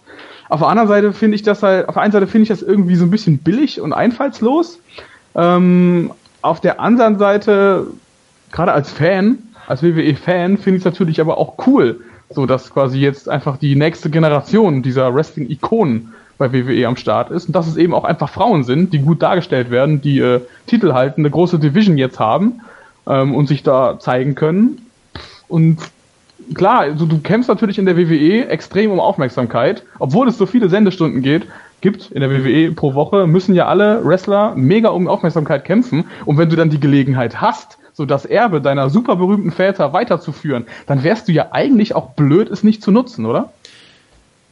Auf 0.52 0.60
der 0.60 0.68
anderen 0.68 0.90
Seite 0.90 1.14
finde 1.14 1.36
ich 1.36 1.44
das 1.44 1.64
halt, 1.64 1.88
auf 1.88 1.94
der 1.94 2.04
einen 2.04 2.12
Seite 2.12 2.28
finde 2.28 2.44
ich 2.44 2.50
das 2.50 2.62
irgendwie 2.62 2.98
so 2.98 3.06
ein 3.06 3.10
bisschen 3.10 3.38
billig 3.38 3.80
und 3.80 3.94
einfallslos. 3.94 4.80
Ähm, 5.34 6.12
auf 6.42 6.60
der 6.60 6.82
anderen 6.82 7.18
Seite, 7.18 7.88
gerade 8.52 8.74
als 8.74 8.92
Fan, 8.92 9.38
als 9.68 9.82
WWE-Fan, 9.82 10.58
finde 10.58 10.76
ich 10.76 10.82
es 10.82 10.86
natürlich 10.86 11.22
aber 11.22 11.38
auch 11.38 11.54
cool, 11.66 12.02
so 12.30 12.46
dass 12.46 12.74
quasi 12.74 13.00
jetzt 13.00 13.30
einfach 13.30 13.56
die 13.56 13.78
nächste 13.78 14.10
Generation 14.10 14.84
dieser 14.84 15.16
Wrestling-Ikonen 15.16 16.12
bei 16.38 16.52
WWE 16.52 16.86
am 16.86 16.98
Start 16.98 17.32
ist 17.32 17.46
und 17.46 17.56
dass 17.56 17.68
es 17.68 17.78
eben 17.78 17.94
auch 17.94 18.04
einfach 18.04 18.28
Frauen 18.28 18.66
sind, 18.66 18.92
die 18.92 19.00
gut 19.00 19.22
dargestellt 19.22 19.72
werden, 19.72 20.02
die 20.02 20.20
äh, 20.20 20.42
Titel 20.68 20.92
halten, 20.92 21.22
eine 21.22 21.30
große 21.30 21.60
Division 21.60 21.98
jetzt 21.98 22.20
haben 22.20 22.60
ähm, 23.08 23.34
und 23.36 23.48
sich 23.48 23.64
da 23.64 24.00
zeigen 24.02 24.36
können. 24.36 24.86
Und 25.48 25.78
klar, 26.54 26.82
also 26.82 27.06
du 27.06 27.20
kämpfst 27.20 27.50
natürlich 27.50 27.80
in 27.80 27.86
der 27.86 27.98
WWE 27.98 28.48
extrem 28.48 28.92
um 28.92 29.00
Aufmerksamkeit, 29.00 29.84
obwohl 30.00 30.28
es 30.28 30.38
so 30.38 30.46
viele 30.46 30.70
Sendestunden 30.70 31.22
geht, 31.22 31.48
gibt 31.82 32.12
in 32.12 32.22
der 32.22 32.30
WWE 32.30 32.72
pro 32.72 32.94
Woche, 32.94 33.28
müssen 33.28 33.56
ja 33.56 33.68
alle 33.68 34.06
Wrestler 34.06 34.54
mega 34.56 34.90
um 34.90 35.08
Aufmerksamkeit 35.08 35.66
kämpfen. 35.66 36.06
Und 36.26 36.38
wenn 36.38 36.50
du 36.50 36.56
dann 36.56 36.70
die 36.70 36.80
Gelegenheit 36.80 37.42
hast, 37.42 37.80
so 37.94 38.06
das 38.06 38.26
Erbe 38.26 38.62
deiner 38.62 38.90
super 38.90 39.16
berühmten 39.16 39.52
Väter 39.52 39.92
weiterzuführen, 39.92 40.66
dann 40.88 41.04
wärst 41.04 41.28
du 41.28 41.32
ja 41.32 41.48
eigentlich 41.52 41.96
auch 41.96 42.12
blöd, 42.12 42.50
es 42.50 42.64
nicht 42.64 42.82
zu 42.82 42.92
nutzen, 42.92 43.26
oder? 43.26 43.52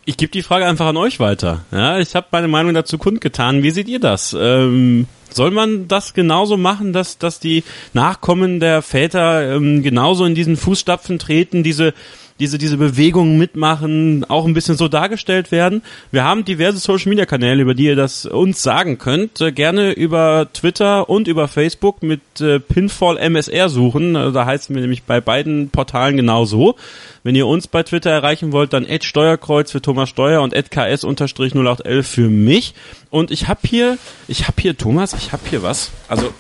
Ich 0.10 0.18
gebe 0.18 0.32
die 0.32 0.42
Frage 0.42 0.66
einfach 0.66 0.88
an 0.88 0.98
euch 0.98 1.20
weiter. 1.20 1.66
Ja, 1.72 2.00
ich 2.00 2.16
habe 2.16 2.26
meine 2.32 2.48
Meinung 2.48 2.74
dazu 2.74 2.98
kundgetan. 2.98 3.62
Wie 3.62 3.70
seht 3.70 3.88
ihr 3.88 4.00
das? 4.00 4.36
Ähm, 4.38 5.06
soll 5.30 5.52
man 5.52 5.88
das 5.88 6.16
genauso 6.16 6.58
machen, 6.58 6.94
dass, 6.94 7.20
dass 7.20 7.40
die 7.40 7.64
Nachkommen 7.94 8.60
der 8.60 8.82
Väter 8.82 9.56
ähm, 9.56 9.84
genauso 9.84 10.26
in 10.26 10.34
diesen 10.34 10.58
Fußstapfen 10.58 11.20
treten, 11.20 11.62
diese 11.62 11.94
diese, 12.40 12.58
diese 12.58 12.78
Bewegungen 12.78 13.38
mitmachen, 13.38 14.26
auch 14.30 14.46
ein 14.46 14.54
bisschen 14.54 14.78
so 14.78 14.88
dargestellt 14.88 15.52
werden. 15.52 15.82
Wir 16.12 16.24
haben 16.24 16.46
diverse 16.46 16.78
Social 16.78 17.10
Media 17.10 17.26
Kanäle, 17.26 17.62
über 17.62 17.74
die 17.74 17.86
ihr 17.86 17.96
das 17.96 18.26
uns 18.26 18.64
sagen 18.64 18.98
könnt. 18.98 19.42
Äh, 19.42 19.52
gerne 19.52 19.92
über 19.92 20.48
Twitter 20.54 21.10
und 21.10 21.28
über 21.28 21.48
Facebook 21.48 22.02
mit 22.02 22.22
äh, 22.40 22.60
Pinfall 22.60 23.18
MSR 23.18 23.70
suchen. 23.70 24.16
Äh, 24.16 24.32
da 24.32 24.46
heißen 24.46 24.74
wir 24.74 24.82
nämlich 24.82 25.04
bei 25.04 25.22
beiden 25.22 25.70
Portalen 25.70 26.18
genauso. 26.18 26.76
Wenn 27.24 27.36
ihr 27.36 27.48
uns 27.48 27.68
bei 27.68 27.84
Twitter 27.84 28.12
erreichen 28.12 28.52
wollt, 28.52 28.74
dann 28.74 28.88
Steuerkreuz 29.02 29.72
für 29.72 29.82
Thomas 29.82 30.10
Steuer 30.10 30.42
und 30.42 30.54
ks-0811 30.54 32.04
für 32.04 32.30
mich. 32.30 32.74
Und 33.10 33.32
ich 33.32 33.48
habe 33.48 33.60
hier, 33.66 33.98
ich 34.28 34.48
habe 34.48 34.62
hier, 34.62 34.78
Thomas, 34.78 35.14
ich 35.14 35.34
habe 35.34 35.44
hier 35.50 35.64
was. 35.64 35.92
Also, 36.08 36.34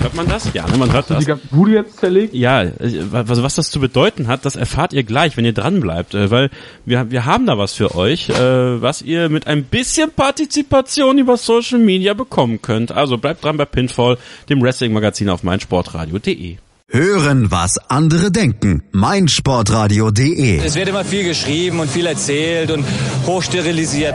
hört 0.00 0.14
man 0.14 0.28
das? 0.28 0.52
Ja, 0.54 0.66
ne, 0.66 0.76
man 0.76 0.92
hört 0.92 1.10
das. 1.10 1.18
Die 1.20 1.24
ganze 1.24 1.46
Bude 1.48 1.72
jetzt 1.72 1.98
zerlegt? 1.98 2.34
Ja, 2.34 2.62
äh, 2.62 3.04
also 3.12 3.42
was 3.42 3.54
das 3.54 3.70
zu 3.70 3.80
bedeuten 3.80 4.28
hat, 4.28 4.44
das 4.44 4.56
erfahrt 4.56 4.92
ihr 4.92 5.02
gleich, 5.02 5.36
wenn 5.36 5.44
ihr 5.44 5.52
dran 5.52 5.80
bleibt, 5.80 6.14
äh, 6.14 6.30
weil 6.30 6.50
wir 6.84 7.10
wir 7.10 7.24
haben 7.24 7.46
da 7.46 7.58
was 7.58 7.74
für 7.74 7.94
euch, 7.94 8.28
äh, 8.30 8.82
was 8.82 9.02
ihr 9.02 9.28
mit 9.28 9.46
ein 9.46 9.64
bisschen 9.64 10.10
Partizipation 10.10 11.18
über 11.18 11.36
Social 11.36 11.78
Media 11.78 12.14
bekommen 12.14 12.62
könnt. 12.62 12.92
Also 12.92 13.18
bleibt 13.18 13.44
dran 13.44 13.56
bei 13.56 13.64
Pinfall, 13.64 14.18
dem 14.48 14.62
Wrestling 14.62 14.92
Magazin 14.92 15.28
auf 15.30 15.42
meinsportradio.de. 15.42 16.56
Hören, 16.90 17.50
was 17.50 17.76
andere 17.90 18.30
denken. 18.30 18.82
meinsportradio.de 18.92 20.58
Es 20.64 20.74
wird 20.74 20.88
immer 20.88 21.04
viel 21.04 21.24
geschrieben 21.24 21.80
und 21.80 21.90
viel 21.90 22.06
erzählt 22.06 22.70
und 22.70 22.82
hochsterilisiert. 23.26 24.14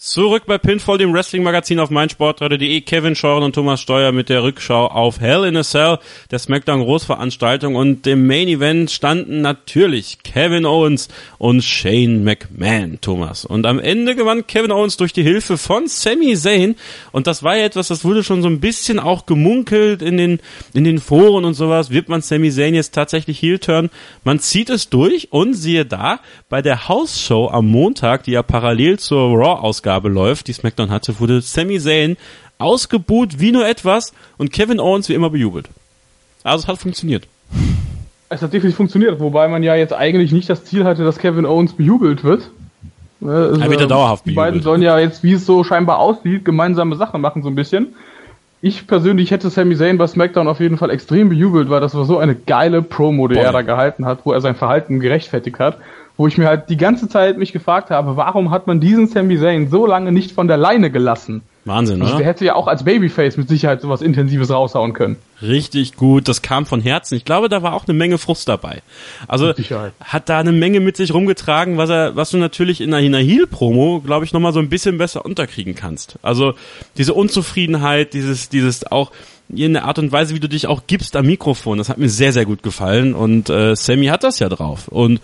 Zurück 0.00 0.44
bei 0.46 0.58
Pinfall, 0.58 0.96
dem 0.96 1.12
Wrestling-Magazin 1.12 1.80
auf 1.80 1.90
meinsportradio.de. 1.90 2.82
Kevin 2.82 3.16
Scheuren 3.16 3.42
und 3.42 3.56
Thomas 3.56 3.80
Steuer 3.80 4.12
mit 4.12 4.28
der 4.28 4.44
Rückschau 4.44 4.86
auf 4.86 5.18
Hell 5.18 5.42
in 5.42 5.56
a 5.56 5.64
Cell, 5.64 5.98
der 6.30 6.38
SmackDown 6.38 6.82
Großveranstaltung. 6.84 7.74
Und 7.74 8.06
im 8.06 8.28
Main 8.28 8.46
Event 8.46 8.92
standen 8.92 9.40
natürlich 9.40 10.18
Kevin 10.22 10.66
Owens 10.66 11.08
und 11.38 11.64
Shane 11.64 12.22
McMahon, 12.22 13.00
Thomas. 13.00 13.44
Und 13.44 13.66
am 13.66 13.80
Ende 13.80 14.14
gewann 14.14 14.46
Kevin 14.46 14.70
Owens 14.70 14.98
durch 14.98 15.12
die 15.12 15.24
Hilfe 15.24 15.58
von 15.58 15.88
Sami 15.88 16.36
Zayn. 16.36 16.76
Und 17.10 17.26
das 17.26 17.42
war 17.42 17.56
ja 17.56 17.64
etwas, 17.64 17.88
das 17.88 18.04
wurde 18.04 18.22
schon 18.22 18.40
so 18.40 18.48
ein 18.48 18.60
bisschen 18.60 19.00
auch 19.00 19.26
gemunkelt 19.26 20.00
in 20.00 20.16
den, 20.16 20.38
in 20.74 20.84
den 20.84 21.00
Foren 21.00 21.44
und 21.44 21.54
sowas. 21.54 21.90
Wird 21.90 22.08
man 22.08 22.22
Sami 22.22 22.52
Zayn 22.52 22.76
jetzt 22.76 22.94
tatsächlich 22.94 23.42
heel 23.42 23.58
turn? 23.58 23.90
Man 24.22 24.38
zieht 24.38 24.70
es 24.70 24.90
durch 24.90 25.32
und 25.32 25.54
siehe 25.54 25.84
da, 25.84 26.20
bei 26.48 26.62
der 26.62 26.86
House-Show 26.86 27.48
am 27.48 27.66
Montag, 27.66 28.22
die 28.22 28.30
ja 28.30 28.44
parallel 28.44 29.00
zur 29.00 29.36
Raw-Ausgabe 29.36 29.87
Ausgabe 29.88 30.10
läuft, 30.10 30.48
die 30.48 30.52
SmackDown 30.52 30.90
hatte, 30.90 31.18
wurde 31.18 31.40
Sami 31.40 31.80
Zayn 31.80 32.18
ausgebuht 32.58 33.40
wie 33.40 33.52
nur 33.52 33.66
etwas 33.66 34.12
und 34.36 34.52
Kevin 34.52 34.80
Owens 34.80 35.08
wie 35.08 35.14
immer 35.14 35.30
bejubelt. 35.30 35.70
Also 36.44 36.64
es 36.64 36.68
hat 36.68 36.76
funktioniert. 36.76 37.26
Es 38.28 38.42
hat 38.42 38.52
definitiv 38.52 38.76
funktioniert, 38.76 39.18
wobei 39.18 39.48
man 39.48 39.62
ja 39.62 39.74
jetzt 39.76 39.94
eigentlich 39.94 40.30
nicht 40.30 40.50
das 40.50 40.62
Ziel 40.64 40.84
hatte, 40.84 41.04
dass 41.04 41.18
Kevin 41.18 41.46
Owens 41.46 41.72
bejubelt 41.72 42.22
wird. 42.22 42.50
Ne, 43.20 43.32
also, 43.32 43.60
er 43.62 43.70
wird 43.70 43.80
ja 43.80 43.86
dauerhaft 43.86 44.24
bejubelt. 44.24 44.46
Die 44.46 44.50
beiden 44.50 44.62
sollen 44.62 44.82
ja 44.82 44.98
jetzt, 44.98 45.22
wie 45.24 45.32
es 45.32 45.46
so 45.46 45.64
scheinbar 45.64 46.00
aussieht, 46.00 46.44
gemeinsame 46.44 46.96
Sachen 46.96 47.22
machen 47.22 47.42
so 47.42 47.48
ein 47.48 47.54
bisschen. 47.54 47.94
Ich 48.60 48.86
persönlich 48.86 49.30
hätte 49.30 49.48
Sami 49.48 49.74
Zayn 49.74 49.96
bei 49.96 50.06
SmackDown 50.06 50.48
auf 50.48 50.60
jeden 50.60 50.76
Fall 50.76 50.90
extrem 50.90 51.30
bejubelt, 51.30 51.70
weil 51.70 51.80
das 51.80 51.94
war 51.94 52.04
so 52.04 52.18
eine 52.18 52.34
geile 52.34 52.82
Promo, 52.82 53.26
die 53.28 53.36
Boah. 53.36 53.44
er 53.44 53.52
da 53.52 53.62
gehalten 53.62 54.04
hat, 54.04 54.18
wo 54.24 54.32
er 54.32 54.42
sein 54.42 54.54
Verhalten 54.54 55.00
gerechtfertigt 55.00 55.58
hat 55.58 55.78
wo 56.18 56.26
ich 56.26 56.36
mir 56.36 56.48
halt 56.48 56.68
die 56.68 56.76
ganze 56.76 57.08
Zeit 57.08 57.38
mich 57.38 57.52
gefragt 57.52 57.90
habe, 57.90 58.16
warum 58.16 58.50
hat 58.50 58.66
man 58.66 58.80
diesen 58.80 59.06
Sami 59.06 59.38
Zayn 59.38 59.70
so 59.70 59.86
lange 59.86 60.10
nicht 60.10 60.32
von 60.32 60.48
der 60.48 60.56
Leine 60.56 60.90
gelassen? 60.90 61.42
Wahnsinn, 61.64 62.02
also 62.02 62.14
oder? 62.14 62.18
Der 62.18 62.26
hätte 62.26 62.44
ja 62.44 62.56
auch 62.56 62.66
als 62.66 62.82
Babyface 62.82 63.36
mit 63.36 63.48
Sicherheit 63.48 63.82
sowas 63.82 64.02
Intensives 64.02 64.50
raushauen 64.50 64.94
können. 64.94 65.16
Richtig 65.40 65.94
gut, 65.94 66.26
das 66.26 66.42
kam 66.42 66.66
von 66.66 66.80
Herzen. 66.80 67.14
Ich 67.14 67.24
glaube, 67.24 67.48
da 67.48 67.62
war 67.62 67.74
auch 67.74 67.86
eine 67.86 67.96
Menge 67.96 68.18
Frust 68.18 68.48
dabei. 68.48 68.82
Also 69.28 69.54
hat 70.00 70.28
da 70.28 70.40
eine 70.40 70.50
Menge 70.50 70.80
mit 70.80 70.96
sich 70.96 71.14
rumgetragen, 71.14 71.76
was 71.76 71.88
er, 71.88 72.16
was 72.16 72.30
du 72.30 72.38
natürlich 72.38 72.80
in 72.80 72.92
einer 72.92 73.18
Heel-Promo, 73.18 74.00
glaube 74.00 74.24
ich, 74.24 74.32
nochmal 74.32 74.52
so 74.52 74.58
ein 74.58 74.68
bisschen 74.68 74.98
besser 74.98 75.24
unterkriegen 75.24 75.76
kannst. 75.76 76.18
Also 76.22 76.54
diese 76.96 77.14
Unzufriedenheit, 77.14 78.12
dieses, 78.12 78.48
dieses 78.48 78.90
auch 78.90 79.12
in 79.54 79.74
der 79.74 79.84
Art 79.84 80.00
und 80.00 80.10
Weise, 80.10 80.34
wie 80.34 80.40
du 80.40 80.48
dich 80.48 80.66
auch 80.66 80.82
gibst 80.88 81.14
am 81.14 81.26
Mikrofon, 81.26 81.78
das 81.78 81.88
hat 81.88 81.98
mir 81.98 82.08
sehr, 82.08 82.32
sehr 82.32 82.44
gut 82.44 82.64
gefallen. 82.64 83.14
Und 83.14 83.50
äh, 83.50 83.76
Sammy 83.76 84.06
hat 84.06 84.24
das 84.24 84.40
ja 84.40 84.48
drauf. 84.48 84.88
Und 84.88 85.20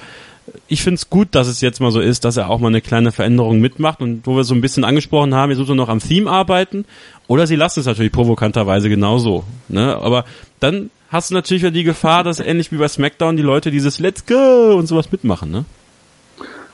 ich 0.69 0.83
finde 0.83 0.97
es 0.97 1.11
gut, 1.11 1.29
dass 1.33 1.49
es 1.49 1.61
jetzt 1.61 1.81
mal 1.81 1.91
so 1.91 2.01
ist, 2.01 2.25
dass 2.25 2.37
er 2.37 2.51
auch 2.51 2.59
mal 2.59 2.69
eine 2.69 2.81
kleine 2.81 3.13
Veränderung 3.13 3.61
mitmacht 3.61 4.01
und 4.01 4.27
wo 4.27 4.37
wir 4.37 4.45
so 4.45 4.55
ein 4.55 4.61
bisschen 4.61 4.85
angesprochen 4.85 5.35
haben, 5.35 5.51
jetzt 5.51 5.59
muss 5.59 5.69
noch 5.69 5.89
am 5.89 6.01
Theme 6.01 6.31
arbeiten 6.31 6.85
oder 7.27 7.47
sie 7.47 7.57
lassen 7.57 7.81
es 7.81 7.87
natürlich 7.87 8.13
provokanterweise 8.13 8.89
genauso. 8.89 9.45
Ne? 9.69 9.97
Aber 9.97 10.25
dann 10.61 10.91
hast 11.09 11.31
du 11.31 11.35
natürlich 11.35 11.63
wieder 11.63 11.71
die 11.71 11.85
Gefahr, 11.85 12.25
dass 12.25 12.41
ähnlich 12.41 12.73
wie 12.73 12.77
bei 12.77 12.89
SmackDown 12.89 13.37
die 13.37 13.43
Leute 13.43 13.71
dieses 13.71 13.99
Let's 13.99 14.27
Go 14.27 14.77
und 14.77 14.87
sowas 14.87 15.11
mitmachen. 15.11 15.51
Ne? 15.51 15.65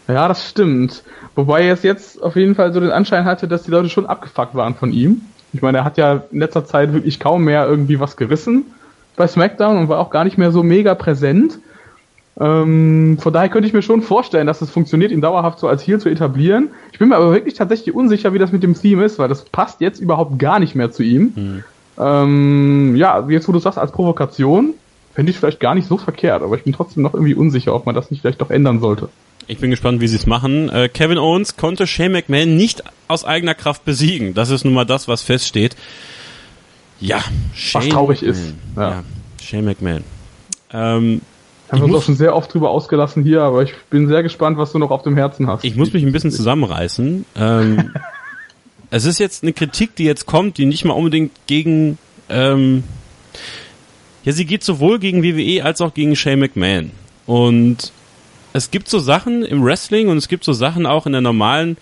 Ja, 0.09 0.26
das 0.26 0.48
stimmt. 0.48 1.04
Wobei 1.37 1.68
es 1.68 1.83
jetzt 1.83 2.20
auf 2.22 2.37
jeden 2.37 2.56
Fall 2.56 2.72
so 2.72 2.80
den 2.80 2.90
Anschein 2.90 3.24
hatte, 3.24 3.46
dass 3.46 3.62
die 3.62 3.70
Leute 3.70 3.88
schon 3.88 4.06
abgefuckt 4.06 4.54
waren 4.54 4.74
von 4.74 4.92
ihm. 4.92 5.22
Ich 5.52 5.62
meine, 5.62 5.78
er 5.78 5.85
hat 5.85 5.98
ja 5.98 6.24
in 6.30 6.40
letzter 6.40 6.64
Zeit 6.64 6.92
wirklich 6.92 7.20
kaum 7.20 7.44
mehr 7.44 7.66
irgendwie 7.66 8.00
was 8.00 8.16
gerissen 8.16 8.66
bei 9.16 9.26
SmackDown 9.26 9.76
und 9.76 9.88
war 9.88 9.98
auch 9.98 10.11
gar 10.11 10.24
nicht 10.24 10.38
mehr 10.38 10.52
so 10.52 10.62
mega 10.62 10.94
präsent. 10.94 11.59
Ähm, 12.40 13.18
von 13.20 13.33
daher 13.35 13.50
könnte 13.50 13.68
ich 13.68 13.74
mir 13.74 13.83
schon 13.83 14.00
vorstellen, 14.00 14.46
dass 14.46 14.62
es 14.62 14.70
funktioniert, 14.70 15.12
ihn 15.12 15.20
dauerhaft 15.20 15.59
so 15.59 15.68
als 15.68 15.87
Heal 15.87 16.00
zu 16.00 16.09
etablieren. 16.09 16.70
Ich 16.90 16.98
bin 16.98 17.09
mir 17.09 17.16
aber 17.16 17.33
wirklich 17.33 17.55
tatsächlich 17.55 17.94
unsicher, 17.94 18.33
wie 18.33 18.38
das 18.38 18.50
mit 18.50 18.62
dem 18.62 18.74
Theme 18.74 19.05
ist, 19.05 19.18
weil 19.18 19.29
das 19.29 19.44
passt 19.44 19.83
jetzt 19.83 20.00
überhaupt 20.00 20.38
gar 20.38 20.59
nicht 20.59 20.74
mehr 20.74 20.90
zu 20.90 21.03
ihm. 21.03 21.33
Mhm. 21.37 21.64
Ähm, 21.98 22.96
ja, 22.96 23.29
jetzt 23.29 23.46
wo 23.46 23.53
du 23.53 23.59
sagst, 23.59 23.79
als 23.79 23.92
Provokation, 23.92 24.72
fände 25.12 25.31
ich 25.31 25.38
vielleicht 25.38 25.61
gar 25.61 25.74
nicht 25.74 25.87
so 25.87 25.98
verkehrt, 25.98 26.42
aber 26.42 26.57
ich 26.57 26.64
bin 26.64 26.72
trotzdem 26.72 27.03
noch 27.03 27.12
irgendwie 27.12 27.35
unsicher, 27.35 27.74
ob 27.74 27.85
man 27.85 27.94
das 27.94 28.11
nicht 28.11 28.22
vielleicht 28.22 28.40
doch 28.40 28.50
ändern 28.50 28.81
sollte. 28.81 29.11
Ich 29.46 29.59
bin 29.59 29.70
gespannt, 29.70 30.00
wie 30.00 30.09
sie 30.09 30.16
es 30.16 30.26
machen. 30.26 30.70
Äh, 30.70 30.88
Kevin 30.88 31.18
Owens 31.18 31.57
konnte 31.57 31.87
Shane 31.87 32.12
McMahon 32.12 32.57
nicht 32.57 32.85
aus 33.09 33.24
eigener 33.24 33.55
Kraft 33.55 33.85
besiegen. 33.85 34.33
Das 34.33 34.48
ist 34.48 34.64
nun 34.64 34.72
mal 34.72 34.87
das, 34.87 35.09
was 35.09 35.22
feststeht. 35.22 35.76
Ja, 37.00 37.20
Shane 37.53 37.83
was 37.83 37.88
traurig 37.90 38.22
McMahon. 38.22 38.44
ist. 38.44 38.55
Ja. 38.76 38.90
ja, 38.90 39.05
Shane 39.42 39.64
McMahon. 39.64 40.05
Ähm, 40.72 41.20
haben 41.70 41.80
wir 41.80 41.85
uns 41.85 41.94
auch 41.94 42.02
schon 42.02 42.16
sehr 42.16 42.35
oft 42.35 42.52
drüber 42.52 42.70
ausgelassen 42.70 43.22
hier, 43.22 43.42
aber 43.42 43.62
ich 43.62 43.74
bin 43.90 44.09
sehr 44.09 44.22
gespannt, 44.22 44.59
was 44.59 44.72
du 44.72 44.78
noch 44.78 44.90
auf 44.90 45.02
dem 45.02 45.16
Herzen 45.16 45.46
hast. 45.46 45.64
Ich 45.64 45.76
muss 45.76 45.92
mich 45.92 46.02
ein 46.02 46.12
bisschen 46.12 46.30
zusammenreißen. 46.30 47.24
Ähm, 47.37 47.92
es 48.90 49.04
ist 49.04 49.18
jetzt 49.18 49.42
eine 49.42 49.52
Kritik, 49.52 49.94
die 49.96 50.04
jetzt 50.04 50.26
kommt, 50.26 50.59
die 50.59 50.66
nicht 50.66 50.85
mal 50.85 50.94
unbedingt 50.94 51.33
gegen, 51.46 51.98
ähm, 52.28 52.85
ja, 54.24 54.33
sie 54.33 54.44
geht 54.44 54.64
sowohl 54.64 54.98
gegen 54.98 55.22
WWE 55.22 55.64
als 55.64 55.80
auch 55.80 55.94
gegen 55.94 56.16
Shane 56.16 56.40
McMahon. 56.40 56.90
Und 57.26 57.92
es 58.52 58.70
gibt 58.70 58.88
so 58.88 58.98
Sachen 58.98 59.44
im 59.44 59.64
Wrestling 59.64 60.09
und 60.09 60.16
es 60.16 60.28
gibt 60.28 60.44
so 60.44 60.52
Sachen 60.52 60.87
auch 60.87 61.06
in 61.06 61.12
der 61.12 61.20
normalen 61.20 61.76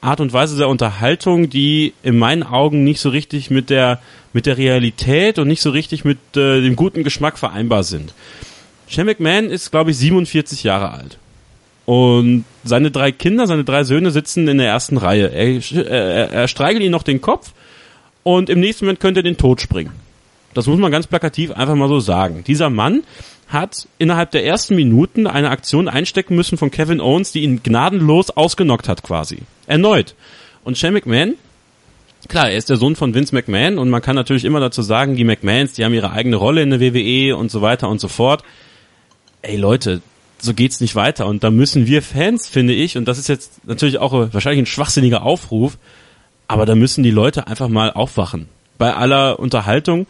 Art 0.00 0.20
und 0.20 0.32
Weise 0.32 0.56
der 0.56 0.68
Unterhaltung, 0.68 1.48
die 1.48 1.94
in 2.02 2.18
meinen 2.18 2.42
Augen 2.42 2.84
nicht 2.84 3.00
so 3.00 3.08
richtig 3.08 3.50
mit 3.50 3.70
der 3.70 4.00
mit 4.32 4.46
der 4.46 4.56
Realität 4.56 5.38
und 5.38 5.46
nicht 5.46 5.60
so 5.60 5.70
richtig 5.70 6.04
mit 6.04 6.18
äh, 6.36 6.60
dem 6.60 6.74
guten 6.74 7.04
Geschmack 7.04 7.38
vereinbar 7.38 7.84
sind. 7.84 8.14
Shane 8.92 9.06
McMahon 9.06 9.46
ist, 9.46 9.70
glaube 9.70 9.90
ich, 9.90 9.96
47 9.96 10.64
Jahre 10.64 10.90
alt. 10.90 11.18
Und 11.86 12.44
seine 12.62 12.90
drei 12.90 13.10
Kinder, 13.10 13.46
seine 13.46 13.64
drei 13.64 13.84
Söhne 13.84 14.10
sitzen 14.10 14.46
in 14.46 14.58
der 14.58 14.68
ersten 14.68 14.98
Reihe. 14.98 15.28
Er, 15.32 15.88
er, 15.88 16.30
er 16.30 16.48
streichelt 16.48 16.82
ihnen 16.82 16.92
noch 16.92 17.02
den 17.02 17.20
Kopf 17.20 17.52
und 18.22 18.50
im 18.50 18.60
nächsten 18.60 18.84
Moment 18.84 19.00
könnte 19.00 19.20
er 19.20 19.24
den 19.24 19.38
Tod 19.38 19.60
springen. 19.60 19.92
Das 20.54 20.66
muss 20.66 20.78
man 20.78 20.92
ganz 20.92 21.06
plakativ 21.06 21.50
einfach 21.52 21.74
mal 21.74 21.88
so 21.88 22.00
sagen. 22.00 22.44
Dieser 22.46 22.68
Mann 22.68 23.02
hat 23.48 23.88
innerhalb 23.98 24.30
der 24.30 24.44
ersten 24.44 24.76
Minuten 24.76 25.26
eine 25.26 25.50
Aktion 25.50 25.88
einstecken 25.88 26.36
müssen 26.36 26.58
von 26.58 26.70
Kevin 26.70 27.00
Owens, 27.00 27.32
die 27.32 27.42
ihn 27.42 27.62
gnadenlos 27.62 28.30
ausgenockt 28.30 28.88
hat 28.88 29.02
quasi. 29.02 29.38
Erneut. 29.66 30.14
Und 30.64 30.76
Shane 30.76 30.94
McMahon, 30.94 31.34
klar, 32.28 32.50
er 32.50 32.58
ist 32.58 32.68
der 32.68 32.76
Sohn 32.76 32.94
von 32.94 33.14
Vince 33.14 33.34
McMahon 33.34 33.78
und 33.78 33.88
man 33.88 34.02
kann 34.02 34.16
natürlich 34.16 34.44
immer 34.44 34.60
dazu 34.60 34.82
sagen, 34.82 35.16
die 35.16 35.24
McMahons, 35.24 35.72
die 35.72 35.84
haben 35.84 35.94
ihre 35.94 36.12
eigene 36.12 36.36
Rolle 36.36 36.62
in 36.62 36.70
der 36.70 36.80
WWE 36.80 37.36
und 37.36 37.50
so 37.50 37.62
weiter 37.62 37.88
und 37.88 38.00
so 38.00 38.08
fort 38.08 38.44
ey 39.42 39.56
Leute, 39.56 40.00
so 40.38 40.54
geht's 40.54 40.80
nicht 40.80 40.94
weiter. 40.94 41.26
Und 41.26 41.44
da 41.44 41.50
müssen 41.50 41.86
wir 41.86 42.02
Fans, 42.02 42.48
finde 42.48 42.72
ich, 42.72 42.96
und 42.96 43.06
das 43.06 43.18
ist 43.18 43.28
jetzt 43.28 43.66
natürlich 43.66 43.98
auch 43.98 44.12
wahrscheinlich 44.32 44.62
ein 44.62 44.66
schwachsinniger 44.66 45.22
Aufruf, 45.22 45.78
aber 46.48 46.66
da 46.66 46.74
müssen 46.74 47.04
die 47.04 47.10
Leute 47.10 47.46
einfach 47.46 47.68
mal 47.68 47.92
aufwachen. 47.92 48.48
Bei 48.78 48.94
aller 48.94 49.38
Unterhaltung 49.38 50.06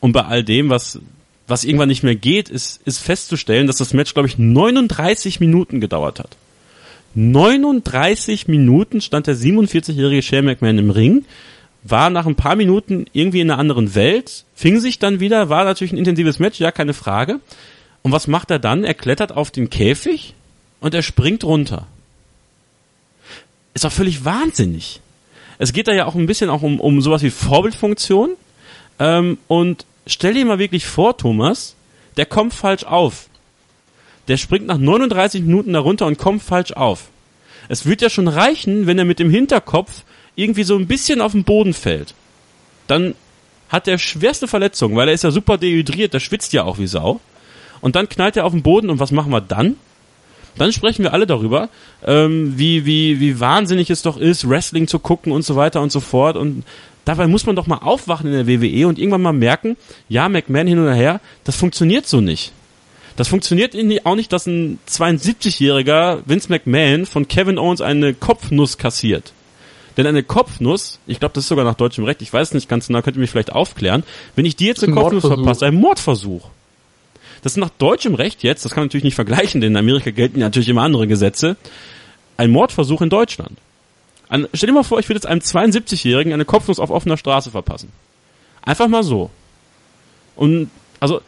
und 0.00 0.12
bei 0.12 0.24
all 0.24 0.44
dem, 0.44 0.68
was, 0.68 1.00
was 1.46 1.64
irgendwann 1.64 1.88
nicht 1.88 2.02
mehr 2.02 2.14
geht, 2.14 2.48
ist, 2.48 2.80
ist 2.84 2.98
festzustellen, 2.98 3.66
dass 3.66 3.76
das 3.76 3.94
Match, 3.94 4.14
glaube 4.14 4.28
ich, 4.28 4.38
39 4.38 5.40
Minuten 5.40 5.80
gedauert 5.80 6.20
hat. 6.20 6.36
39 7.14 8.46
Minuten 8.46 9.00
stand 9.00 9.26
der 9.26 9.34
47-jährige 9.34 10.22
Shane 10.22 10.44
McMahon 10.44 10.78
im 10.78 10.90
Ring, 10.90 11.24
war 11.82 12.10
nach 12.10 12.26
ein 12.26 12.36
paar 12.36 12.56
Minuten 12.56 13.06
irgendwie 13.12 13.40
in 13.40 13.50
einer 13.50 13.58
anderen 13.58 13.94
Welt, 13.94 14.44
fing 14.54 14.78
sich 14.80 14.98
dann 14.98 15.18
wieder, 15.18 15.48
war 15.48 15.64
natürlich 15.64 15.92
ein 15.92 15.98
intensives 15.98 16.38
Match, 16.38 16.60
ja, 16.60 16.70
keine 16.70 16.92
Frage. 16.92 17.40
Und 18.02 18.12
was 18.12 18.26
macht 18.26 18.50
er 18.50 18.58
dann? 18.58 18.84
Er 18.84 18.94
klettert 18.94 19.32
auf 19.32 19.50
den 19.50 19.70
Käfig 19.70 20.34
und 20.80 20.94
er 20.94 21.02
springt 21.02 21.44
runter. 21.44 21.86
Ist 23.74 23.84
doch 23.84 23.92
völlig 23.92 24.24
wahnsinnig. 24.24 25.00
Es 25.58 25.72
geht 25.72 25.88
da 25.88 25.92
ja 25.92 26.06
auch 26.06 26.14
ein 26.14 26.26
bisschen 26.26 26.50
auch 26.50 26.62
um, 26.62 26.80
um 26.80 27.02
sowas 27.02 27.22
wie 27.22 27.30
Vorbildfunktion. 27.30 28.30
Ähm, 28.98 29.38
und 29.48 29.84
stell 30.06 30.34
dir 30.34 30.44
mal 30.46 30.58
wirklich 30.58 30.86
vor, 30.86 31.16
Thomas, 31.16 31.76
der 32.16 32.26
kommt 32.26 32.54
falsch 32.54 32.84
auf. 32.84 33.28
Der 34.28 34.38
springt 34.38 34.66
nach 34.66 34.78
39 34.78 35.42
Minuten 35.42 35.72
darunter 35.72 36.06
und 36.06 36.18
kommt 36.18 36.42
falsch 36.42 36.72
auf. 36.72 37.08
Es 37.68 37.86
wird 37.86 38.00
ja 38.00 38.10
schon 38.10 38.28
reichen, 38.28 38.86
wenn 38.86 38.98
er 38.98 39.04
mit 39.04 39.18
dem 39.18 39.30
Hinterkopf 39.30 40.02
irgendwie 40.34 40.64
so 40.64 40.76
ein 40.76 40.86
bisschen 40.86 41.20
auf 41.20 41.32
den 41.32 41.44
Boden 41.44 41.74
fällt. 41.74 42.14
Dann 42.86 43.14
hat 43.68 43.86
er 43.86 43.98
schwerste 43.98 44.48
Verletzungen, 44.48 44.96
weil 44.96 45.08
er 45.08 45.14
ist 45.14 45.24
ja 45.24 45.30
super 45.30 45.58
dehydriert, 45.58 46.14
der 46.14 46.20
schwitzt 46.20 46.52
ja 46.52 46.64
auch 46.64 46.78
wie 46.78 46.86
Sau 46.86 47.20
und 47.80 47.96
dann 47.96 48.08
knallt 48.08 48.36
er 48.36 48.44
auf 48.44 48.52
den 48.52 48.62
Boden 48.62 48.90
und 48.90 49.00
was 49.00 49.12
machen 49.12 49.32
wir 49.32 49.40
dann? 49.40 49.76
Dann 50.56 50.72
sprechen 50.72 51.04
wir 51.04 51.12
alle 51.12 51.26
darüber, 51.26 51.68
ähm, 52.04 52.58
wie, 52.58 52.84
wie, 52.84 53.20
wie 53.20 53.40
wahnsinnig 53.40 53.90
es 53.90 54.02
doch 54.02 54.16
ist, 54.16 54.48
Wrestling 54.48 54.88
zu 54.88 54.98
gucken 54.98 55.32
und 55.32 55.42
so 55.42 55.56
weiter 55.56 55.80
und 55.80 55.92
so 55.92 56.00
fort. 56.00 56.36
Und 56.36 56.64
dabei 57.04 57.26
muss 57.28 57.46
man 57.46 57.56
doch 57.56 57.66
mal 57.66 57.78
aufwachen 57.78 58.32
in 58.32 58.46
der 58.46 58.46
WWE 58.46 58.88
und 58.88 58.98
irgendwann 58.98 59.22
mal 59.22 59.32
merken, 59.32 59.76
ja, 60.08 60.28
McMahon 60.28 60.66
hin 60.66 60.78
und 60.78 60.92
her, 60.92 61.20
das 61.44 61.56
funktioniert 61.56 62.06
so 62.06 62.20
nicht. 62.20 62.52
Das 63.16 63.28
funktioniert 63.28 63.76
auch 64.04 64.14
nicht, 64.14 64.32
dass 64.32 64.46
ein 64.46 64.78
72-jähriger 64.88 66.20
Vince 66.24 66.48
McMahon 66.48 67.06
von 67.06 67.28
Kevin 67.28 67.58
Owens 67.58 67.80
eine 67.80 68.14
Kopfnuss 68.14 68.78
kassiert. 68.78 69.32
Denn 69.96 70.06
eine 70.06 70.22
Kopfnuss, 70.22 70.98
ich 71.06 71.20
glaube, 71.20 71.34
das 71.34 71.44
ist 71.44 71.48
sogar 71.48 71.64
nach 71.64 71.74
deutschem 71.74 72.04
Recht, 72.04 72.22
ich 72.22 72.32
weiß 72.32 72.54
nicht 72.54 72.68
ganz 72.68 72.86
genau, 72.86 73.02
könnt 73.02 73.16
ihr 73.16 73.20
mich 73.20 73.30
vielleicht 73.30 73.52
aufklären, 73.52 74.04
wenn 74.36 74.46
ich 74.46 74.56
dir 74.56 74.68
jetzt 74.68 74.82
eine 74.82 74.94
Kopfnuss 74.94 75.26
verpasse, 75.26 75.66
ein 75.66 75.74
Mordversuch. 75.74 76.48
Das 77.42 77.52
ist 77.52 77.58
nach 77.58 77.70
deutschem 77.70 78.14
Recht 78.14 78.42
jetzt, 78.42 78.64
das 78.64 78.72
kann 78.72 78.82
man 78.82 78.86
natürlich 78.88 79.04
nicht 79.04 79.14
vergleichen, 79.14 79.60
denn 79.60 79.72
in 79.72 79.76
Amerika 79.76 80.10
gelten 80.10 80.40
natürlich 80.40 80.68
immer 80.68 80.82
andere 80.82 81.06
Gesetze, 81.06 81.56
ein 82.36 82.50
Mordversuch 82.50 83.00
in 83.00 83.10
Deutschland. 83.10 83.58
An, 84.28 84.46
stell 84.54 84.68
dir 84.68 84.74
mal 84.74 84.82
vor, 84.82 84.98
ich 84.98 85.08
würde 85.08 85.16
jetzt 85.16 85.26
einem 85.26 85.40
72-Jährigen 85.40 86.32
eine 86.32 86.44
Kopfnuss 86.44 86.78
auf 86.78 86.90
offener 86.90 87.16
Straße 87.16 87.50
verpassen. 87.50 87.90
Einfach 88.62 88.88
mal 88.88 89.02
so. 89.02 89.30
Und, 90.36 90.70
also, 91.00 91.20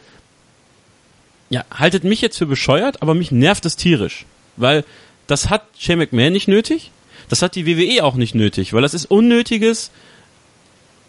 ja, 1.49 1.65
haltet 1.71 2.03
mich 2.03 2.21
jetzt 2.21 2.37
für 2.37 2.45
bescheuert, 2.45 3.01
aber 3.01 3.13
mich 3.13 3.31
nervt 3.31 3.65
es 3.65 3.75
tierisch. 3.75 4.25
Weil 4.55 4.85
das 5.27 5.49
hat 5.49 5.65
Shane 5.77 5.99
McMahon 5.99 6.33
nicht 6.33 6.47
nötig, 6.47 6.91
das 7.29 7.41
hat 7.41 7.55
die 7.55 7.65
WWE 7.65 8.03
auch 8.03 8.15
nicht 8.15 8.35
nötig, 8.35 8.73
weil 8.73 8.81
das 8.81 8.93
ist 8.93 9.05
unnötiges 9.05 9.91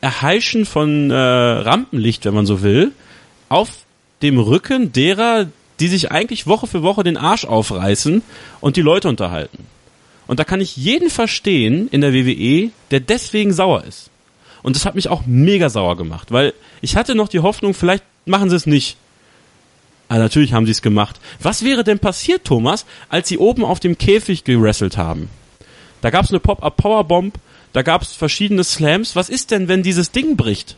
Erheischen 0.00 0.66
von 0.66 1.10
äh, 1.10 1.14
Rampenlicht, 1.14 2.24
wenn 2.24 2.34
man 2.34 2.46
so 2.46 2.62
will, 2.62 2.92
auf 3.48 3.70
dem 4.24 4.38
Rücken 4.38 4.92
derer, 4.92 5.46
die 5.78 5.88
sich 5.88 6.10
eigentlich 6.10 6.46
Woche 6.46 6.66
für 6.66 6.82
Woche 6.82 7.04
den 7.04 7.16
Arsch 7.16 7.44
aufreißen 7.44 8.22
und 8.60 8.76
die 8.76 8.82
Leute 8.82 9.08
unterhalten. 9.08 9.66
Und 10.26 10.40
da 10.40 10.44
kann 10.44 10.60
ich 10.60 10.76
jeden 10.76 11.10
verstehen 11.10 11.88
in 11.88 12.00
der 12.00 12.12
WWE, 12.12 12.70
der 12.90 13.00
deswegen 13.00 13.52
sauer 13.52 13.84
ist. 13.84 14.10
Und 14.62 14.76
das 14.76 14.86
hat 14.86 14.94
mich 14.94 15.08
auch 15.08 15.26
mega 15.26 15.68
sauer 15.68 15.96
gemacht, 15.96 16.32
weil 16.32 16.54
ich 16.80 16.96
hatte 16.96 17.14
noch 17.14 17.28
die 17.28 17.40
Hoffnung, 17.40 17.74
vielleicht 17.74 18.02
machen 18.24 18.48
sie 18.48 18.56
es 18.56 18.66
nicht. 18.66 18.96
Aber 20.08 20.20
natürlich 20.20 20.52
haben 20.54 20.64
sie 20.64 20.72
es 20.72 20.82
gemacht. 20.82 21.20
Was 21.40 21.64
wäre 21.64 21.84
denn 21.84 21.98
passiert, 21.98 22.44
Thomas, 22.44 22.86
als 23.08 23.28
sie 23.28 23.38
oben 23.38 23.64
auf 23.64 23.80
dem 23.80 23.98
Käfig 23.98 24.44
gewrestelt 24.44 24.96
haben? 24.96 25.28
Da 26.00 26.10
gab 26.10 26.24
es 26.24 26.30
eine 26.30 26.40
Pop-Up 26.40 26.76
Powerbomb, 26.76 27.34
da 27.72 27.82
gab 27.82 28.02
es 28.02 28.12
verschiedene 28.12 28.64
Slams. 28.64 29.16
Was 29.16 29.28
ist 29.28 29.50
denn, 29.50 29.68
wenn 29.68 29.82
dieses 29.82 30.12
Ding 30.12 30.36
bricht? 30.36 30.76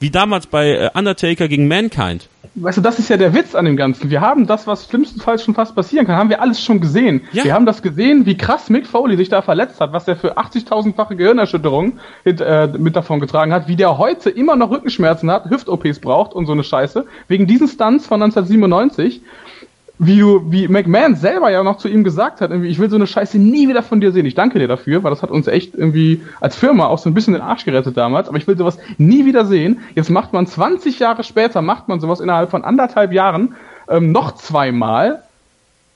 Wie 0.00 0.10
damals 0.10 0.46
bei 0.46 0.70
äh, 0.70 0.90
Undertaker 0.94 1.48
gegen 1.48 1.68
Mankind. 1.68 2.28
Weißt 2.54 2.78
du, 2.78 2.82
das 2.82 2.98
ist 2.98 3.08
ja 3.08 3.16
der 3.16 3.34
Witz 3.34 3.54
an 3.54 3.64
dem 3.64 3.76
Ganzen. 3.76 4.10
Wir 4.10 4.20
haben 4.20 4.46
das, 4.46 4.66
was 4.66 4.86
schlimmstenfalls 4.86 5.44
schon 5.44 5.54
fast 5.54 5.74
passieren 5.74 6.06
kann, 6.06 6.16
haben 6.16 6.30
wir 6.30 6.40
alles 6.40 6.62
schon 6.62 6.80
gesehen. 6.80 7.22
Ja. 7.32 7.44
Wir 7.44 7.54
haben 7.54 7.66
das 7.66 7.82
gesehen, 7.82 8.26
wie 8.26 8.36
krass 8.36 8.70
Mick 8.70 8.86
Foley 8.86 9.16
sich 9.16 9.28
da 9.28 9.42
verletzt 9.42 9.80
hat, 9.80 9.92
was 9.92 10.08
er 10.08 10.16
für 10.16 10.38
80.000-fache 10.38 11.14
Gehirnerschütterung 11.14 11.98
äh, 12.24 12.66
mit 12.78 12.96
davon 12.96 13.20
getragen 13.20 13.52
hat, 13.52 13.68
wie 13.68 13.76
der 13.76 13.98
heute 13.98 14.30
immer 14.30 14.56
noch 14.56 14.70
Rückenschmerzen 14.70 15.30
hat, 15.30 15.50
Hüft-OPs 15.50 16.00
braucht 16.00 16.34
und 16.34 16.46
so 16.46 16.52
eine 16.52 16.64
Scheiße, 16.64 17.06
wegen 17.28 17.46
diesen 17.46 17.68
Stunts 17.68 18.06
von 18.06 18.22
1997 18.22 19.22
wie 19.98 20.20
du, 20.20 20.44
wie 20.50 20.68
McMahon 20.68 21.16
selber 21.16 21.50
ja 21.50 21.62
noch 21.64 21.78
zu 21.78 21.88
ihm 21.88 22.04
gesagt 22.04 22.40
hat, 22.40 22.50
irgendwie, 22.50 22.68
ich 22.68 22.78
will 22.78 22.88
so 22.88 22.96
eine 22.96 23.06
Scheiße 23.06 23.38
nie 23.38 23.68
wieder 23.68 23.82
von 23.82 24.00
dir 24.00 24.12
sehen. 24.12 24.26
Ich 24.26 24.36
danke 24.36 24.58
dir 24.58 24.68
dafür, 24.68 25.02
weil 25.02 25.10
das 25.10 25.22
hat 25.22 25.30
uns 25.30 25.48
echt 25.48 25.74
irgendwie 25.74 26.22
als 26.40 26.54
Firma 26.54 26.86
auch 26.86 26.98
so 26.98 27.10
ein 27.10 27.14
bisschen 27.14 27.34
den 27.34 27.42
Arsch 27.42 27.64
gerettet 27.64 27.96
damals, 27.96 28.28
aber 28.28 28.38
ich 28.38 28.46
will 28.46 28.56
sowas 28.56 28.78
nie 28.96 29.24
wieder 29.24 29.44
sehen. 29.44 29.80
Jetzt 29.96 30.10
macht 30.10 30.32
man 30.32 30.46
20 30.46 31.00
Jahre 31.00 31.24
später, 31.24 31.62
macht 31.62 31.88
man 31.88 32.00
sowas 32.00 32.20
innerhalb 32.20 32.50
von 32.50 32.64
anderthalb 32.64 33.12
Jahren 33.12 33.56
ähm, 33.88 34.12
noch 34.12 34.36
zweimal. 34.36 35.22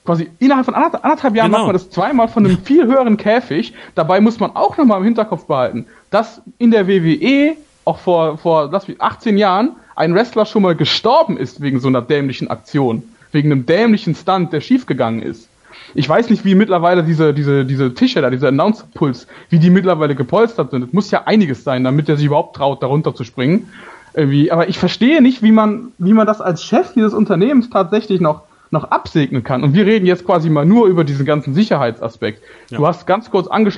Quasi 0.05 0.29
innerhalb 0.39 0.65
von 0.65 0.75
anderthalb 0.75 1.33
Jahren 1.33 1.51
genau. 1.51 1.59
macht 1.59 1.67
man 1.67 1.73
das 1.73 1.89
zweimal 1.89 2.27
von 2.27 2.45
einem 2.45 2.57
viel 2.57 2.85
höheren 2.85 3.15
Käfig. 3.15 3.73
Dabei 3.95 4.19
muss 4.19 4.37
man 4.37 4.53
auch 4.53 4.75
nochmal 4.75 4.97
im 4.97 5.05
Hinterkopf 5.05 5.45
behalten, 5.45 5.85
dass 6.09 6.41
in 6.57 6.71
der 6.71 6.89
WWE 6.89 7.55
auch 7.85 7.99
vor, 7.99 8.37
vor 8.37 8.69
lass 8.69 8.89
mich, 8.89 9.01
18 9.01 9.37
Jahren 9.37 9.77
ein 9.95 10.13
Wrestler 10.13 10.45
schon 10.45 10.63
mal 10.63 10.75
gestorben 10.75 11.37
ist 11.37 11.61
wegen 11.61 11.79
so 11.79 11.87
einer 11.87 12.01
dämlichen 12.01 12.49
Aktion 12.49 13.03
wegen 13.33 13.51
einem 13.51 13.65
dämlichen 13.65 14.15
Stunt, 14.15 14.53
der 14.53 14.61
schiefgegangen 14.61 15.21
ist. 15.21 15.49
Ich 15.95 16.07
weiß 16.07 16.29
nicht, 16.29 16.45
wie 16.45 16.55
mittlerweile 16.55 17.03
diese, 17.03 17.33
diese, 17.33 17.65
diese 17.65 17.93
Tische 17.93 18.21
da, 18.21 18.29
diese 18.29 18.47
Announce-Puls, 18.47 19.27
wie 19.49 19.59
die 19.59 19.69
mittlerweile 19.69 20.15
gepolstert 20.15 20.71
sind. 20.71 20.83
Es 20.83 20.93
muss 20.93 21.11
ja 21.11 21.23
einiges 21.25 21.63
sein, 21.63 21.83
damit 21.83 22.09
er 22.09 22.17
sich 22.17 22.25
überhaupt 22.25 22.55
traut, 22.55 22.81
darunter 22.81 23.13
zu 23.13 23.23
springen. 23.23 23.69
Irgendwie. 24.13 24.51
Aber 24.51 24.69
ich 24.69 24.77
verstehe 24.77 25.21
nicht, 25.21 25.41
wie 25.41 25.51
man, 25.51 25.91
wie 25.97 26.13
man 26.13 26.27
das 26.27 26.41
als 26.41 26.63
Chef 26.63 26.93
dieses 26.93 27.13
Unternehmens 27.13 27.69
tatsächlich 27.69 28.21
noch, 28.21 28.43
noch 28.71 28.85
absegnen 28.85 29.43
kann. 29.43 29.63
Und 29.63 29.73
wir 29.73 29.85
reden 29.85 30.05
jetzt 30.05 30.25
quasi 30.25 30.49
mal 30.49 30.65
nur 30.65 30.87
über 30.87 31.03
diesen 31.03 31.25
ganzen 31.25 31.53
Sicherheitsaspekt. 31.53 32.41
Ja. 32.69 32.77
Du 32.77 32.87
hast 32.87 33.07
ganz 33.07 33.29
kurz 33.29 33.47
ange, 33.47 33.71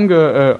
äh, 0.00 0.56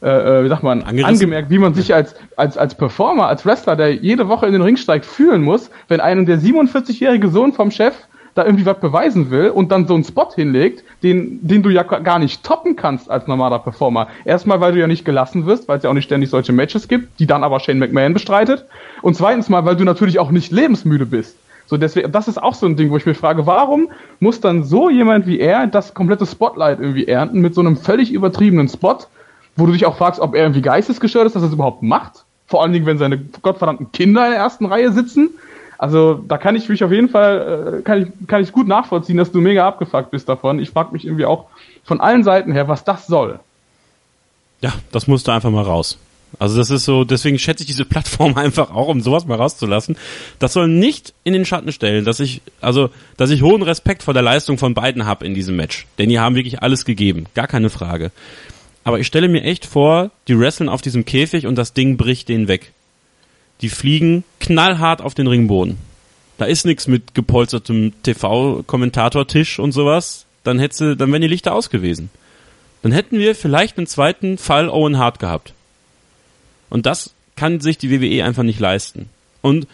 äh, 0.00 0.44
wie 0.44 0.48
sagt 0.48 0.62
man, 0.62 0.82
Angerissen. 0.82 1.04
angemerkt, 1.04 1.50
wie 1.50 1.58
man 1.58 1.74
sich 1.74 1.94
als, 1.94 2.14
als, 2.36 2.56
als 2.56 2.74
Performer, 2.74 3.26
als 3.26 3.44
Wrestler, 3.44 3.76
der 3.76 3.94
jede 3.94 4.28
Woche 4.28 4.46
in 4.46 4.52
den 4.52 4.62
Ring 4.62 4.76
steigt, 4.76 5.06
fühlen 5.06 5.42
muss, 5.42 5.70
wenn 5.88 6.00
einem 6.00 6.26
der 6.26 6.38
47-jährige 6.38 7.28
Sohn 7.28 7.52
vom 7.52 7.70
Chef 7.70 7.94
da 8.34 8.44
irgendwie 8.44 8.66
was 8.66 8.78
beweisen 8.78 9.30
will 9.30 9.50
und 9.50 9.72
dann 9.72 9.86
so 9.86 9.94
einen 9.94 10.04
Spot 10.04 10.28
hinlegt, 10.34 10.84
den, 11.02 11.46
den 11.46 11.62
du 11.62 11.70
ja 11.70 11.82
gar 11.82 12.18
nicht 12.18 12.44
toppen 12.44 12.76
kannst 12.76 13.10
als 13.10 13.26
normaler 13.26 13.58
Performer. 13.58 14.08
Erstmal, 14.24 14.60
weil 14.60 14.72
du 14.72 14.78
ja 14.78 14.86
nicht 14.86 15.04
gelassen 15.04 15.46
wirst, 15.46 15.68
weil 15.68 15.78
es 15.78 15.82
ja 15.82 15.90
auch 15.90 15.94
nicht 15.94 16.04
ständig 16.04 16.30
solche 16.30 16.52
Matches 16.52 16.86
gibt, 16.86 17.18
die 17.18 17.26
dann 17.26 17.42
aber 17.42 17.60
Shane 17.60 17.78
McMahon 17.78 18.12
bestreitet. 18.12 18.66
Und 19.02 19.16
zweitens 19.16 19.48
mal, 19.48 19.64
weil 19.64 19.76
du 19.76 19.84
natürlich 19.84 20.18
auch 20.18 20.30
nicht 20.30 20.52
lebensmüde 20.52 21.06
bist. 21.06 21.36
So 21.66 21.76
deswegen, 21.76 22.10
das 22.10 22.26
ist 22.26 22.42
auch 22.42 22.54
so 22.54 22.66
ein 22.66 22.76
Ding, 22.76 22.90
wo 22.90 22.96
ich 22.96 23.06
mich 23.06 23.16
frage, 23.16 23.46
warum 23.46 23.90
muss 24.18 24.40
dann 24.40 24.64
so 24.64 24.90
jemand 24.90 25.26
wie 25.26 25.38
er 25.38 25.66
das 25.68 25.94
komplette 25.94 26.26
Spotlight 26.26 26.80
irgendwie 26.80 27.06
ernten 27.06 27.40
mit 27.40 27.54
so 27.54 27.60
einem 27.60 27.76
völlig 27.76 28.12
übertriebenen 28.12 28.68
Spot, 28.68 28.98
wo 29.60 29.66
du 29.66 29.72
dich 29.72 29.86
auch 29.86 29.96
fragst, 29.96 30.20
ob 30.20 30.34
er 30.34 30.42
irgendwie 30.42 30.62
geistesgestört 30.62 31.26
ist, 31.26 31.36
dass 31.36 31.42
er 31.42 31.48
es 31.48 31.54
überhaupt 31.54 31.82
macht. 31.82 32.24
Vor 32.46 32.62
allen 32.62 32.72
Dingen, 32.72 32.86
wenn 32.86 32.98
seine 32.98 33.18
gottverdammten 33.18 33.92
Kinder 33.92 34.24
in 34.24 34.32
der 34.32 34.40
ersten 34.40 34.66
Reihe 34.66 34.92
sitzen. 34.92 35.30
Also 35.78 36.14
da 36.14 36.36
kann 36.36 36.56
ich 36.56 36.68
mich 36.68 36.82
auf 36.82 36.90
jeden 36.90 37.08
Fall, 37.08 37.78
äh, 37.78 37.82
kann 37.82 38.02
ich, 38.02 38.26
kann 38.26 38.42
ich 38.42 38.52
gut 38.52 38.66
nachvollziehen, 38.66 39.16
dass 39.16 39.30
du 39.32 39.40
mega 39.40 39.66
abgefuckt 39.66 40.10
bist 40.10 40.28
davon. 40.28 40.58
Ich 40.58 40.70
frage 40.70 40.92
mich 40.92 41.06
irgendwie 41.06 41.24
auch 41.24 41.46
von 41.84 42.00
allen 42.00 42.24
Seiten 42.24 42.52
her, 42.52 42.68
was 42.68 42.84
das 42.84 43.06
soll. 43.06 43.38
Ja, 44.60 44.72
das 44.92 45.06
musste 45.06 45.32
einfach 45.32 45.50
mal 45.50 45.64
raus. 45.64 45.98
Also 46.38 46.58
das 46.58 46.70
ist 46.70 46.84
so, 46.84 47.04
deswegen 47.04 47.38
schätze 47.38 47.62
ich 47.62 47.66
diese 47.66 47.84
Plattform 47.84 48.36
einfach 48.36 48.70
auch, 48.72 48.88
um 48.88 49.00
sowas 49.00 49.26
mal 49.26 49.36
rauszulassen. 49.36 49.96
Das 50.38 50.52
soll 50.52 50.68
nicht 50.68 51.14
in 51.24 51.32
den 51.32 51.44
Schatten 51.44 51.72
stellen, 51.72 52.04
dass 52.04 52.20
ich, 52.20 52.42
also, 52.60 52.90
dass 53.16 53.30
ich 53.30 53.42
hohen 53.42 53.62
Respekt 53.62 54.02
vor 54.02 54.14
der 54.14 54.22
Leistung 54.22 54.58
von 54.58 54.74
beiden 54.74 55.06
habe 55.06 55.26
in 55.26 55.34
diesem 55.34 55.56
Match. 55.56 55.86
Denn 55.98 56.08
die 56.08 56.18
haben 56.18 56.34
wirklich 56.34 56.62
alles 56.62 56.84
gegeben. 56.84 57.26
Gar 57.34 57.46
keine 57.46 57.70
Frage. 57.70 58.10
Aber 58.84 58.98
ich 58.98 59.06
stelle 59.06 59.28
mir 59.28 59.42
echt 59.42 59.66
vor, 59.66 60.10
die 60.28 60.38
wresteln 60.38 60.68
auf 60.68 60.82
diesem 60.82 61.04
Käfig 61.04 61.46
und 61.46 61.56
das 61.56 61.74
Ding 61.74 61.96
bricht 61.96 62.28
denen 62.28 62.48
weg. 62.48 62.72
Die 63.60 63.68
fliegen 63.68 64.24
knallhart 64.38 65.02
auf 65.02 65.14
den 65.14 65.26
Ringboden. 65.26 65.78
Da 66.38 66.46
ist 66.46 66.64
nichts 66.64 66.86
mit 66.86 67.14
gepolstertem 67.14 67.92
TV-Kommentatortisch 68.02 69.58
und 69.58 69.72
sowas. 69.72 70.24
Dann 70.44 70.58
hätte, 70.58 70.96
dann 70.96 71.12
wären 71.12 71.20
die 71.20 71.28
Lichter 71.28 71.54
aus 71.54 71.68
gewesen. 71.68 72.08
Dann 72.82 72.92
hätten 72.92 73.18
wir 73.18 73.34
vielleicht 73.34 73.76
einen 73.76 73.86
zweiten 73.86 74.38
Fall 74.38 74.70
Owen 74.70 74.96
Hart 74.96 75.18
gehabt. 75.18 75.52
Und 76.70 76.86
das 76.86 77.12
kann 77.36 77.60
sich 77.60 77.76
die 77.76 77.90
WWE 77.90 78.24
einfach 78.24 78.42
nicht 78.42 78.60
leisten. 78.60 79.10
Und 79.42 79.66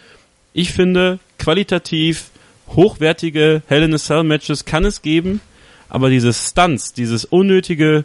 ich 0.53 0.73
finde, 0.73 1.19
qualitativ 1.39 2.31
hochwertige 2.75 3.61
Hell 3.67 3.83
in 3.83 3.93
a 3.93 3.97
Cell 3.97 4.23
Matches 4.23 4.65
kann 4.65 4.83
es 4.83 5.01
geben, 5.01 5.39
aber 5.87 6.09
diese 6.09 6.33
Stunts, 6.33 6.93
dieses 6.93 7.23
unnötige 7.23 8.03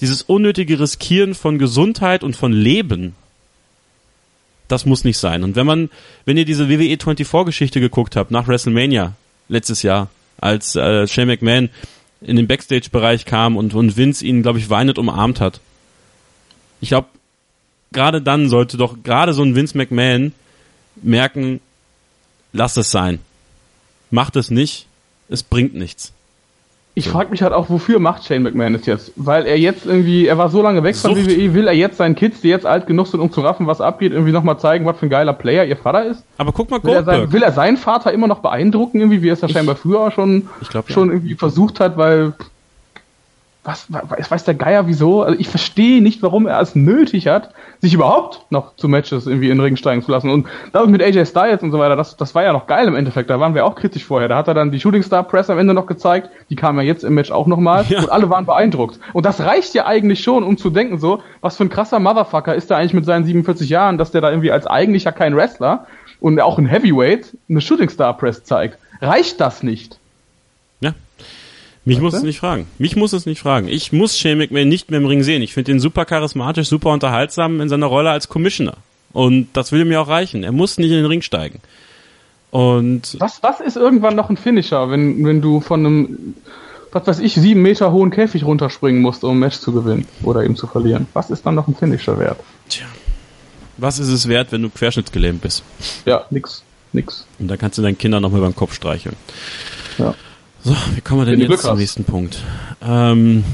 dieses 0.00 0.22
unnötige 0.22 0.78
Riskieren 0.78 1.34
von 1.34 1.58
Gesundheit 1.58 2.22
und 2.22 2.36
von 2.36 2.52
Leben, 2.52 3.14
das 4.68 4.84
muss 4.84 5.04
nicht 5.04 5.18
sein. 5.18 5.42
Und 5.42 5.56
wenn 5.56 5.66
man, 5.66 5.90
wenn 6.24 6.36
ihr 6.36 6.44
diese 6.44 6.68
WWE 6.68 6.98
24 6.98 7.46
Geschichte 7.46 7.80
geguckt 7.80 8.16
habt, 8.16 8.30
nach 8.30 8.46
WrestleMania 8.46 9.14
letztes 9.48 9.82
Jahr, 9.82 10.08
als 10.38 10.76
äh, 10.76 11.06
Shane 11.06 11.28
McMahon 11.28 11.70
in 12.20 12.36
den 12.36 12.46
Backstage-Bereich 12.46 13.24
kam 13.24 13.56
und, 13.56 13.74
und 13.74 13.96
Vince 13.96 14.24
ihn, 14.24 14.42
glaube 14.42 14.58
ich, 14.58 14.70
weinend 14.70 14.98
umarmt 14.98 15.40
hat. 15.40 15.60
Ich 16.80 16.90
glaube, 16.90 17.08
gerade 17.92 18.22
dann 18.22 18.48
sollte 18.48 18.76
doch 18.76 19.02
gerade 19.02 19.32
so 19.32 19.42
ein 19.42 19.56
Vince 19.56 19.76
McMahon 19.76 20.32
merken, 20.96 21.60
lass 22.52 22.76
es 22.76 22.90
sein. 22.90 23.20
Macht 24.10 24.36
es 24.36 24.50
nicht, 24.50 24.86
es 25.28 25.42
bringt 25.42 25.74
nichts. 25.74 26.12
Ich 26.98 27.08
frage 27.08 27.30
mich 27.30 27.42
halt 27.42 27.52
auch, 27.52 27.70
wofür 27.70 27.98
macht 28.00 28.24
Shane 28.24 28.42
McMahon 28.42 28.74
es 28.74 28.86
jetzt? 28.86 29.12
Weil 29.16 29.46
er 29.46 29.58
jetzt 29.58 29.86
irgendwie, 29.86 30.26
er 30.26 30.36
war 30.36 30.48
so 30.48 30.62
lange 30.62 30.82
weg 30.82 30.96
von 30.96 31.14
WWE, 31.14 31.54
will 31.54 31.66
er 31.66 31.74
jetzt 31.74 31.96
seinen 31.96 32.14
Kids, 32.14 32.40
die 32.40 32.48
jetzt 32.48 32.66
alt 32.66 32.86
genug 32.86 33.06
sind, 33.06 33.20
um 33.20 33.30
zu 33.30 33.40
raffen, 33.40 33.66
was 33.66 33.80
abgeht, 33.80 34.12
irgendwie 34.12 34.32
nochmal 34.32 34.58
zeigen, 34.58 34.84
was 34.84 34.98
für 34.98 35.06
ein 35.06 35.10
geiler 35.10 35.32
Player 35.32 35.64
ihr 35.64 35.76
Vater 35.76 36.04
ist? 36.06 36.24
Aber 36.38 36.52
guck 36.52 36.70
mal, 36.70 36.82
will 36.82 36.94
er, 36.94 37.04
sein, 37.04 37.32
will 37.32 37.42
er 37.42 37.52
seinen 37.52 37.76
Vater 37.76 38.12
immer 38.12 38.26
noch 38.26 38.40
beeindrucken, 38.40 38.98
irgendwie, 38.98 39.22
wie 39.22 39.28
er 39.28 39.34
es 39.34 39.40
ja 39.40 39.48
scheinbar 39.48 39.76
früher 39.76 40.10
schon, 40.10 40.48
glaub, 40.68 40.90
schon 40.90 41.08
ja. 41.08 41.14
irgendwie 41.14 41.34
versucht 41.34 41.80
hat, 41.80 41.96
weil 41.96 42.34
was, 43.64 43.86
was 43.90 44.30
weiß 44.30 44.44
der 44.44 44.54
Geier 44.54 44.86
wieso? 44.86 45.22
Also 45.22 45.38
ich 45.38 45.48
verstehe 45.48 46.00
nicht, 46.00 46.22
warum 46.22 46.46
er 46.46 46.60
es 46.60 46.74
nötig 46.74 47.26
hat, 47.26 47.50
sich 47.80 47.92
überhaupt 47.92 48.46
noch 48.50 48.76
zu 48.76 48.88
Matches 48.88 49.26
irgendwie 49.26 49.50
in 49.50 49.58
den 49.58 49.60
Ring 49.60 49.76
steigen 49.76 50.02
zu 50.02 50.10
lassen. 50.10 50.30
Und 50.30 50.46
damit 50.72 50.90
mit 50.90 51.02
AJ 51.02 51.26
Styles 51.26 51.62
und 51.62 51.70
so 51.70 51.78
weiter, 51.78 51.94
das, 51.94 52.16
das 52.16 52.34
war 52.34 52.42
ja 52.42 52.52
noch 52.52 52.66
geil 52.66 52.88
im 52.88 52.94
Endeffekt. 52.94 53.28
Da 53.28 53.40
waren 53.40 53.54
wir 53.54 53.66
auch 53.66 53.74
kritisch 53.74 54.04
vorher. 54.04 54.28
Da 54.28 54.36
hat 54.36 54.48
er 54.48 54.54
dann 54.54 54.70
die 54.70 54.80
Shooting 54.80 55.02
Star 55.02 55.22
Press 55.22 55.50
am 55.50 55.58
Ende 55.58 55.74
noch 55.74 55.86
gezeigt. 55.86 56.30
Die 56.48 56.56
kam 56.56 56.76
ja 56.76 56.82
jetzt 56.82 57.04
im 57.04 57.14
Match 57.14 57.30
auch 57.30 57.46
nochmal. 57.46 57.84
Ja. 57.88 57.98
Und 57.98 58.10
alle 58.10 58.30
waren 58.30 58.46
beeindruckt. 58.46 58.98
Und 59.12 59.26
das 59.26 59.40
reicht 59.40 59.74
ja 59.74 59.86
eigentlich 59.86 60.22
schon, 60.22 60.44
um 60.44 60.56
zu 60.56 60.70
denken 60.70 60.98
so, 60.98 61.20
was 61.40 61.56
für 61.56 61.64
ein 61.64 61.68
krasser 61.68 61.98
Motherfucker 61.98 62.54
ist 62.54 62.70
der 62.70 62.78
eigentlich 62.78 62.94
mit 62.94 63.04
seinen 63.04 63.24
47 63.24 63.68
Jahren, 63.68 63.98
dass 63.98 64.12
der 64.12 64.20
da 64.20 64.30
irgendwie 64.30 64.52
als 64.52 64.66
eigentlicher 64.66 65.12
kein 65.12 65.36
Wrestler 65.36 65.86
und 66.20 66.40
auch 66.40 66.58
ein 66.58 66.66
Heavyweight 66.66 67.36
eine 67.48 67.60
Shooting 67.60 67.90
Star 67.90 68.16
Press 68.16 68.44
zeigt. 68.44 68.78
Reicht 69.00 69.40
das 69.40 69.62
nicht? 69.62 69.98
Mich 71.88 72.00
muss 72.00 72.14
es 72.14 72.22
nicht 72.22 72.38
fragen. 72.38 72.66
Mich 72.78 72.96
muss 72.96 73.12
es 73.12 73.24
nicht 73.24 73.40
fragen. 73.40 73.68
Ich 73.68 73.92
muss 73.92 74.18
Shane 74.18 74.38
McMahon 74.38 74.68
nicht 74.68 74.90
mehr 74.90 75.00
im 75.00 75.06
Ring 75.06 75.22
sehen. 75.22 75.42
Ich 75.42 75.54
finde 75.54 75.72
ihn 75.72 75.80
super 75.80 76.04
charismatisch, 76.04 76.68
super 76.68 76.90
unterhaltsam 76.90 77.60
in 77.60 77.68
seiner 77.68 77.86
Rolle 77.86 78.10
als 78.10 78.28
Commissioner. 78.28 78.76
Und 79.12 79.48
das 79.54 79.72
will 79.72 79.84
mir 79.84 80.00
auch 80.00 80.08
reichen. 80.08 80.44
Er 80.44 80.52
muss 80.52 80.78
nicht 80.78 80.90
in 80.90 80.98
den 80.98 81.06
Ring 81.06 81.22
steigen. 81.22 81.60
Und 82.50 83.16
was, 83.18 83.42
was 83.42 83.60
ist 83.60 83.76
irgendwann 83.76 84.16
noch 84.16 84.30
ein 84.30 84.36
Finisher, 84.36 84.90
wenn, 84.90 85.24
wenn 85.24 85.40
du 85.40 85.60
von 85.60 85.84
einem, 85.84 86.34
was 86.92 87.06
weiß 87.06 87.18
ich, 87.20 87.34
sieben 87.34 87.62
Meter 87.62 87.92
hohen 87.92 88.10
Käfig 88.10 88.44
runterspringen 88.44 89.02
musst, 89.02 89.24
um 89.24 89.36
ein 89.36 89.38
Match 89.38 89.58
zu 89.58 89.72
gewinnen 89.72 90.06
oder 90.22 90.44
eben 90.44 90.56
zu 90.56 90.66
verlieren? 90.66 91.06
Was 91.14 91.30
ist 91.30 91.44
dann 91.46 91.54
noch 91.54 91.68
ein 91.68 91.74
Finisher 91.74 92.18
wert? 92.18 92.38
Tja. 92.68 92.86
Was 93.78 93.98
ist 93.98 94.08
es 94.08 94.28
wert, 94.28 94.52
wenn 94.52 94.62
du 94.62 94.70
querschnittsgelähmt 94.70 95.40
bist? 95.40 95.62
Ja, 96.04 96.24
nix. 96.30 96.62
Nix. 96.92 97.26
Und 97.38 97.48
da 97.48 97.56
kannst 97.56 97.78
du 97.78 97.82
deinen 97.82 97.98
Kindern 97.98 98.22
noch 98.22 98.32
mal 98.32 98.40
beim 98.40 98.56
Kopf 98.56 98.74
streicheln. 98.74 99.16
Ja. 99.98 100.14
So, 100.64 100.76
wie 100.94 101.00
kommen 101.00 101.26
wir 101.26 101.36
denn 101.36 101.40
jetzt 101.40 101.62
zum 101.62 101.78
nächsten 101.78 102.04
Punkt? 102.04 102.42
Ähm, 102.82 103.44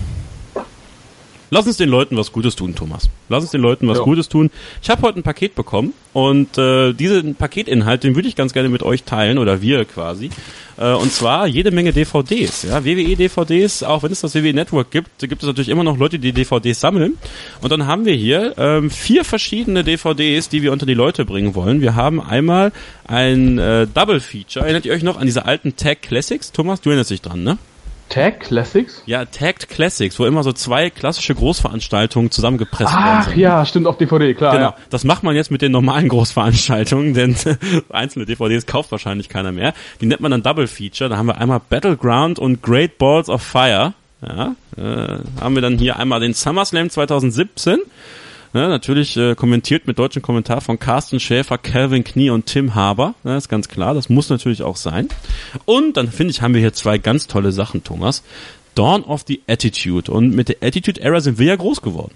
Lass 1.55 1.69
uns 1.69 1.77
den 1.77 1.89
Leuten 1.89 2.17
was 2.17 2.33
Gutes 2.33 2.57
tun, 2.57 2.75
Thomas. 2.75 3.09
Lass 3.29 3.45
uns 3.45 3.53
den 3.53 3.61
Leuten 3.61 3.87
was 3.87 3.99
ja. 3.99 4.05
Gutes 4.05 4.29
tun. 4.29 4.51
Ich 4.83 4.91
habe 4.91 5.03
heute 5.03 5.21
ein 5.21 5.23
Paket 5.23 5.55
bekommen 5.55 5.93
und 6.13 6.59
äh, 6.59 6.93
diesen 6.93 7.37
Paketinhalt, 7.37 8.03
den 8.03 8.17
würde 8.17 8.27
ich 8.27 8.35
ganz 8.35 8.53
gerne 8.53 8.69
mit 8.69 8.83
euch 8.83 9.05
teilen 9.05 9.39
oder 9.39 9.63
wir 9.63 9.85
quasi. 9.85 10.31
Äh, 10.77 10.93
und 10.93 11.13
zwar 11.13 11.47
jede 11.47 11.71
Menge 11.71 11.93
DVDs. 11.93 12.65
Ja, 12.65 12.85
WWE 12.85 13.17
DVDs, 13.17 13.83
auch 13.83 14.03
wenn 14.03 14.13
es 14.13 14.21
das 14.21 14.35
WWE 14.35 14.53
Network 14.55 14.91
gibt, 14.91 15.19
gibt 15.19 15.43
es 15.43 15.47
natürlich 15.47 15.69
immer 15.69 15.85
noch 15.85 15.97
Leute, 15.97 16.19
die 16.19 16.33
DVDs 16.33 16.81
sammeln. 16.81 17.19
Und 17.61 17.71
dann 17.71 17.87
haben 17.87 18.05
wir 18.05 18.15
hier 18.15 18.55
ähm, 18.59 18.91
vier 18.91 19.25
verschiedene 19.25 19.85
DVDs, 19.85 20.49
die 20.49 20.63
wir 20.63 20.73
unter 20.73 20.87
die 20.87 20.95
Leute 20.95 21.25
bringen 21.25 21.55
wollen. 21.55 21.81
Wir 21.81 21.95
haben 21.95 22.21
einmal 22.21 22.73
ein 23.07 23.59
äh, 23.59 23.87
Double 23.87 24.21
Feature. 24.21 24.65
Erinnert 24.65 24.87
ihr 24.87 24.93
euch 24.93 25.03
noch 25.03 25.19
an 25.19 25.27
diese 25.27 25.45
alten 25.45 25.77
Tag 25.77 26.03
Classics? 26.03 26.53
Thomas, 26.53 26.81
du 26.81 26.91
erinnerst 26.91 27.11
dich 27.11 27.23
dran, 27.23 27.43
ne? 27.43 27.59
Tag 28.09 28.41
Classics? 28.41 29.03
Ja, 29.07 29.25
Tagged 29.25 29.69
Classics, 29.69 30.19
wo 30.19 30.27
immer 30.27 30.43
so 30.43 30.53
zwei 30.53 30.91
klassische 30.91 31.35
Großveranstaltungen 31.35 32.31
zusammengepresst 32.31 32.93
Ach, 32.95 33.05
werden. 33.05 33.25
Ach 33.27 33.37
ja, 33.37 33.67
stimmt, 33.67 33.87
auf 33.87 33.99
DVD, 33.99 34.35
klar. 34.35 34.53
Genau. 34.53 34.67
Ja. 34.67 34.77
Das 34.91 35.05
macht 35.05 35.23
man 35.23 35.35
jetzt 35.35 35.51
mit 35.51 35.63
den 35.63 35.73
normalen 35.73 36.09
Großveranstaltungen, 36.09 37.15
denn 37.15 37.35
einzelne 37.91 38.27
DVDs 38.27 38.67
kauft 38.67 38.93
wahrscheinlich 38.93 39.29
keiner 39.29 39.53
mehr. 39.53 39.75
Die 40.01 40.07
nennt 40.07 40.21
man 40.21 40.31
dann 40.31 40.43
Double 40.43 40.67
Feature. 40.67 41.11
Da 41.11 41.17
haben 41.17 41.27
wir 41.27 41.39
einmal 41.39 41.61
Battleground 41.69 42.39
und 42.39 42.63
Great 42.63 42.99
Balls 42.99 43.29
of 43.29 43.43
Fire. 43.43 43.95
Ja, 44.27 44.55
äh, 44.77 45.19
haben 45.41 45.55
wir 45.55 45.63
dann 45.63 45.77
hier 45.79 45.99
einmal 45.99 46.21
den 46.21 46.35
SummerSlam 46.35 46.89
2017 46.89 47.79
Ne, 48.55 48.69
natürlich 48.69 49.17
äh, 49.17 49.35
kommentiert 49.35 49.89
mit 49.89 49.99
deutschem 49.99 50.23
Kommentar 50.23 50.61
von 50.61 50.79
Carsten 50.79 51.19
Schäfer, 51.19 51.59
Calvin 51.59 52.05
Knie 52.05 52.31
und 52.31 52.47
Tim 52.47 52.77
Haber. 52.77 53.17
Ne, 53.25 53.37
ist 53.37 53.49
ganz 53.49 53.69
klar, 53.69 53.95
das 53.95 54.09
muss 54.09 54.31
natürlich 54.31 54.63
auch 54.63 54.77
sein. 54.77 55.09
Und 55.65 55.97
dann 55.97 56.09
finde 56.09 56.31
ich, 56.31 56.41
haben 56.41 56.55
wir 56.55 56.61
hier 56.61 56.73
zwei 56.73 56.99
ganz 56.99 57.27
tolle 57.27 57.51
Sachen, 57.51 57.83
Thomas. 57.83 58.23
Dawn 58.77 59.03
of 59.03 59.25
the 59.27 59.43
Attitude. 59.49 60.11
Und 60.11 60.37
mit 60.37 60.51
der 60.51 60.57
Attitude 60.63 61.01
Era 61.01 61.21
sind 61.21 61.41
wir 61.41 61.47
ja 61.47 61.57
groß 61.57 61.83
geworden. 61.83 62.15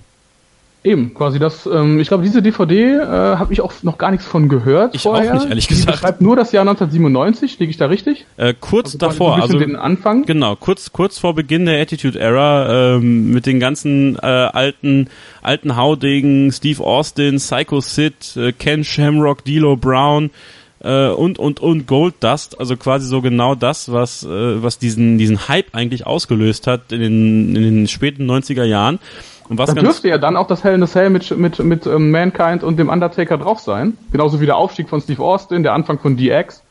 Eben, 0.85 1.13
quasi 1.13 1.41
das, 1.41 1.67
ähm, 1.67 1.99
ich 1.99 2.07
glaube, 2.07 2.23
diese 2.23 2.41
DVD 2.41 2.95
äh, 2.95 3.01
habe 3.37 3.53
ich 3.53 3.61
auch 3.61 3.73
noch 3.83 3.99
gar 3.99 4.13
nichts 4.13 4.25
von 4.25 4.49
gehört. 4.49 4.95
Ich 4.95 5.03
vorher. 5.03 5.35
auch 5.35 5.41
nicht, 5.41 5.49
ehrlich 5.49 5.67
gesagt. 5.67 5.89
Die 5.89 5.93
beschreibt 5.93 6.21
nur 6.21 6.37
das 6.37 6.53
Jahr 6.53 6.63
1997, 6.63 7.59
liege 7.59 7.71
ich 7.71 7.77
da 7.77 7.87
richtig? 7.87 8.27
Äh, 8.37 8.55
kurz 8.59 8.89
also 8.89 8.99
davor, 8.99 9.37
so 9.37 9.43
also 9.43 9.59
den 9.59 9.75
Anfang. 9.75 10.25
Genau, 10.25 10.55
kurz 10.55 10.93
kurz 10.93 11.19
vor 11.19 11.35
Beginn 11.35 11.67
der 11.67 11.81
Attitude 11.81 12.19
Era 12.21 12.95
ähm, 12.97 13.33
mit 13.33 13.47
den 13.47 13.59
ganzen 13.59 14.17
äh, 14.17 14.21
alten 14.27 15.09
alten 15.43 15.75
Haudegen, 15.75 16.53
Steve 16.53 16.83
Austin, 16.85 17.37
Psycho 17.39 17.81
Sid, 17.81 18.37
äh, 18.37 18.53
Ken 18.53 18.85
Shamrock, 18.85 19.41
D'Lo 19.45 19.77
Brown 19.77 20.31
äh, 20.81 21.09
und 21.09 21.41
und 21.41 21.61
und 21.61 21.87
Gold 21.89 22.15
Dust, 22.21 22.59
also 22.61 22.77
quasi 22.77 23.07
so 23.07 23.21
genau 23.21 23.57
das, 23.57 23.91
was 23.91 24.23
äh, 24.23 24.63
was 24.63 24.79
diesen 24.79 25.19
diesen 25.19 25.49
Hype 25.49 25.75
eigentlich 25.75 26.07
ausgelöst 26.07 26.67
hat 26.67 26.93
in 26.93 27.01
den 27.01 27.57
in 27.57 27.63
den 27.63 27.89
späten 27.89 28.31
90er 28.31 28.65
Jahren. 28.65 29.01
Und 29.49 29.59
was 29.59 29.73
da 29.73 29.81
dürfte 29.81 30.09
ja 30.09 30.19
dann 30.19 30.37
auch 30.37 30.47
das 30.47 30.63
Hell 30.63 30.75
in 30.75 30.83
a 30.83 30.87
Cell 30.87 31.11
mit, 31.11 31.37
mit, 31.37 31.59
mit 31.59 31.87
ähm, 31.87 32.11
Mankind 32.11 32.63
und 32.63 32.77
dem 32.79 32.89
Undertaker 32.89 33.39
drauf 33.39 33.61
sein. 33.61 33.97
Genauso 34.13 34.41
wie 34.41 34.47
der 34.47 34.57
Aufstieg 34.57 34.89
von 34.89 35.01
Steve 35.01 35.23
Austin, 35.23 35.63
der 35.63 35.73
Anfang 35.73 35.99
von 35.99 36.17
DX. 36.17 36.63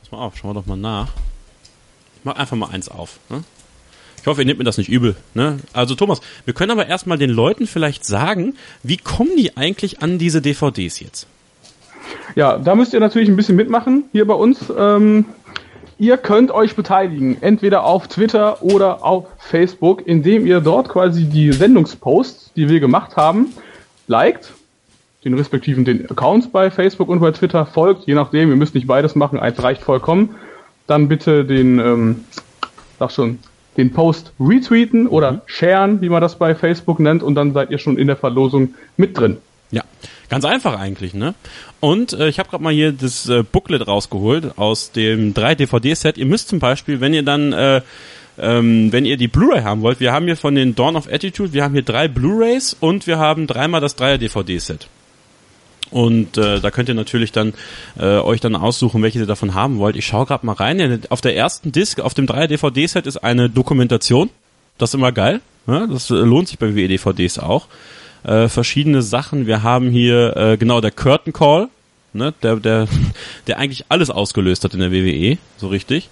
Pass 0.00 0.12
mal 0.12 0.18
auf, 0.18 0.36
schauen 0.36 0.50
wir 0.50 0.54
doch 0.54 0.66
mal 0.66 0.76
nach. 0.76 1.08
Ich 2.16 2.24
mach 2.24 2.36
einfach 2.36 2.56
mal 2.56 2.70
eins 2.70 2.88
auf. 2.88 3.18
Ne? 3.28 3.42
Ich 4.20 4.26
hoffe, 4.28 4.42
ihr 4.42 4.46
nehmt 4.46 4.58
mir 4.58 4.64
das 4.64 4.78
nicht 4.78 4.88
übel. 4.88 5.16
Ne? 5.34 5.58
Also 5.72 5.94
Thomas, 5.94 6.20
wir 6.44 6.54
können 6.54 6.70
aber 6.70 6.86
erstmal 6.86 7.18
den 7.18 7.30
Leuten 7.30 7.66
vielleicht 7.66 8.04
sagen, 8.04 8.54
wie 8.82 8.96
kommen 8.96 9.36
die 9.36 9.56
eigentlich 9.56 10.02
an 10.02 10.18
diese 10.18 10.40
DVDs 10.40 11.00
jetzt? 11.00 11.26
Ja, 12.34 12.58
da 12.58 12.74
müsst 12.74 12.92
ihr 12.92 13.00
natürlich 13.00 13.28
ein 13.28 13.36
bisschen 13.36 13.56
mitmachen 13.56 14.04
hier 14.12 14.26
bei 14.26 14.34
uns. 14.34 14.72
Ähm, 14.76 15.26
Ihr 15.98 16.18
könnt 16.18 16.50
euch 16.50 16.76
beteiligen, 16.76 17.38
entweder 17.40 17.84
auf 17.84 18.06
Twitter 18.06 18.62
oder 18.62 19.02
auf 19.02 19.28
Facebook, 19.38 20.06
indem 20.06 20.46
ihr 20.46 20.60
dort 20.60 20.90
quasi 20.90 21.24
die 21.24 21.52
Sendungsposts, 21.52 22.52
die 22.54 22.68
wir 22.68 22.80
gemacht 22.80 23.16
haben, 23.16 23.54
liked, 24.06 24.52
den 25.24 25.32
respektiven 25.32 25.86
den 25.86 26.10
Accounts 26.10 26.48
bei 26.48 26.70
Facebook 26.70 27.08
und 27.08 27.20
bei 27.20 27.30
Twitter 27.32 27.64
folgt, 27.64 28.06
je 28.06 28.14
nachdem, 28.14 28.50
ihr 28.50 28.56
müsst 28.56 28.74
nicht 28.74 28.86
beides 28.86 29.14
machen, 29.14 29.40
eins 29.40 29.62
reicht 29.62 29.82
vollkommen. 29.82 30.34
Dann 30.86 31.08
bitte 31.08 31.46
den, 31.46 31.78
ähm, 31.78 32.24
sag 32.98 33.10
schon, 33.10 33.38
den 33.78 33.92
Post 33.92 34.32
retweeten 34.38 35.06
oder 35.06 35.32
mhm. 35.32 35.40
sharen, 35.46 36.00
wie 36.02 36.10
man 36.10 36.20
das 36.20 36.36
bei 36.36 36.54
Facebook 36.54 37.00
nennt, 37.00 37.22
und 37.22 37.34
dann 37.34 37.54
seid 37.54 37.70
ihr 37.70 37.78
schon 37.78 37.96
in 37.96 38.06
der 38.06 38.16
Verlosung 38.16 38.74
mit 38.98 39.18
drin. 39.18 39.38
Ganz 40.28 40.44
einfach 40.44 40.78
eigentlich, 40.78 41.14
ne? 41.14 41.34
Und 41.80 42.12
äh, 42.12 42.28
ich 42.28 42.38
habe 42.38 42.48
gerade 42.48 42.62
mal 42.62 42.72
hier 42.72 42.92
das 42.92 43.28
äh, 43.28 43.44
Booklet 43.44 43.86
rausgeholt 43.86 44.58
aus 44.58 44.90
dem 44.90 45.34
3-DVD-Set. 45.34 46.18
Ihr 46.18 46.26
müsst 46.26 46.48
zum 46.48 46.58
Beispiel, 46.58 47.00
wenn 47.00 47.14
ihr 47.14 47.22
dann, 47.22 47.52
äh, 47.52 47.80
ähm, 48.38 48.90
wenn 48.92 49.04
ihr 49.04 49.16
die 49.16 49.28
Blu-ray 49.28 49.62
haben 49.62 49.82
wollt, 49.82 50.00
wir 50.00 50.12
haben 50.12 50.26
hier 50.26 50.36
von 50.36 50.54
den 50.54 50.74
Dawn 50.74 50.96
of 50.96 51.06
Attitude, 51.10 51.52
wir 51.52 51.62
haben 51.62 51.74
hier 51.74 51.82
drei 51.82 52.08
Blu-rays 52.08 52.76
und 52.78 53.06
wir 53.06 53.18
haben 53.18 53.46
dreimal 53.46 53.80
das 53.80 53.96
3er-DVD-Set. 53.98 54.88
Und 55.92 56.36
äh, 56.36 56.60
da 56.60 56.72
könnt 56.72 56.88
ihr 56.88 56.96
natürlich 56.96 57.30
dann 57.30 57.54
äh, 57.96 58.18
euch 58.18 58.40
dann 58.40 58.56
aussuchen, 58.56 59.02
welche 59.02 59.20
ihr 59.20 59.26
davon 59.26 59.54
haben 59.54 59.78
wollt. 59.78 59.94
Ich 59.94 60.06
schaue 60.06 60.26
gerade 60.26 60.44
mal 60.44 60.54
rein. 60.54 61.02
Auf 61.10 61.20
der 61.20 61.36
ersten 61.36 61.70
Disc, 61.70 62.00
auf 62.00 62.14
dem 62.14 62.26
3er-DVD-Set 62.26 63.06
ist 63.06 63.18
eine 63.18 63.48
Dokumentation. 63.48 64.30
Das 64.78 64.90
ist 64.90 64.94
immer 64.94 65.12
geil. 65.12 65.40
Ja? 65.68 65.86
Das 65.86 66.10
äh, 66.10 66.14
lohnt 66.14 66.48
sich 66.48 66.58
bei 66.58 66.74
WE-DVDs 66.74 67.38
auch 67.38 67.68
äh, 68.26 68.48
verschiedene 68.48 69.02
Sachen. 69.02 69.46
Wir 69.46 69.62
haben 69.62 69.90
hier 69.90 70.36
äh, 70.36 70.56
genau 70.56 70.80
der 70.80 70.90
Curtain 70.90 71.32
Call, 71.32 71.68
ne, 72.12 72.34
der, 72.42 72.56
der, 72.56 72.88
der 73.46 73.58
eigentlich 73.58 73.86
alles 73.88 74.10
ausgelöst 74.10 74.64
hat 74.64 74.74
in 74.74 74.80
der 74.80 74.92
WWE, 74.92 75.38
so 75.56 75.68
richtig. 75.68 76.08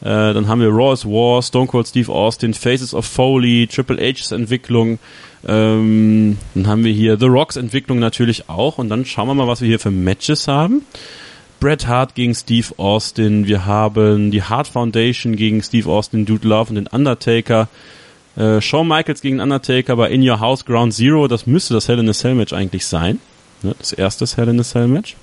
Äh, 0.00 0.34
dann 0.34 0.46
haben 0.46 0.60
wir 0.60 0.68
Raw 0.68 0.94
War, 1.04 1.42
Stone 1.42 1.66
Cold 1.66 1.88
Steve 1.88 2.12
Austin, 2.12 2.54
Faces 2.54 2.94
of 2.94 3.06
Foley, 3.06 3.66
Triple 3.66 3.96
H's 3.98 4.30
Entwicklung. 4.30 4.98
Ähm, 5.46 6.38
dann 6.54 6.66
haben 6.66 6.84
wir 6.84 6.92
hier 6.92 7.18
The 7.18 7.26
Rocks 7.26 7.56
Entwicklung 7.56 7.98
natürlich 7.98 8.48
auch. 8.48 8.78
Und 8.78 8.88
dann 8.88 9.04
schauen 9.04 9.28
wir 9.28 9.34
mal, 9.34 9.48
was 9.48 9.60
wir 9.60 9.68
hier 9.68 9.80
für 9.80 9.90
Matches 9.90 10.48
haben. 10.48 10.82
Bret 11.60 11.86
Hart 11.86 12.14
gegen 12.14 12.34
Steve 12.34 12.66
Austin. 12.76 13.46
Wir 13.46 13.64
haben 13.64 14.30
die 14.30 14.42
Hart 14.42 14.68
Foundation 14.68 15.36
gegen 15.36 15.62
Steve 15.62 15.88
Austin, 15.88 16.26
Dude 16.26 16.46
Love 16.46 16.68
und 16.70 16.74
den 16.74 16.86
Undertaker. 16.86 17.68
Äh, 18.36 18.60
Shawn 18.60 18.86
Michaels 18.86 19.20
gegen 19.20 19.40
Undertaker 19.40 19.96
bei 19.96 20.10
In 20.10 20.28
Your 20.28 20.40
House 20.40 20.64
Ground 20.64 20.92
Zero, 20.94 21.26
das 21.26 21.46
müsste 21.46 21.74
das 21.74 21.88
Hell 21.88 21.98
in 21.98 22.08
a 22.08 22.12
Cell 22.12 22.34
Match 22.34 22.52
eigentlich 22.52 22.86
sein. 22.86 23.18
Ne? 23.62 23.74
Das 23.78 23.92
erste 23.92 24.26
Hell 24.26 24.48
in 24.48 24.60
a 24.60 24.62
Cell 24.62 24.88
Match. 24.88 25.16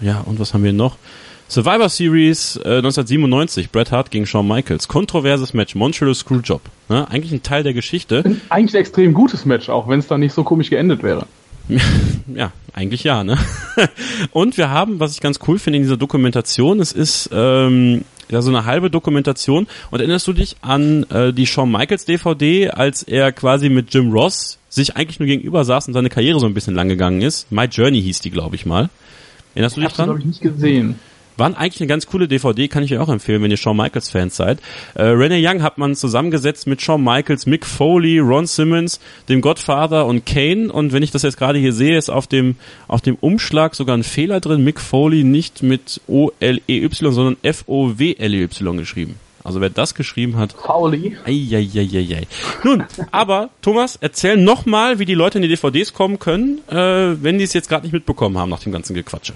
Ja, 0.00 0.20
und 0.20 0.38
was 0.38 0.54
haben 0.54 0.64
wir 0.64 0.72
noch? 0.72 0.96
Survivor 1.48 1.88
Series 1.88 2.56
äh, 2.56 2.78
1997, 2.78 3.70
Bret 3.70 3.92
Hart 3.92 4.10
gegen 4.10 4.26
Shawn 4.26 4.48
Michaels. 4.48 4.88
Kontroverses 4.88 5.52
Match, 5.52 5.74
Montreal 5.74 6.14
Screwjob. 6.14 6.62
Ne? 6.88 7.08
Eigentlich 7.10 7.32
ein 7.32 7.42
Teil 7.42 7.62
der 7.62 7.74
Geschichte. 7.74 8.24
Eigentlich 8.48 8.74
ein 8.74 8.80
extrem 8.80 9.12
gutes 9.12 9.44
Match, 9.44 9.68
auch 9.68 9.86
wenn 9.86 9.98
es 9.98 10.06
dann 10.06 10.20
nicht 10.20 10.32
so 10.32 10.42
komisch 10.42 10.70
geendet 10.70 11.02
wäre. 11.02 11.26
ja, 12.34 12.52
eigentlich 12.72 13.04
ja, 13.04 13.24
ne? 13.24 13.38
Und 14.32 14.56
wir 14.56 14.70
haben, 14.70 15.00
was 15.00 15.12
ich 15.12 15.20
ganz 15.20 15.38
cool 15.46 15.58
finde 15.58 15.78
in 15.78 15.82
dieser 15.82 15.96
Dokumentation, 15.96 16.80
es 16.80 16.92
ist 16.92 17.30
ähm, 17.32 18.04
ja 18.30 18.42
so 18.42 18.50
eine 18.50 18.64
halbe 18.64 18.90
Dokumentation. 18.90 19.66
Und 19.90 20.00
erinnerst 20.00 20.26
du 20.26 20.32
dich 20.32 20.56
an 20.62 21.04
äh, 21.10 21.32
die 21.32 21.46
Shawn 21.46 21.70
Michaels 21.70 22.04
DVD, 22.04 22.70
als 22.70 23.02
er 23.02 23.32
quasi 23.32 23.68
mit 23.68 23.92
Jim 23.92 24.12
Ross 24.12 24.58
sich 24.68 24.96
eigentlich 24.96 25.20
nur 25.20 25.26
gegenüber 25.26 25.64
saß 25.64 25.88
und 25.88 25.94
seine 25.94 26.08
Karriere 26.08 26.40
so 26.40 26.46
ein 26.46 26.54
bisschen 26.54 26.74
lang 26.74 26.88
gegangen 26.88 27.22
ist? 27.22 27.50
My 27.52 27.64
Journey 27.64 28.02
hieß 28.02 28.20
die, 28.20 28.30
glaube 28.30 28.56
ich 28.56 28.66
mal. 28.66 28.90
Erinnerst 29.54 29.76
du 29.76 29.80
dich 29.80 29.92
dran? 29.92 30.06
Das 30.06 30.14
habe 30.14 30.18
ich 30.20 30.26
nicht 30.26 30.40
gesehen. 30.40 30.96
Waren 31.36 31.54
eigentlich 31.54 31.80
eine 31.80 31.88
ganz 31.88 32.06
coole 32.06 32.28
DVD, 32.28 32.68
kann 32.68 32.82
ich 32.84 32.92
euch 32.92 33.00
auch 33.00 33.08
empfehlen, 33.08 33.42
wenn 33.42 33.50
ihr 33.50 33.56
Shawn 33.56 33.76
Michaels 33.76 34.08
Fans 34.08 34.36
seid. 34.36 34.60
Äh, 34.94 35.02
Renee 35.02 35.44
Young 35.44 35.62
hat 35.62 35.78
man 35.78 35.96
zusammengesetzt 35.96 36.66
mit 36.66 36.80
Shawn 36.80 37.02
Michaels, 37.02 37.46
Mick 37.46 37.66
Foley, 37.66 38.18
Ron 38.18 38.46
Simmons, 38.46 39.00
dem 39.28 39.40
Godfather 39.40 40.06
und 40.06 40.26
Kane. 40.26 40.72
Und 40.72 40.92
wenn 40.92 41.02
ich 41.02 41.10
das 41.10 41.22
jetzt 41.22 41.36
gerade 41.36 41.58
hier 41.58 41.72
sehe, 41.72 41.98
ist 41.98 42.10
auf 42.10 42.26
dem, 42.26 42.56
auf 42.86 43.00
dem 43.00 43.16
Umschlag 43.16 43.74
sogar 43.74 43.96
ein 43.96 44.04
Fehler 44.04 44.40
drin. 44.40 44.62
Mick 44.62 44.80
Foley 44.80 45.24
nicht 45.24 45.62
mit 45.62 46.00
O-L-E-Y, 46.06 47.12
sondern 47.12 47.36
F-O-W-L-E-Y 47.42 48.76
geschrieben. 48.76 49.16
Also 49.44 49.60
wer 49.60 49.68
das 49.68 49.94
geschrieben 49.94 50.36
hat. 50.38 50.56
Pauli. 50.56 51.18
Eieieiei. 51.26 52.26
Nun, 52.64 52.84
aber 53.10 53.50
Thomas, 53.60 53.98
erzähl 54.00 54.38
nochmal, 54.38 54.98
wie 54.98 55.04
die 55.04 55.14
Leute 55.14 55.38
in 55.38 55.42
die 55.42 55.48
DVDs 55.48 55.92
kommen 55.92 56.18
können, 56.18 56.60
äh, 56.68 57.22
wenn 57.22 57.36
die 57.36 57.44
es 57.44 57.52
jetzt 57.52 57.68
gerade 57.68 57.84
nicht 57.84 57.92
mitbekommen 57.92 58.38
haben 58.38 58.48
nach 58.48 58.60
dem 58.60 58.72
ganzen 58.72 58.94
Gequatsche. 58.94 59.34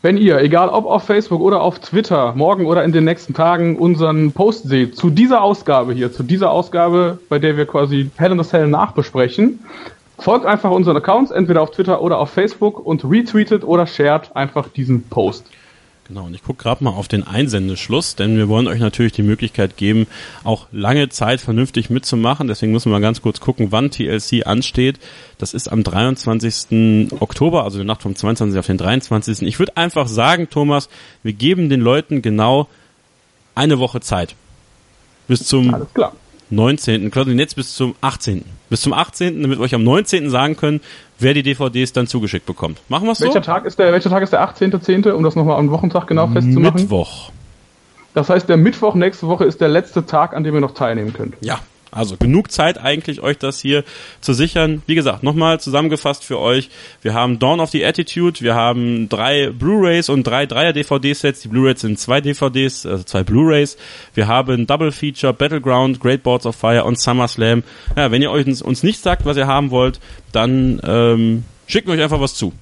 Wenn 0.00 0.16
ihr, 0.16 0.38
egal 0.38 0.68
ob 0.68 0.86
auf 0.86 1.02
Facebook 1.02 1.40
oder 1.40 1.60
auf 1.60 1.80
Twitter, 1.80 2.32
morgen 2.36 2.66
oder 2.66 2.84
in 2.84 2.92
den 2.92 3.02
nächsten 3.02 3.34
Tagen 3.34 3.76
unseren 3.76 4.30
Post 4.30 4.68
seht 4.68 4.96
zu 4.96 5.10
dieser 5.10 5.42
Ausgabe 5.42 5.92
hier, 5.92 6.12
zu 6.12 6.22
dieser 6.22 6.52
Ausgabe, 6.52 7.18
bei 7.28 7.40
der 7.40 7.56
wir 7.56 7.66
quasi 7.66 8.08
Hell 8.16 8.30
in 8.30 8.40
the 8.40 8.48
Cell 8.48 8.68
nachbesprechen, 8.68 9.58
folgt 10.16 10.46
einfach 10.46 10.70
unseren 10.70 10.96
Accounts, 10.96 11.32
entweder 11.32 11.62
auf 11.62 11.72
Twitter 11.72 12.00
oder 12.00 12.18
auf 12.18 12.30
Facebook 12.30 12.84
und 12.86 13.04
retweetet 13.04 13.64
oder 13.64 13.88
shared 13.88 14.36
einfach 14.36 14.68
diesen 14.68 15.02
Post. 15.02 15.46
Genau, 16.08 16.24
und 16.24 16.34
ich 16.34 16.42
gucke 16.42 16.62
gerade 16.62 16.82
mal 16.82 16.90
auf 16.90 17.06
den 17.06 17.26
Einsendeschluss, 17.26 18.16
denn 18.16 18.38
wir 18.38 18.48
wollen 18.48 18.66
euch 18.66 18.80
natürlich 18.80 19.12
die 19.12 19.22
Möglichkeit 19.22 19.76
geben, 19.76 20.06
auch 20.42 20.66
lange 20.72 21.10
Zeit 21.10 21.42
vernünftig 21.42 21.90
mitzumachen. 21.90 22.48
Deswegen 22.48 22.72
müssen 22.72 22.90
wir 22.90 22.96
mal 22.96 23.02
ganz 23.02 23.20
kurz 23.20 23.40
gucken, 23.40 23.72
wann 23.72 23.90
TLC 23.90 24.46
ansteht. 24.46 24.98
Das 25.36 25.52
ist 25.52 25.68
am 25.68 25.84
23. 25.84 27.12
Oktober, 27.20 27.64
also 27.64 27.78
die 27.78 27.84
Nacht 27.84 28.00
vom 28.00 28.16
22. 28.16 28.58
auf 28.58 28.66
den 28.66 28.78
23. 28.78 29.42
Ich 29.42 29.58
würde 29.58 29.76
einfach 29.76 30.08
sagen, 30.08 30.48
Thomas, 30.48 30.88
wir 31.22 31.34
geben 31.34 31.68
den 31.68 31.82
Leuten 31.82 32.22
genau 32.22 32.68
eine 33.54 33.78
Woche 33.78 34.00
Zeit. 34.00 34.34
Bis 35.26 35.44
zum 35.44 35.74
Alles 35.74 35.92
klar. 35.92 36.14
19. 36.50 37.10
quasi 37.10 37.32
jetzt 37.32 37.56
bis 37.56 37.74
zum 37.74 37.94
18. 38.00 38.44
Bis 38.70 38.80
zum 38.80 38.92
18. 38.92 39.42
damit 39.42 39.58
wir 39.58 39.64
euch 39.64 39.74
am 39.74 39.84
19. 39.84 40.30
sagen 40.30 40.56
können, 40.56 40.80
wer 41.18 41.34
die 41.34 41.42
DVDs 41.42 41.92
dann 41.92 42.06
zugeschickt 42.06 42.46
bekommt. 42.46 42.80
Machen 42.88 43.06
wir 43.06 43.12
es 43.12 43.18
so? 43.18 43.26
Welcher 43.26 43.42
Tag 43.42 43.64
ist 43.64 43.78
der, 43.78 43.92
welcher 43.92 44.10
Tag 44.10 44.22
ist 44.22 44.32
der 44.32 44.46
18.10., 44.46 45.10
um 45.10 45.22
das 45.22 45.36
nochmal 45.36 45.58
am 45.58 45.70
Wochentag 45.70 46.06
genau 46.06 46.26
festzumachen? 46.28 46.82
Mittwoch. 46.82 47.30
Das 48.14 48.30
heißt, 48.30 48.48
der 48.48 48.56
Mittwoch 48.56 48.94
nächste 48.94 49.28
Woche 49.28 49.44
ist 49.44 49.60
der 49.60 49.68
letzte 49.68 50.06
Tag, 50.06 50.34
an 50.34 50.44
dem 50.44 50.54
ihr 50.54 50.60
noch 50.60 50.74
teilnehmen 50.74 51.12
könnt. 51.12 51.34
Ja, 51.40 51.60
also 51.90 52.16
genug 52.16 52.50
Zeit 52.50 52.78
eigentlich, 52.78 53.20
euch 53.22 53.38
das 53.38 53.60
hier 53.60 53.84
zu 54.20 54.32
sichern. 54.32 54.82
Wie 54.86 54.94
gesagt, 54.94 55.22
nochmal 55.22 55.60
zusammengefasst 55.60 56.24
für 56.24 56.38
euch. 56.38 56.70
Wir 57.02 57.14
haben 57.14 57.38
Dawn 57.38 57.60
of 57.60 57.70
the 57.70 57.84
Attitude, 57.84 58.40
wir 58.40 58.54
haben 58.54 59.08
drei 59.08 59.50
Blu-Rays 59.50 60.08
und 60.08 60.24
drei 60.24 60.46
Dreier-DVD-Sets. 60.46 61.40
Die 61.40 61.48
Blu-Rays 61.48 61.80
sind 61.80 61.98
zwei 61.98 62.20
DVDs, 62.20 62.86
also 62.86 63.04
zwei 63.04 63.22
Blu-Rays. 63.22 63.76
Wir 64.14 64.28
haben 64.28 64.66
Double 64.66 64.92
Feature, 64.92 65.32
Battleground, 65.32 66.00
Great 66.00 66.22
Boards 66.22 66.46
of 66.46 66.56
Fire 66.56 66.84
und 66.84 66.98
SummerSlam. 66.98 67.62
Ja, 67.96 68.10
wenn 68.10 68.22
ihr 68.22 68.30
euch 68.30 68.46
uns, 68.46 68.62
uns 68.62 68.82
nicht 68.82 69.00
sagt, 69.02 69.24
was 69.24 69.36
ihr 69.36 69.46
haben 69.46 69.70
wollt, 69.70 70.00
dann 70.32 70.80
ähm, 70.84 71.44
schickt 71.66 71.88
euch 71.88 72.00
einfach 72.00 72.20
was 72.20 72.34
zu. 72.34 72.52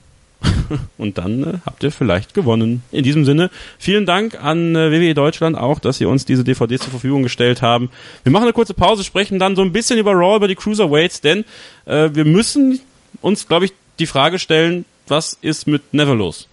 und 0.98 1.18
dann 1.18 1.42
äh, 1.42 1.58
habt 1.64 1.82
ihr 1.82 1.90
vielleicht 1.90 2.34
gewonnen. 2.34 2.82
In 2.90 3.04
diesem 3.04 3.24
Sinne, 3.24 3.50
vielen 3.78 4.06
Dank 4.06 4.42
an 4.42 4.74
äh, 4.74 4.90
WWE 4.90 5.14
Deutschland 5.14 5.56
auch, 5.56 5.78
dass 5.78 5.98
sie 5.98 6.06
uns 6.06 6.24
diese 6.24 6.44
DVDs 6.44 6.82
zur 6.82 6.90
Verfügung 6.90 7.22
gestellt 7.22 7.62
haben. 7.62 7.90
Wir 8.22 8.32
machen 8.32 8.44
eine 8.44 8.52
kurze 8.52 8.74
Pause, 8.74 9.04
sprechen 9.04 9.38
dann 9.38 9.56
so 9.56 9.62
ein 9.62 9.72
bisschen 9.72 9.98
über 9.98 10.12
Raw, 10.12 10.36
über 10.36 10.48
die 10.48 10.54
Cruiserweights, 10.54 11.20
denn 11.20 11.44
äh, 11.86 12.10
wir 12.12 12.24
müssen 12.24 12.80
uns, 13.22 13.48
glaube 13.48 13.66
ich, 13.66 13.72
die 13.98 14.06
Frage 14.06 14.38
stellen, 14.38 14.84
was 15.08 15.38
ist 15.40 15.66
mit 15.66 15.94
Never 15.94 16.14
los? 16.14 16.48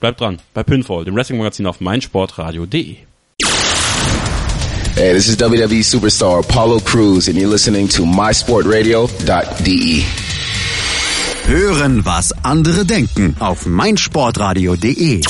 Bleibt 0.00 0.20
dran, 0.20 0.40
bei 0.54 0.62
Pinfall, 0.62 1.04
dem 1.04 1.14
Wrestling-Magazin 1.14 1.66
auf 1.66 1.80
meinsportradio.de. 1.80 2.96
Hey, 4.94 5.14
this 5.14 5.28
is 5.28 5.38
WWE 5.38 5.82
superstar 5.82 6.40
Apollo 6.40 6.80
Cruz, 6.80 7.28
and 7.28 7.36
you're 7.36 7.48
listening 7.48 7.88
to 7.88 8.02
mysportradio.de. 8.02 10.31
Hören, 11.46 12.04
was 12.04 12.32
andere 12.44 12.84
denken 12.84 13.36
auf 13.40 13.66
meinsportradio.de. 13.66 15.22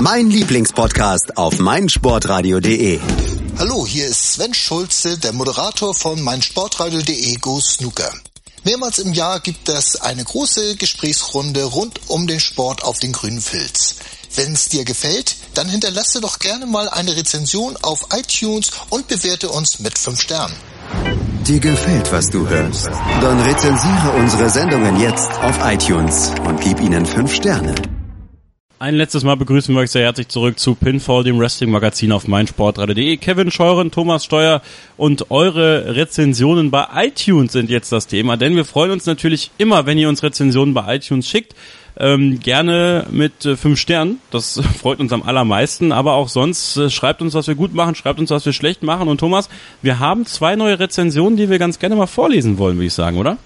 Mein 0.00 0.30
Lieblingspodcast 0.30 1.36
auf 1.36 1.58
meinsportradio.de. 1.58 3.00
Hallo, 3.58 3.86
hier 3.86 4.06
ist 4.06 4.34
Sven 4.34 4.54
Schulze, 4.54 5.18
der 5.18 5.32
Moderator 5.32 5.94
von 5.94 6.20
meinsportradio.de 6.20 7.36
Go 7.36 7.60
Snooker. 7.60 8.12
Mehrmals 8.64 8.98
im 8.98 9.12
Jahr 9.12 9.40
gibt 9.40 9.68
es 9.68 10.00
eine 10.00 10.22
große 10.22 10.76
Gesprächsrunde 10.76 11.64
rund 11.64 11.98
um 12.08 12.26
den 12.26 12.38
Sport 12.38 12.84
auf 12.84 13.00
den 13.00 13.12
grünen 13.12 13.40
Filz. 13.40 13.96
Wenn 14.36 14.52
es 14.52 14.66
dir 14.66 14.84
gefällt, 14.84 15.36
dann 15.54 15.68
hinterlasse 15.68 16.20
doch 16.20 16.38
gerne 16.38 16.66
mal 16.66 16.88
eine 16.88 17.16
Rezension 17.16 17.76
auf 17.78 18.06
iTunes 18.14 18.70
und 18.90 19.08
bewerte 19.08 19.48
uns 19.48 19.80
mit 19.80 19.98
5 19.98 20.20
Sternen. 20.20 20.54
Dir 21.46 21.60
gefällt, 21.60 22.12
was 22.12 22.30
du 22.30 22.48
hörst? 22.48 22.88
Dann 23.20 23.40
rezensiere 23.40 24.10
unsere 24.18 24.48
Sendungen 24.48 25.00
jetzt 25.00 25.30
auf 25.42 25.58
iTunes 25.64 26.32
und 26.46 26.60
gib 26.60 26.80
ihnen 26.80 27.04
5 27.04 27.34
Sterne. 27.34 27.74
Ein 28.82 28.96
letztes 28.96 29.22
Mal 29.22 29.36
begrüßen 29.36 29.72
wir 29.72 29.80
euch 29.80 29.92
sehr 29.92 30.02
herzlich 30.02 30.26
zurück 30.26 30.58
zu 30.58 30.74
Pinfall, 30.74 31.22
dem 31.22 31.38
Wrestling-Magazin 31.38 32.10
auf 32.10 32.26
meinsportradio.de. 32.26 33.16
Kevin 33.16 33.52
Scheuren, 33.52 33.92
Thomas 33.92 34.24
Steuer 34.24 34.60
und 34.96 35.30
eure 35.30 35.94
Rezensionen 35.94 36.72
bei 36.72 36.86
iTunes 36.94 37.52
sind 37.52 37.70
jetzt 37.70 37.92
das 37.92 38.08
Thema, 38.08 38.36
denn 38.36 38.56
wir 38.56 38.64
freuen 38.64 38.90
uns 38.90 39.06
natürlich 39.06 39.52
immer, 39.56 39.86
wenn 39.86 39.98
ihr 39.98 40.08
uns 40.08 40.24
Rezensionen 40.24 40.74
bei 40.74 40.96
iTunes 40.96 41.28
schickt. 41.28 41.54
Ähm, 41.98 42.40
gerne 42.40 43.06
mit 43.10 43.44
äh, 43.44 43.56
fünf 43.56 43.78
Sternen, 43.78 44.18
das 44.30 44.60
freut 44.78 44.98
uns 44.98 45.12
am 45.12 45.22
allermeisten, 45.22 45.92
aber 45.92 46.14
auch 46.14 46.28
sonst 46.28 46.76
äh, 46.76 46.88
schreibt 46.88 47.20
uns, 47.20 47.34
was 47.34 47.48
wir 47.48 47.54
gut 47.54 47.74
machen, 47.74 47.94
schreibt 47.94 48.18
uns, 48.18 48.30
was 48.30 48.46
wir 48.46 48.52
schlecht 48.52 48.82
machen. 48.82 49.08
Und 49.08 49.18
Thomas, 49.18 49.50
wir 49.82 49.98
haben 49.98 50.24
zwei 50.24 50.56
neue 50.56 50.78
Rezensionen, 50.78 51.36
die 51.36 51.50
wir 51.50 51.58
ganz 51.58 51.78
gerne 51.78 51.96
mal 51.96 52.06
vorlesen 52.06 52.56
wollen, 52.58 52.76
würde 52.76 52.86
ich 52.86 52.94
sagen, 52.94 53.18
oder? 53.18 53.36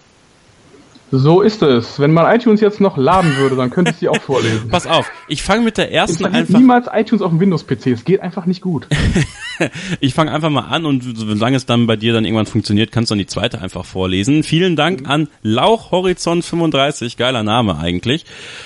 So 1.11 1.40
ist 1.40 1.62
es. 1.62 2.00
Wenn 2.00 2.12
man 2.12 2.34
iTunes 2.34 2.61
jetzt 2.61 2.80
noch 2.80 2.96
laden 2.96 3.36
würde, 3.36 3.54
dann 3.54 3.70
könnte 3.70 3.92
ich 3.92 3.98
sie 3.98 4.09
auch 4.09 4.20
vorlesen. 4.20 4.68
Pass 4.70 4.86
auf, 4.86 5.11
ich 5.28 5.42
fange 5.42 5.62
mit 5.62 5.78
der 5.78 5.92
ersten 5.92 6.24
Installiert 6.24 6.48
einfach. 6.48 6.59
niemals 6.59 6.88
iTunes 6.92 7.22
auf 7.22 7.30
dem 7.30 7.40
Windows-PC. 7.40 7.86
Es 7.86 8.04
geht 8.04 8.20
einfach 8.20 8.46
nicht 8.46 8.61
gut. 8.61 8.88
ich 10.00 10.14
fange 10.14 10.32
einfach 10.32 10.50
mal 10.50 10.66
an 10.66 10.84
und 10.84 11.02
solange 11.16 11.57
es 11.57 11.64
dann 11.64 11.86
bei 11.86 11.96
dir 11.96 12.12
dann 12.12 12.24
irgendwann 12.24 12.46
funktioniert, 12.46 12.90
kannst 12.90 13.11
du 13.11 13.14
dann 13.14 13.20
die 13.20 13.26
zweite 13.26 13.61
einfach 13.61 13.84
vorlesen. 13.84 14.42
Vielen 14.42 14.74
Dank 14.74 15.09
an 15.09 15.28
Lauchhorizont 15.42 16.44
35, 16.44 17.16
geiler 17.16 17.42
Name 17.44 17.78
eigentlich. 17.78 18.24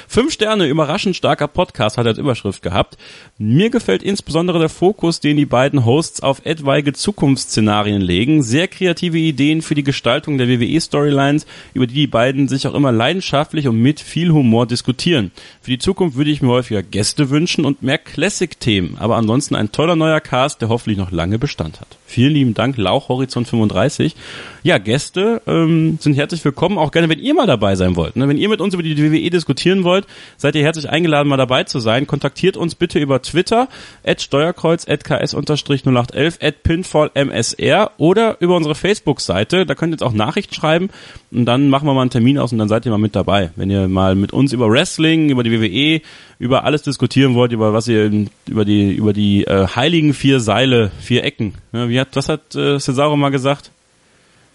Fünf 0.08 0.32
Sterne, 0.32 0.66
überraschend 0.66 1.16
starker 1.16 1.46
Podcast 1.46 1.98
hat 1.98 2.06
er 2.06 2.10
als 2.10 2.18
Überschrift 2.18 2.62
gehabt. 2.62 2.96
Mir 3.36 3.70
gefällt 3.70 4.02
insbesondere 4.02 4.58
der 4.58 4.68
Fokus, 4.70 5.20
den 5.20 5.36
die 5.36 5.46
beiden 5.46 5.84
Hosts 5.84 6.22
auf 6.22 6.44
etwaige 6.44 6.92
Zukunftsszenarien 6.94 8.00
legen. 8.00 8.42
Sehr 8.42 8.66
kreative 8.66 9.18
Ideen 9.18 9.62
für 9.62 9.74
die 9.74 9.84
Gestaltung 9.84 10.38
der 10.38 10.48
WWE-Storylines, 10.48 11.46
über 11.74 11.86
die 11.86 11.94
die 11.94 12.06
beiden 12.06 12.29
sich 12.48 12.66
auch 12.66 12.74
immer 12.74 12.92
leidenschaftlich 12.92 13.68
und 13.68 13.80
mit 13.80 14.00
viel 14.00 14.30
Humor 14.32 14.66
diskutieren. 14.66 15.30
Für 15.62 15.70
die 15.70 15.78
Zukunft 15.78 16.16
würde 16.16 16.30
ich 16.30 16.42
mir 16.42 16.48
häufiger 16.48 16.82
Gäste 16.82 17.30
wünschen 17.30 17.64
und 17.64 17.82
mehr 17.82 17.98
Classic-Themen, 17.98 18.96
aber 18.98 19.16
ansonsten 19.16 19.54
ein 19.54 19.72
toller 19.72 19.96
neuer 19.96 20.20
Cast, 20.20 20.60
der 20.60 20.68
hoffentlich 20.68 20.98
noch 20.98 21.10
lange 21.10 21.38
Bestand 21.38 21.80
hat. 21.80 21.98
Vielen 22.06 22.34
lieben 22.34 22.54
Dank, 22.54 22.76
Lauch 22.76 23.08
Horizont 23.08 23.46
35. 23.46 24.16
Ja, 24.64 24.78
Gäste 24.78 25.40
ähm, 25.46 25.98
sind 26.00 26.14
herzlich 26.14 26.44
willkommen, 26.44 26.76
auch 26.76 26.90
gerne, 26.90 27.08
wenn 27.08 27.20
ihr 27.20 27.34
mal 27.34 27.46
dabei 27.46 27.76
sein 27.76 27.94
wollt. 27.94 28.16
Ne? 28.16 28.28
Wenn 28.28 28.36
ihr 28.36 28.48
mit 28.48 28.60
uns 28.60 28.74
über 28.74 28.82
die 28.82 28.98
WWE 28.98 29.30
diskutieren 29.30 29.84
wollt, 29.84 30.06
seid 30.36 30.56
ihr 30.56 30.62
herzlich 30.62 30.90
eingeladen, 30.90 31.28
mal 31.28 31.36
dabei 31.36 31.64
zu 31.64 31.78
sein. 31.78 32.08
Kontaktiert 32.08 32.56
uns 32.56 32.74
bitte 32.74 32.98
über 32.98 33.22
Twitter, 33.22 33.68
at 34.04 34.20
Steuerkreuz, 34.20 34.88
at 34.88 35.04
ks-0811, 35.04 36.44
at 36.44 36.62
pinfallmsr 36.64 37.92
oder 37.96 38.36
über 38.40 38.56
unsere 38.56 38.74
Facebook-Seite. 38.74 39.64
Da 39.64 39.74
könnt 39.74 39.92
ihr 39.92 39.94
jetzt 39.94 40.02
auch 40.02 40.12
Nachrichten 40.12 40.54
schreiben 40.54 40.90
und 41.30 41.44
dann 41.46 41.68
machen 41.68 41.86
wir 41.86 41.94
mal 41.94 42.02
einen 42.02 42.10
Termin 42.10 42.19
aus 42.38 42.52
und 42.52 42.58
dann 42.58 42.68
seid 42.68 42.86
ihr 42.86 42.92
mal 42.92 42.98
mit 42.98 43.16
dabei. 43.16 43.50
Wenn 43.56 43.70
ihr 43.70 43.88
mal 43.88 44.14
mit 44.14 44.32
uns 44.32 44.52
über 44.52 44.70
Wrestling, 44.70 45.30
über 45.30 45.42
die 45.42 45.52
WWE, 45.52 46.02
über 46.38 46.64
alles 46.64 46.82
diskutieren 46.82 47.34
wollt, 47.34 47.52
über 47.52 47.72
was 47.72 47.88
ihr 47.88 48.10
über 48.46 48.64
die 48.64 48.92
über 48.92 49.12
die 49.12 49.44
äh, 49.44 49.66
heiligen 49.66 50.14
vier 50.14 50.40
Seile, 50.40 50.90
vier 51.00 51.24
Ecken. 51.24 51.54
Ja, 51.72 51.88
wie 51.88 52.00
hat 52.00 52.08
was 52.14 52.28
hat 52.28 52.54
äh, 52.54 52.78
Cesaro 52.78 53.16
mal 53.16 53.30
gesagt? 53.30 53.70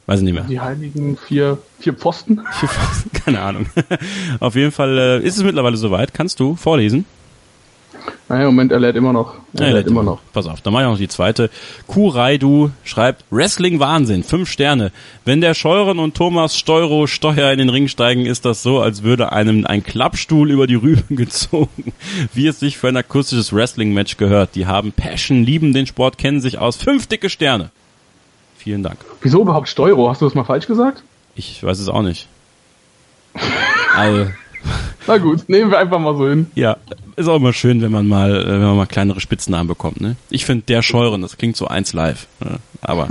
Weiß 0.05 0.19
ich 0.19 0.25
nicht 0.25 0.33
mehr. 0.33 0.43
Die 0.43 0.59
heiligen 0.59 1.17
vier, 1.17 1.57
vier 1.79 1.93
Pfosten. 1.93 2.41
Vier 2.59 2.69
Pfosten, 2.69 3.11
Keine 3.25 3.41
Ahnung. 3.41 3.65
Auf 4.39 4.55
jeden 4.55 4.71
Fall 4.71 4.97
äh, 4.97 5.25
ist 5.25 5.37
es 5.37 5.43
mittlerweile 5.43 5.77
soweit. 5.77 6.13
Kannst 6.13 6.39
du 6.39 6.55
vorlesen? 6.55 7.05
Naja, 8.27 8.45
Moment, 8.45 8.71
er 8.71 8.79
lädt 8.79 8.95
immer 8.95 9.13
noch. 9.13 9.35
Er 9.53 9.67
Ja, 9.67 9.73
lädt 9.73 9.87
immer 9.87 10.01
noch. 10.03 10.19
Pass 10.33 10.47
auf, 10.47 10.59
dann 10.61 10.73
mache 10.73 10.83
ich 10.83 10.89
noch 10.89 10.97
die 10.97 11.07
zweite. 11.07 11.49
Kuraidu 11.87 12.71
schreibt, 12.83 13.23
Wrestling 13.29 13.79
Wahnsinn, 13.79 14.23
fünf 14.23 14.49
Sterne. 14.49 14.91
Wenn 15.25 15.41
der 15.41 15.53
Scheuren 15.53 15.99
und 15.99 16.15
Thomas 16.15 16.57
Steuro 16.57 17.05
Steuer 17.07 17.51
in 17.51 17.59
den 17.59 17.69
Ring 17.69 17.87
steigen, 17.87 18.25
ist 18.25 18.43
das 18.45 18.63
so, 18.63 18.79
als 18.81 19.03
würde 19.03 19.31
einem 19.31 19.65
ein 19.65 19.83
Klappstuhl 19.83 20.49
über 20.51 20.65
die 20.67 20.75
Rüben 20.75 21.15
gezogen. 21.15 21.93
Wie 22.33 22.47
es 22.47 22.59
sich 22.59 22.77
für 22.77 22.87
ein 22.87 22.97
akustisches 22.97 23.53
Wrestling-Match 23.53 24.17
gehört. 24.17 24.55
Die 24.55 24.65
haben 24.65 24.91
Passion, 24.91 25.43
lieben 25.43 25.73
den 25.73 25.85
Sport, 25.85 26.17
kennen 26.17 26.41
sich 26.41 26.57
aus. 26.57 26.77
Fünf 26.77 27.07
dicke 27.07 27.29
Sterne. 27.29 27.69
Vielen 28.57 28.81
Dank. 28.81 28.97
Wieso 29.21 29.41
überhaupt 29.41 29.69
Steuero? 29.69 30.09
Hast 30.09 30.21
du 30.21 30.25
das 30.25 30.33
mal 30.33 30.43
falsch 30.43 30.65
gesagt? 30.65 31.03
Ich 31.35 31.61
weiß 31.63 31.79
es 31.79 31.89
auch 31.89 32.01
nicht. 32.01 32.27
Also, 33.95 34.25
Na 35.07 35.17
gut, 35.17 35.47
nehmen 35.47 35.71
wir 35.71 35.77
einfach 35.79 35.99
mal 35.99 36.15
so 36.17 36.27
hin. 36.27 36.47
Ja, 36.55 36.77
ist 37.15 37.27
auch 37.27 37.35
immer 37.37 37.53
schön, 37.53 37.81
wenn 37.81 37.91
man 37.91 38.07
mal, 38.07 38.35
äh, 38.35 38.47
wenn 38.47 38.61
man 38.61 38.75
mal 38.77 38.85
kleinere 38.87 39.19
Spitznamen 39.21 39.67
bekommt. 39.67 40.01
Ne? 40.01 40.15
Ich 40.29 40.45
finde 40.45 40.63
der 40.67 40.81
Scheuren, 40.81 41.21
das 41.21 41.37
klingt 41.37 41.55
so 41.55 41.67
eins 41.67 41.93
live. 41.93 42.27
Ne? 42.43 42.57
Aber 42.81 43.07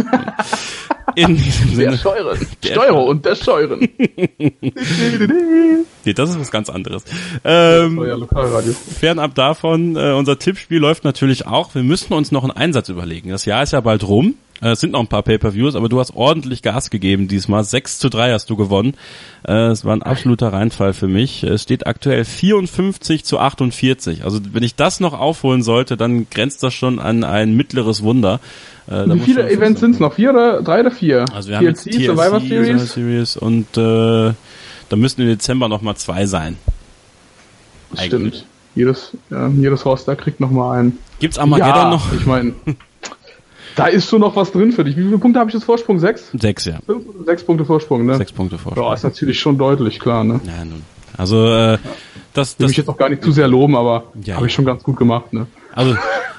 in 1.14 1.36
diesem 1.36 1.68
Der 1.68 1.76
Sinne. 1.92 1.98
Scheuren. 1.98 2.38
Der 2.62 2.68
Steuere 2.72 3.04
und 3.04 3.24
der 3.24 3.34
Scheuren. 3.36 3.88
Nee, 6.06 6.12
das 6.12 6.28
ist 6.30 6.38
was 6.38 6.50
ganz 6.50 6.68
anderes. 6.68 7.02
Ähm, 7.44 7.98
Euer 7.98 8.18
Lokalradio. 8.18 8.74
fernab 8.74 9.34
davon, 9.34 9.96
äh, 9.96 10.12
unser 10.12 10.38
Tippspiel 10.38 10.78
läuft 10.78 11.04
natürlich 11.04 11.46
auch. 11.46 11.74
Wir 11.74 11.82
müssten 11.82 12.12
uns 12.12 12.30
noch 12.30 12.42
einen 12.42 12.50
Einsatz 12.52 12.90
überlegen. 12.90 13.30
Das 13.30 13.46
Jahr 13.46 13.62
ist 13.62 13.72
ja 13.72 13.80
bald 13.80 14.06
rum. 14.06 14.34
Äh, 14.64 14.70
Es 14.72 14.80
sind 14.80 14.92
noch 14.92 15.00
ein 15.00 15.06
paar 15.06 15.22
Pay-Per-Views, 15.22 15.74
aber 15.76 15.88
du 15.88 16.00
hast 16.00 16.16
ordentlich 16.16 16.62
Gas 16.62 16.90
gegeben 16.90 17.28
diesmal. 17.28 17.62
6 17.62 17.98
zu 17.98 18.08
3 18.08 18.32
hast 18.32 18.48
du 18.50 18.56
gewonnen. 18.56 18.94
Äh, 19.46 19.52
Es 19.68 19.84
war 19.84 19.94
ein 19.94 20.02
absoluter 20.02 20.52
Reinfall 20.52 20.94
für 20.94 21.06
mich. 21.08 21.42
Es 21.44 21.62
steht 21.62 21.86
aktuell 21.86 22.24
54 22.24 23.24
zu 23.24 23.38
48. 23.38 24.24
Also 24.24 24.40
wenn 24.52 24.62
ich 24.62 24.74
das 24.74 25.00
noch 25.00 25.12
aufholen 25.12 25.62
sollte, 25.62 25.96
dann 25.96 26.28
grenzt 26.30 26.62
das 26.62 26.74
schon 26.74 26.98
an 26.98 27.22
ein 27.24 27.54
mittleres 27.56 28.02
Wunder. 28.02 28.40
Äh, 28.86 29.06
da 29.06 29.14
Wie 29.14 29.20
viele 29.20 29.48
Events 29.50 29.80
sind 29.80 29.92
es 29.92 30.00
noch? 30.00 30.14
Vier 30.14 30.30
oder 30.30 30.62
drei 30.62 30.80
oder 30.80 30.90
vier? 30.90 31.24
Also 31.32 31.50
wir 31.50 31.58
haben 31.58 31.64
jetzt 31.66 31.84
TLC, 31.84 32.06
Survivor 32.06 32.40
Series. 32.40 32.92
Series 32.92 33.36
und 33.36 33.76
äh, 33.76 34.32
da 34.88 34.96
müssten 34.96 35.22
im 35.22 35.28
Dezember 35.28 35.68
noch 35.68 35.82
mal 35.82 35.94
zwei 35.96 36.26
sein. 36.26 36.56
eigentlich. 37.96 38.06
Stimmt. 38.08 38.46
Jedes, 38.74 39.16
ja, 39.30 39.48
jedes 39.48 39.86
Roster 39.86 40.16
kriegt 40.16 40.40
noch 40.40 40.50
mal 40.50 40.78
einen. 40.78 40.98
Gibt's 41.20 41.38
Armageddon 41.38 41.74
ja, 41.76 41.90
noch? 41.90 42.12
ich 42.12 42.26
meine, 42.26 42.54
da 43.76 43.86
ist 43.86 44.08
schon 44.08 44.20
noch 44.20 44.36
was 44.36 44.52
drin 44.52 44.72
für 44.72 44.84
dich. 44.84 44.96
Wie 44.96 45.02
viele 45.02 45.18
Punkte 45.18 45.40
habe 45.40 45.50
ich 45.50 45.54
jetzt 45.54 45.64
Vorsprung? 45.64 45.98
Sechs? 45.98 46.30
Sechs, 46.38 46.64
ja. 46.64 46.78
Fünf? 46.86 47.04
Sechs 47.26 47.44
Punkte 47.44 47.64
Vorsprung, 47.64 48.06
ne? 48.06 48.16
Sechs 48.16 48.32
Punkte 48.32 48.58
Vorsprung. 48.58 48.86
Ja, 48.86 48.94
ist 48.94 49.04
natürlich 49.04 49.38
schon 49.38 49.58
deutlich, 49.58 49.98
klar, 50.00 50.24
ne? 50.24 50.40
Ja, 50.44 50.64
nun. 50.64 50.82
Also 51.16 51.46
äh, 51.46 51.78
das, 52.32 52.58
Will 52.58 52.64
das 52.64 52.68
mich 52.70 52.76
jetzt 52.76 52.88
auch 52.88 52.96
gar 52.96 53.08
nicht 53.08 53.22
zu 53.22 53.30
sehr 53.32 53.46
loben, 53.48 53.76
aber 53.76 54.04
Ja, 54.24 54.36
habe 54.36 54.46
ich 54.46 54.52
schon 54.52 54.64
ganz 54.64 54.82
gut 54.82 54.96
gemacht, 54.96 55.32
ne? 55.32 55.46
also 55.72 55.96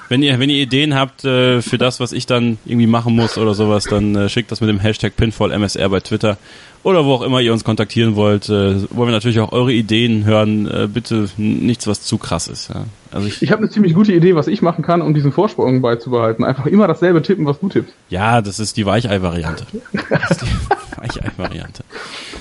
wenn 0.10 0.22
ihr 0.22 0.38
wenn 0.40 0.50
ihr 0.50 0.62
Ideen 0.62 0.96
habt 0.96 1.26
äh, 1.26 1.62
für 1.62 1.78
das, 1.78 2.00
was 2.00 2.12
ich 2.12 2.26
dann 2.26 2.58
irgendwie 2.66 2.88
machen 2.88 3.16
muss 3.16 3.38
oder 3.38 3.54
sowas, 3.54 3.86
dann 3.86 4.16
äh, 4.16 4.30
schickt 4.30 4.52
das 4.52 4.62
mit 4.62 4.70
dem 4.70 4.80
Hashtag 4.80 5.16
PinfallMSR 5.16 5.90
bei 5.90 6.00
Twitter 6.00 6.38
oder 6.86 7.04
wo 7.04 7.14
auch 7.14 7.24
immer 7.24 7.42
ihr 7.42 7.52
uns 7.52 7.64
kontaktieren 7.64 8.16
wollt. 8.16 8.48
Äh, 8.48 8.82
wollen 8.96 9.10
wir 9.10 9.12
natürlich 9.12 9.40
auch 9.40 9.52
eure 9.52 9.74
Ideen 9.74 10.24
hören. 10.24 10.68
Äh, 10.70 10.88
bitte 10.88 11.28
nichts, 11.38 11.88
was 11.88 12.04
zu 12.04 12.18
krass 12.20 12.48
ist. 12.48 12.70
Ja. 12.70 12.86
Also 13.12 13.28
ich, 13.28 13.42
Ich 13.42 13.52
habe 13.52 13.64
eine 13.64 13.72
ziemlich 13.72 13.96
gute 13.96 14.14
Idee, 14.14 14.36
was 14.36 14.48
ich 14.48 14.62
machen 14.62 14.84
kann, 14.84 15.02
um 15.02 15.14
diesen 15.16 15.32
Vorsprung 15.32 15.82
beizubehalten. 15.82 16.46
Einfach 16.46 16.68
immer 16.68 16.88
dasselbe 16.88 17.24
tippen, 17.24 17.46
was 17.48 17.60
du 17.60 17.70
tippst. 17.70 17.94
ja, 18.10 18.42
das 18.42 18.60
ist 18.60 18.78
die 18.78 18.86
Weichei-Variante. 18.86 19.66
Das 20.10 20.32
ist 20.32 20.42
die 20.44 20.46
Weichei-Variante. 21.02 21.84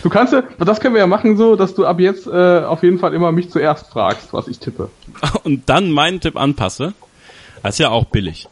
Du 0.03 0.11
kannst 0.11 0.36
das 0.59 0.80
können 0.80 0.95
wir 0.95 1.01
ja 1.01 1.07
machen 1.07 1.38
so, 1.38 1.57
dass 1.57 1.74
du 1.74 1.86
ab 1.86 1.99
jetzt 1.99 2.26
äh, 2.26 2.59
auf 2.64 2.82
jeden 2.82 2.99
Fall 2.99 3.14
immer 3.14 3.32
mich 3.32 3.51
zuerst 3.51 3.86
fragst, 3.88 4.32
was 4.32 4.47
ich 4.47 4.59
tippe. 4.59 4.90
Und 5.45 5.62
dann 5.70 5.90
meinen 5.90 6.20
Tipp 6.20 6.36
anpasse. 6.36 6.92
Das 7.62 7.76
ist 7.76 7.78
ja 7.78 7.88
auch 7.88 8.05
billig. 8.05 8.47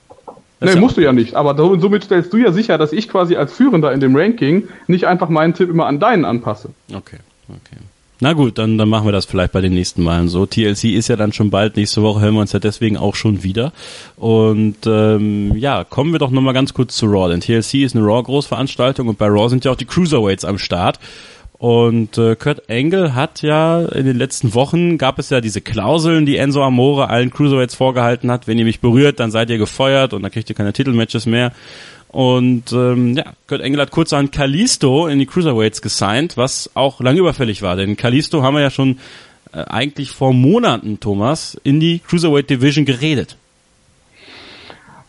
Nee, 0.65 0.75
ja 0.75 0.81
musst 0.81 0.97
du 0.97 1.01
ja 1.03 1.13
nicht. 1.13 1.35
Aber 1.35 1.57
so- 1.57 1.79
somit 1.79 2.05
stellst 2.05 2.33
du 2.33 2.37
ja 2.39 2.53
sicher, 2.53 2.79
dass 2.79 2.93
ich 2.93 3.09
quasi 3.09 3.37
als 3.37 3.53
Führender 3.53 3.93
in 3.93 4.01
dem 4.01 4.15
Ranking 4.17 4.69
nicht 4.87 5.07
einfach 5.07 5.29
meinen 5.29 5.55
Tipp 5.55 5.69
immer 5.71 5.87
an 5.87 6.01
deinen 6.01 6.25
anpasse. 6.25 6.71
Okay, 6.93 7.19
okay. 7.49 7.77
Na 8.25 8.35
gut, 8.35 8.57
dann, 8.59 8.79
dann 8.79 8.89
machen 8.89 9.07
wir 9.09 9.11
das 9.13 9.25
vielleicht 9.25 9.51
bei 9.51 9.61
den 9.61 9.75
nächsten 9.75 10.05
Malen 10.05 10.29
so. 10.29 10.47
TLC 10.47 10.95
ist 10.95 11.09
ja 11.09 11.17
dann 11.17 11.33
schon 11.33 11.51
bald, 11.51 11.77
nächste 11.77 12.03
Woche 12.03 12.21
hören 12.21 12.35
wir 12.35 12.41
uns 12.41 12.53
ja 12.53 12.61
deswegen 12.61 12.97
auch 12.97 13.17
schon 13.17 13.43
wieder. 13.43 13.73
Und 14.17 14.77
ähm, 14.87 15.57
ja, 15.57 15.83
kommen 15.83 16.13
wir 16.13 16.21
doch 16.21 16.31
nochmal 16.31 16.55
ganz 16.55 16.73
kurz 16.73 16.97
zu 16.97 17.07
Raw, 17.07 17.29
denn 17.29 17.41
TLC 17.41 17.83
ist 17.83 17.97
eine 17.97 18.05
Raw-Großveranstaltung 18.07 19.09
und 19.09 19.19
bei 19.19 19.27
Raw 19.27 19.49
sind 19.49 19.65
ja 19.65 19.73
auch 19.73 19.77
die 19.77 19.87
Cruiserweights 19.87 20.45
am 20.45 20.59
Start. 20.59 21.01
Und 21.63 22.19
äh, 22.19 22.35
Kurt 22.35 22.69
Angle 22.69 23.15
hat 23.15 23.41
ja 23.43 23.83
in 23.83 24.05
den 24.05 24.17
letzten 24.17 24.53
Wochen 24.53 24.99
gab 24.99 25.21
es 25.21 25.31
ja 25.31 25.41
diese 25.41 25.61
Klauseln, 25.61 26.27
die 26.27 26.37
Enzo 26.37 26.61
Amore 26.61 27.09
allen 27.09 27.31
Cruiserweights 27.31 27.77
vorgehalten 27.77 28.33
hat. 28.33 28.49
Wenn 28.49 28.59
ihr 28.59 28.65
mich 28.65 28.81
berührt, 28.81 29.21
dann 29.21 29.31
seid 29.31 29.49
ihr 29.49 29.59
gefeuert 29.59 30.13
und 30.13 30.25
dann 30.25 30.33
kriegt 30.33 30.51
ihr 30.51 30.57
keine 30.57 30.73
Titelmatches 30.73 31.25
mehr. 31.25 31.53
Und 32.09 32.73
ähm, 32.73 33.17
ja, 33.17 33.35
Kurt 33.47 33.63
Angle 33.63 33.81
hat 33.81 33.93
kurzerhand 33.93 34.33
Kalisto 34.33 35.07
in 35.07 35.21
die 35.21 35.27
Cruiserweights 35.27 35.83
gesigned, 35.83 36.37
was 36.37 36.69
auch 36.75 37.01
lange 37.01 37.21
überfällig 37.21 37.63
war. 37.63 37.77
Denn 37.77 37.97
Kalisto 37.97 38.43
haben 38.43 38.55
wir 38.55 38.63
ja 38.63 38.71
schon 38.71 38.99
äh, 39.53 39.59
eigentlich 39.59 40.11
vor 40.11 40.35
Monaten, 40.35 40.99
Thomas, 40.99 41.57
in 41.63 41.79
die 41.79 42.01
Cruiserweight 42.01 42.51
Division 42.51 42.87
geredet. 42.87 43.37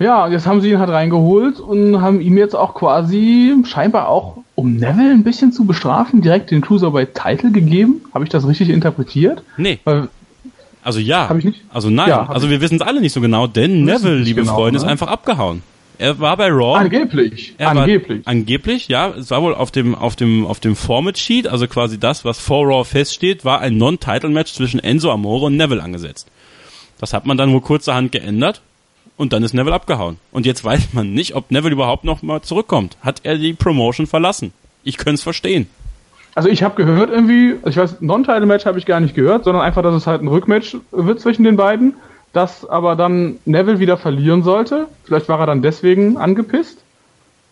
Ja, 0.04 0.28
jetzt 0.28 0.46
haben 0.46 0.60
sie 0.60 0.70
ihn 0.70 0.80
halt 0.80 0.90
reingeholt 0.90 1.62
und 1.62 2.02
haben 2.02 2.20
ihm 2.20 2.38
jetzt 2.38 2.58
auch 2.58 2.74
quasi 2.74 3.56
scheinbar 3.66 4.10
auch, 4.10 4.40
um 4.54 4.76
Neville 4.76 5.12
ein 5.12 5.24
bisschen 5.24 5.54
zu 5.54 5.64
bestrafen, 5.64 6.22
direkt 6.22 6.52
den 6.52 6.60
Cruiserweight-Title 6.60 7.52
gegeben. 7.52 8.02
Habe 8.14 8.26
ich 8.26 8.30
das 8.30 8.46
richtig 8.46 8.68
interpretiert? 8.68 9.44
Nee, 9.56 9.80
Weil, 9.86 10.10
also 10.84 11.00
ja. 11.00 11.30
Hab 11.30 11.38
ich 11.38 11.46
nicht? 11.46 11.62
Also 11.70 11.90
nein, 11.90 12.10
Ja, 12.10 12.28
also 12.28 12.50
wir 12.50 12.60
wissen 12.60 12.76
es 12.76 12.82
alle 12.82 13.00
nicht 13.00 13.14
so 13.14 13.22
genau, 13.22 13.48
denn 13.48 13.86
Neville, 13.86 14.18
liebe 14.18 14.42
genau, 14.42 14.56
Freunde, 14.56 14.76
ist 14.76 14.84
ne? 14.84 14.92
einfach 14.92 15.08
abgehauen. 15.08 15.64
Er 16.00 16.20
war 16.20 16.36
bei 16.36 16.50
Raw. 16.50 16.80
angeblich. 16.80 17.56
Er 17.58 17.70
angeblich. 17.70 18.26
War, 18.26 18.32
angeblich, 18.34 18.90
ja. 18.90 19.12
Es 19.12 19.32
war 19.32 19.42
wohl 19.42 19.56
auf 19.56 19.72
dem, 19.72 19.96
auf 19.96 20.18
dem, 20.18 20.46
auf 20.46 20.60
dem 20.60 20.76
Format 20.76 21.18
Sheet, 21.18 21.48
also 21.48 21.66
quasi 21.68 21.98
das, 21.98 22.26
was 22.26 22.40
vor 22.40 22.66
Raw 22.68 22.84
feststeht, 22.84 23.46
war 23.46 23.62
ein 23.62 23.78
Non-Title-Match 23.78 24.52
zwischen 24.52 24.82
Enzo 24.82 25.12
Amore 25.12 25.46
und 25.46 25.56
Neville 25.56 25.82
angesetzt. 25.82 26.28
Das 27.00 27.14
hat 27.14 27.26
man 27.26 27.38
dann 27.38 27.54
wohl 27.54 27.62
kurzerhand 27.62 28.12
geändert 28.12 28.62
und 29.18 29.34
dann 29.34 29.44
ist 29.44 29.54
Neville 29.54 29.76
abgehauen. 29.76 30.18
Und 30.32 30.46
jetzt 30.46 30.64
weiß 30.64 30.94
man 30.94 31.14
nicht, 31.14 31.36
ob 31.36 31.52
Neville 31.52 31.74
überhaupt 31.74 32.04
noch 32.04 32.22
mal 32.22 32.42
zurückkommt. 32.42 32.98
Hat 33.02 33.22
er 33.24 33.38
die 33.38 33.54
Promotion 33.54 34.08
verlassen? 34.08 34.54
Ich 34.84 34.98
könnte 34.98 35.16
es 35.16 35.24
verstehen. 35.24 35.68
Also 36.36 36.50
ich 36.50 36.64
habe 36.64 36.76
gehört 36.76 37.12
irgendwie, 37.12 37.56
also 37.62 37.70
ich 37.70 37.78
weiß, 37.78 38.02
Non-Title-Match 38.02 38.66
habe 38.66 38.80
ich 38.80 38.86
gar 38.86 39.00
nicht 39.00 39.14
gehört, 39.14 39.44
sondern 39.44 39.64
einfach, 39.64 39.84
dass 39.84 39.94
es 39.94 40.08
halt 40.08 40.22
ein 40.22 40.28
Rückmatch 40.28 40.78
wird 40.92 41.20
zwischen 41.20 41.44
den 41.44 41.58
beiden, 41.58 41.94
dass 42.34 42.68
aber 42.68 42.96
dann 42.96 43.38
Neville 43.46 43.80
wieder 43.80 43.98
verlieren 43.98 44.42
sollte. 44.42 44.88
Vielleicht 45.04 45.30
war 45.30 45.40
er 45.40 45.46
dann 45.46 45.62
deswegen 45.62 46.18
angepisst. 46.18 46.80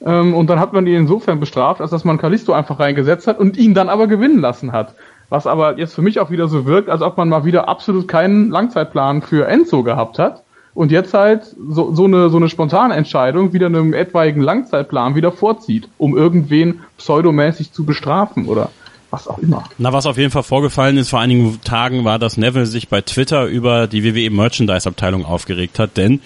Ähm, 0.04 0.34
und 0.34 0.48
dann 0.48 0.60
hat 0.60 0.74
man 0.74 0.88
ihn 0.88 0.96
insofern 0.96 1.40
bestraft, 1.40 1.80
als 1.80 1.92
dass 1.92 2.04
man 2.04 2.18
Kalisto 2.18 2.54
einfach 2.54 2.80
reingesetzt 2.80 3.28
hat 3.28 3.40
und 3.40 3.56
ihn 3.56 3.76
dann 3.76 3.90
aber 3.90 4.08
gewinnen 4.08 4.40
lassen 4.40 4.72
hat. 4.72 4.96
Was 5.30 5.46
aber 5.46 5.78
jetzt 5.78 5.94
für 5.94 6.02
mich 6.02 6.20
auch 6.20 6.32
wieder 6.32 6.48
so 6.48 6.66
wirkt, 6.66 6.90
als 6.90 7.04
ob 7.04 7.18
man 7.18 7.30
mal 7.30 7.46
wieder 7.46 7.70
absolut 7.70 8.08
keinen 8.08 8.50
Langzeitplan 8.50 9.22
für 9.22 9.48
Enzo 9.48 9.84
gehabt 9.84 10.18
hat. 10.18 10.44
Und 10.74 10.92
jetzt 10.92 11.14
halt 11.14 11.44
so, 11.70 11.94
so, 11.94 12.06
eine, 12.06 12.30
so 12.30 12.38
eine 12.38 12.48
spontane 12.48 12.96
Entscheidung 12.96 13.52
wieder 13.52 13.66
einem 13.66 13.94
etwaigen 13.94 14.42
Langzeitplan 14.42 15.16
wieder 15.16 15.32
vorzieht, 15.32 15.90
um 15.98 16.16
irgendwen 16.16 16.82
pseudomäßig 16.98 17.74
zu 17.74 17.84
bestrafen 17.84 18.46
oder 18.46 18.70
was 19.10 19.28
auch 19.28 19.40
immer. 19.40 19.66
Na, 19.78 19.92
was 19.92 20.06
auf 20.06 20.18
jeden 20.18 20.32
Fall 20.32 20.44
vorgefallen 20.44 20.98
ist 20.98 21.10
vor 21.10 21.20
einigen 21.20 21.60
Tagen, 21.64 22.06
war, 22.06 22.18
dass 22.18 22.38
Neville 22.38 22.66
sich 22.66 22.88
bei 22.88 23.02
Twitter 23.02 23.46
über 23.46 23.88
die 23.88 24.04
WWE 24.04 24.30
Merchandise-Abteilung 24.30 25.26
aufgeregt 25.26 25.80
hat, 25.80 25.98
denn 25.98 26.22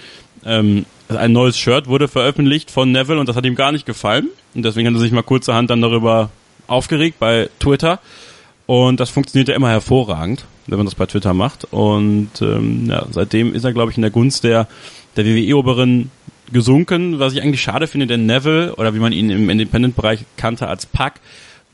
ähm, 0.46 0.86
ein 1.10 1.34
neues 1.34 1.58
Shirt 1.58 1.88
wurde 1.88 2.08
veröffentlicht 2.08 2.72
von 2.72 2.92
Neville 2.92 3.20
und 3.20 3.28
das 3.28 3.36
hat 3.36 3.46
ihm 3.46 3.56
gar 3.56 3.72
nicht 3.72 3.86
gefallen. 3.86 4.30
Und 4.54 4.64
deswegen 4.64 4.88
hat 4.88 4.96
er 4.96 5.00
sich 5.00 5.12
mal 5.12 5.24
kurzerhand 5.24 5.70
dann 5.70 5.82
darüber 5.82 6.30
aufgeregt 6.68 7.18
bei 7.20 7.50
Twitter. 7.60 8.00
Und 8.66 9.00
das 9.00 9.10
funktioniert 9.10 9.50
ja 9.50 9.56
immer 9.56 9.70
hervorragend, 9.70 10.46
wenn 10.68 10.78
man 10.78 10.86
das 10.86 10.96
bei 10.96 11.06
Twitter 11.06 11.34
macht. 11.34 11.66
Und 11.66 12.30
ähm, 12.42 12.88
ja, 12.88 13.06
seitdem 13.12 13.54
ist 13.54 13.64
er, 13.64 13.74
glaube 13.74 13.92
ich, 13.92 13.98
in 13.98 14.02
der 14.02 14.12
Gunst 14.12 14.44
der, 14.44 14.68
der 15.16 15.26
WWE-Oberin 15.26 16.12
gesunken, 16.52 17.20
was 17.20 17.34
ich 17.34 17.42
eigentlich 17.42 17.62
schade 17.62 17.88
finde, 17.88 18.08
denn 18.08 18.26
Neville, 18.26 18.76
oder 18.76 18.94
wie 18.94 19.00
man 19.00 19.12
ihn 19.12 19.30
im 19.30 19.50
Independent-Bereich 19.50 20.26
kannte 20.38 20.68
als 20.68 20.86
Pack, 20.86 21.20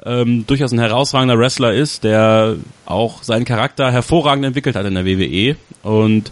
ähm, 0.05 0.45
durchaus 0.47 0.71
ein 0.71 0.79
herausragender 0.79 1.37
Wrestler 1.37 1.73
ist, 1.73 2.03
der 2.03 2.55
auch 2.85 3.23
seinen 3.23 3.45
Charakter 3.45 3.91
hervorragend 3.91 4.45
entwickelt 4.45 4.75
hat 4.75 4.85
in 4.85 4.95
der 4.95 5.05
WWE 5.05 5.55
und 5.83 6.31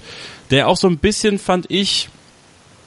der 0.51 0.67
auch 0.67 0.77
so 0.77 0.87
ein 0.87 0.97
bisschen, 0.97 1.37
fand 1.37 1.69
ich, 1.69 2.09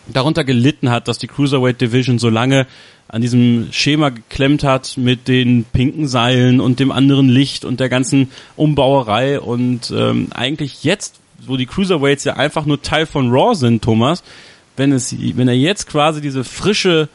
darunter 0.08 0.42
gelitten 0.42 0.90
hat, 0.90 1.06
dass 1.06 1.18
die 1.18 1.28
Cruiserweight 1.28 1.80
Division 1.80 2.18
so 2.18 2.28
lange 2.28 2.66
an 3.12 3.20
diesem 3.20 3.68
Schema 3.72 4.08
geklemmt 4.08 4.64
hat 4.64 4.96
mit 4.96 5.28
den 5.28 5.64
pinken 5.64 6.08
Seilen 6.08 6.60
und 6.60 6.80
dem 6.80 6.90
anderen 6.90 7.28
Licht 7.28 7.64
und 7.64 7.78
der 7.78 7.90
ganzen 7.90 8.30
Umbauerei 8.56 9.38
und 9.38 9.92
ähm, 9.94 10.28
eigentlich 10.32 10.82
jetzt, 10.82 11.20
wo 11.46 11.58
die 11.58 11.66
Cruiserweights 11.66 12.24
ja 12.24 12.36
einfach 12.36 12.64
nur 12.64 12.80
Teil 12.80 13.04
von 13.04 13.30
Raw 13.30 13.54
sind, 13.54 13.84
Thomas, 13.84 14.24
wenn 14.78 14.92
es, 14.92 15.14
wenn 15.36 15.46
er 15.46 15.54
jetzt 15.54 15.86
quasi 15.86 16.22
diese 16.22 16.42
frische 16.42 17.10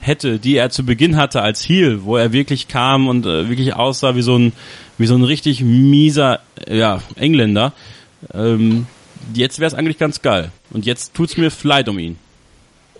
hätte, 0.00 0.38
die 0.38 0.56
er 0.56 0.68
zu 0.68 0.84
Beginn 0.84 1.16
hatte 1.16 1.40
als 1.40 1.66
Heel, 1.66 2.04
wo 2.04 2.18
er 2.18 2.32
wirklich 2.32 2.68
kam 2.68 3.08
und 3.08 3.24
äh, 3.24 3.48
wirklich 3.48 3.74
aussah 3.74 4.16
wie 4.16 4.22
so 4.22 4.36
ein 4.36 4.52
wie 4.98 5.06
so 5.06 5.14
ein 5.14 5.24
richtig 5.24 5.62
mieser 5.62 6.40
ja, 6.68 7.00
Engländer. 7.16 7.72
Ähm, 8.34 8.86
jetzt 9.34 9.58
wäre 9.60 9.68
es 9.68 9.74
eigentlich 9.74 9.98
ganz 9.98 10.20
geil. 10.20 10.50
Und 10.70 10.84
jetzt 10.84 11.14
tut's 11.14 11.38
mir 11.38 11.50
leid 11.62 11.88
um 11.88 11.98
ihn. 11.98 12.18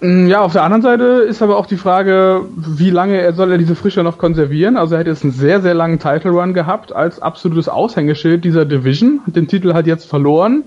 Mm, 0.01 0.27
Ja, 0.27 0.43
auf 0.43 0.53
der 0.53 0.63
anderen 0.63 0.83
Seite 0.83 1.05
ist 1.29 1.43
aber 1.43 1.57
auch 1.57 1.67
die 1.67 1.77
Frage, 1.77 2.43
wie 2.57 2.91
lange 2.91 3.21
er 3.21 3.33
soll 3.35 3.51
er 3.53 3.59
diese 3.59 3.75
Frische 3.75 4.03
noch 4.03 4.19
konservieren? 4.19 4.77
Also 4.77 4.95
er 4.95 5.01
hat 5.01 5.07
jetzt 5.07 5.25
einen 5.25 5.33
sehr, 5.33 5.61
sehr 5.61 5.75
langen 5.75 5.99
Title 5.99 6.31
Run 6.33 6.55
gehabt 6.55 6.95
als 6.95 7.21
absolutes 7.21 7.69
Aushängeschild 7.69 8.45
dieser 8.45 8.65
Division, 8.65 9.21
hat 9.27 9.37
den 9.37 9.49
Titel 9.49 9.73
halt 9.75 9.87
jetzt 9.87 10.07
verloren 10.09 10.65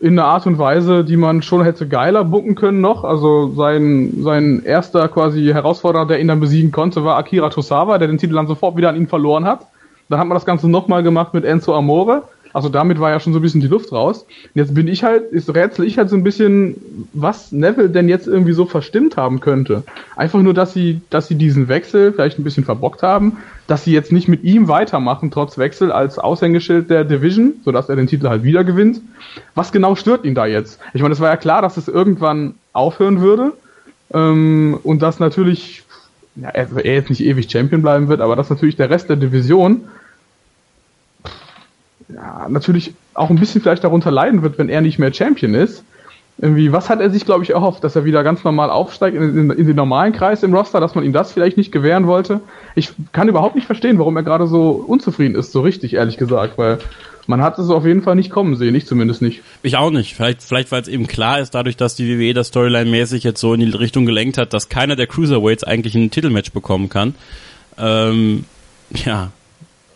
in 0.00 0.16
einer 0.16 0.28
Art 0.28 0.46
und 0.46 0.58
Weise, 0.58 1.04
die 1.04 1.16
man 1.16 1.42
schon 1.42 1.64
hätte 1.64 1.88
geiler 1.88 2.22
bucken 2.24 2.54
können 2.54 2.80
noch. 2.80 3.02
Also 3.02 3.48
sein, 3.56 4.18
sein 4.22 4.62
erster 4.64 5.08
quasi 5.08 5.44
Herausforderer, 5.46 6.06
der 6.06 6.20
ihn 6.20 6.28
dann 6.28 6.38
besiegen 6.38 6.70
konnte, 6.70 7.02
war 7.04 7.16
Akira 7.16 7.50
Tosawa, 7.50 7.98
der 7.98 8.06
den 8.06 8.18
Titel 8.18 8.34
dann 8.34 8.46
sofort 8.46 8.76
wieder 8.76 8.90
an 8.90 8.96
ihn 8.96 9.08
verloren 9.08 9.44
hat. 9.44 9.66
Dann 10.08 10.20
hat 10.20 10.28
man 10.28 10.36
das 10.36 10.46
Ganze 10.46 10.68
nochmal 10.70 11.02
gemacht 11.02 11.34
mit 11.34 11.44
Enzo 11.44 11.74
Amore. 11.74 12.22
Also 12.52 12.68
damit 12.68 13.00
war 13.00 13.10
ja 13.10 13.20
schon 13.20 13.32
so 13.32 13.38
ein 13.38 13.42
bisschen 13.42 13.60
die 13.60 13.66
Luft 13.66 13.92
raus. 13.92 14.22
Und 14.22 14.50
jetzt 14.54 14.74
bin 14.74 14.88
ich 14.88 15.04
halt, 15.04 15.30
ist 15.32 15.54
rätsel 15.54 15.84
ich 15.84 15.98
halt 15.98 16.10
so 16.10 16.16
ein 16.16 16.24
bisschen, 16.24 16.76
was 17.12 17.52
Neville 17.52 17.90
denn 17.90 18.08
jetzt 18.08 18.26
irgendwie 18.26 18.52
so 18.52 18.64
verstimmt 18.64 19.16
haben 19.16 19.40
könnte. 19.40 19.84
Einfach 20.16 20.40
nur, 20.40 20.54
dass 20.54 20.72
sie, 20.72 21.00
dass 21.10 21.28
sie 21.28 21.34
diesen 21.34 21.68
Wechsel 21.68 22.12
vielleicht 22.12 22.38
ein 22.38 22.44
bisschen 22.44 22.64
verbockt 22.64 23.02
haben, 23.02 23.38
dass 23.66 23.84
sie 23.84 23.92
jetzt 23.92 24.12
nicht 24.12 24.28
mit 24.28 24.44
ihm 24.44 24.68
weitermachen, 24.68 25.30
trotz 25.30 25.58
Wechsel 25.58 25.92
als 25.92 26.18
Aushängeschild 26.18 26.88
der 26.90 27.04
Division, 27.04 27.54
sodass 27.64 27.88
er 27.88 27.96
den 27.96 28.06
Titel 28.06 28.28
halt 28.28 28.42
wieder 28.42 28.64
gewinnt. 28.64 29.00
Was 29.54 29.72
genau 29.72 29.94
stört 29.94 30.24
ihn 30.24 30.34
da 30.34 30.46
jetzt? 30.46 30.80
Ich 30.94 31.02
meine, 31.02 31.12
es 31.12 31.20
war 31.20 31.28
ja 31.28 31.36
klar, 31.36 31.62
dass 31.62 31.76
es 31.76 31.88
irgendwann 31.88 32.54
aufhören 32.72 33.20
würde. 33.20 33.52
Ähm, 34.12 34.78
und 34.82 35.02
dass 35.02 35.20
natürlich, 35.20 35.82
ja, 36.36 36.48
er, 36.48 36.68
er 36.76 36.94
jetzt 36.94 37.10
nicht 37.10 37.22
ewig 37.22 37.50
Champion 37.50 37.82
bleiben 37.82 38.08
wird, 38.08 38.20
aber 38.20 38.36
dass 38.36 38.50
natürlich 38.50 38.76
der 38.76 38.90
Rest 38.90 39.08
der 39.10 39.16
Division 39.16 39.82
ja, 42.14 42.46
natürlich 42.48 42.94
auch 43.14 43.30
ein 43.30 43.38
bisschen 43.38 43.60
vielleicht 43.60 43.84
darunter 43.84 44.10
leiden 44.10 44.42
wird, 44.42 44.58
wenn 44.58 44.68
er 44.68 44.80
nicht 44.80 44.98
mehr 44.98 45.12
Champion 45.12 45.54
ist. 45.54 45.84
Irgendwie, 46.40 46.70
was 46.72 46.88
hat 46.88 47.00
er 47.00 47.10
sich, 47.10 47.24
glaube 47.24 47.42
ich, 47.42 47.50
erhofft, 47.50 47.82
dass 47.82 47.96
er 47.96 48.04
wieder 48.04 48.22
ganz 48.22 48.44
normal 48.44 48.70
aufsteigt 48.70 49.16
in, 49.16 49.36
in, 49.36 49.50
in, 49.50 49.66
den 49.66 49.74
normalen 49.74 50.12
Kreis 50.12 50.44
im 50.44 50.54
Roster, 50.54 50.78
dass 50.78 50.94
man 50.94 51.04
ihm 51.04 51.12
das 51.12 51.32
vielleicht 51.32 51.56
nicht 51.56 51.72
gewähren 51.72 52.06
wollte? 52.06 52.40
Ich 52.76 52.92
kann 53.10 53.28
überhaupt 53.28 53.56
nicht 53.56 53.66
verstehen, 53.66 53.98
warum 53.98 54.16
er 54.16 54.22
gerade 54.22 54.46
so 54.46 54.70
unzufrieden 54.70 55.34
ist, 55.34 55.50
so 55.50 55.62
richtig, 55.62 55.94
ehrlich 55.94 56.16
gesagt, 56.16 56.56
weil 56.56 56.78
man 57.26 57.42
hat 57.42 57.58
es 57.58 57.68
auf 57.70 57.84
jeden 57.84 58.02
Fall 58.02 58.14
nicht 58.14 58.30
kommen 58.30 58.56
sehen, 58.56 58.74
ich 58.74 58.86
zumindest 58.86 59.20
nicht. 59.20 59.42
Ich 59.62 59.76
auch 59.76 59.90
nicht. 59.90 60.14
Vielleicht, 60.14 60.42
vielleicht 60.42 60.70
weil 60.70 60.80
es 60.80 60.88
eben 60.88 61.08
klar 61.08 61.40
ist, 61.40 61.54
dadurch, 61.54 61.76
dass 61.76 61.96
die 61.96 62.08
WWE 62.08 62.32
das 62.34 62.48
Storyline-mäßig 62.48 63.24
jetzt 63.24 63.40
so 63.40 63.52
in 63.52 63.60
die 63.60 63.70
Richtung 63.70 64.06
gelenkt 64.06 64.38
hat, 64.38 64.54
dass 64.54 64.68
keiner 64.68 64.94
der 64.94 65.08
Cruiserweights 65.08 65.64
eigentlich 65.64 65.96
ein 65.96 66.10
Titelmatch 66.10 66.52
bekommen 66.52 66.88
kann. 66.88 67.16
Ähm, 67.76 68.44
ja. 68.94 69.30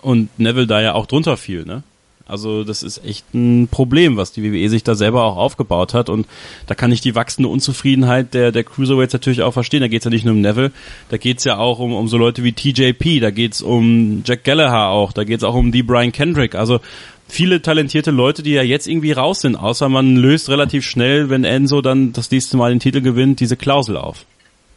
Und 0.02 0.38
Neville 0.38 0.66
da 0.66 0.82
ja 0.82 0.94
auch 0.94 1.06
drunter 1.06 1.36
fiel, 1.36 1.64
ne? 1.64 1.84
Also 2.32 2.64
das 2.64 2.82
ist 2.82 3.04
echt 3.04 3.26
ein 3.34 3.68
Problem, 3.70 4.16
was 4.16 4.32
die 4.32 4.42
WWE 4.42 4.70
sich 4.70 4.82
da 4.82 4.94
selber 4.94 5.24
auch 5.24 5.36
aufgebaut 5.36 5.92
hat. 5.92 6.08
Und 6.08 6.26
da 6.66 6.74
kann 6.74 6.90
ich 6.90 7.02
die 7.02 7.14
wachsende 7.14 7.50
Unzufriedenheit 7.50 8.32
der, 8.32 8.52
der 8.52 8.64
Cruiserweights 8.64 9.12
natürlich 9.12 9.42
auch 9.42 9.52
verstehen. 9.52 9.82
Da 9.82 9.88
geht's 9.88 10.06
ja 10.06 10.10
nicht 10.10 10.24
nur 10.24 10.32
um 10.32 10.40
Neville, 10.40 10.72
da 11.10 11.18
geht's 11.18 11.44
ja 11.44 11.58
auch 11.58 11.78
um, 11.78 11.92
um 11.94 12.08
so 12.08 12.16
Leute 12.16 12.42
wie 12.42 12.52
TJP, 12.52 13.20
da 13.20 13.30
geht's 13.30 13.60
um 13.60 14.22
Jack 14.24 14.44
Gallagher 14.44 14.88
auch, 14.88 15.12
da 15.12 15.24
geht's 15.24 15.44
auch 15.44 15.54
um 15.54 15.72
die 15.72 15.82
Brian 15.82 16.10
Kendrick. 16.10 16.54
Also 16.54 16.80
viele 17.28 17.60
talentierte 17.60 18.10
Leute, 18.10 18.42
die 18.42 18.52
ja 18.52 18.62
jetzt 18.62 18.88
irgendwie 18.88 19.12
raus 19.12 19.42
sind, 19.42 19.54
außer 19.54 19.90
man 19.90 20.16
löst 20.16 20.48
relativ 20.48 20.86
schnell, 20.86 21.28
wenn 21.28 21.44
Enzo 21.44 21.82
dann 21.82 22.14
das 22.14 22.30
nächste 22.30 22.56
Mal 22.56 22.70
den 22.70 22.80
Titel 22.80 23.02
gewinnt, 23.02 23.40
diese 23.40 23.58
Klausel 23.58 23.98
auf. 23.98 24.24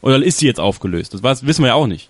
Oder 0.02 0.22
ist 0.22 0.40
sie 0.40 0.46
jetzt 0.48 0.60
aufgelöst? 0.60 1.18
Das 1.24 1.48
wissen 1.48 1.64
wir 1.64 1.70
ja 1.70 1.76
auch 1.76 1.88
nicht. 1.88 2.10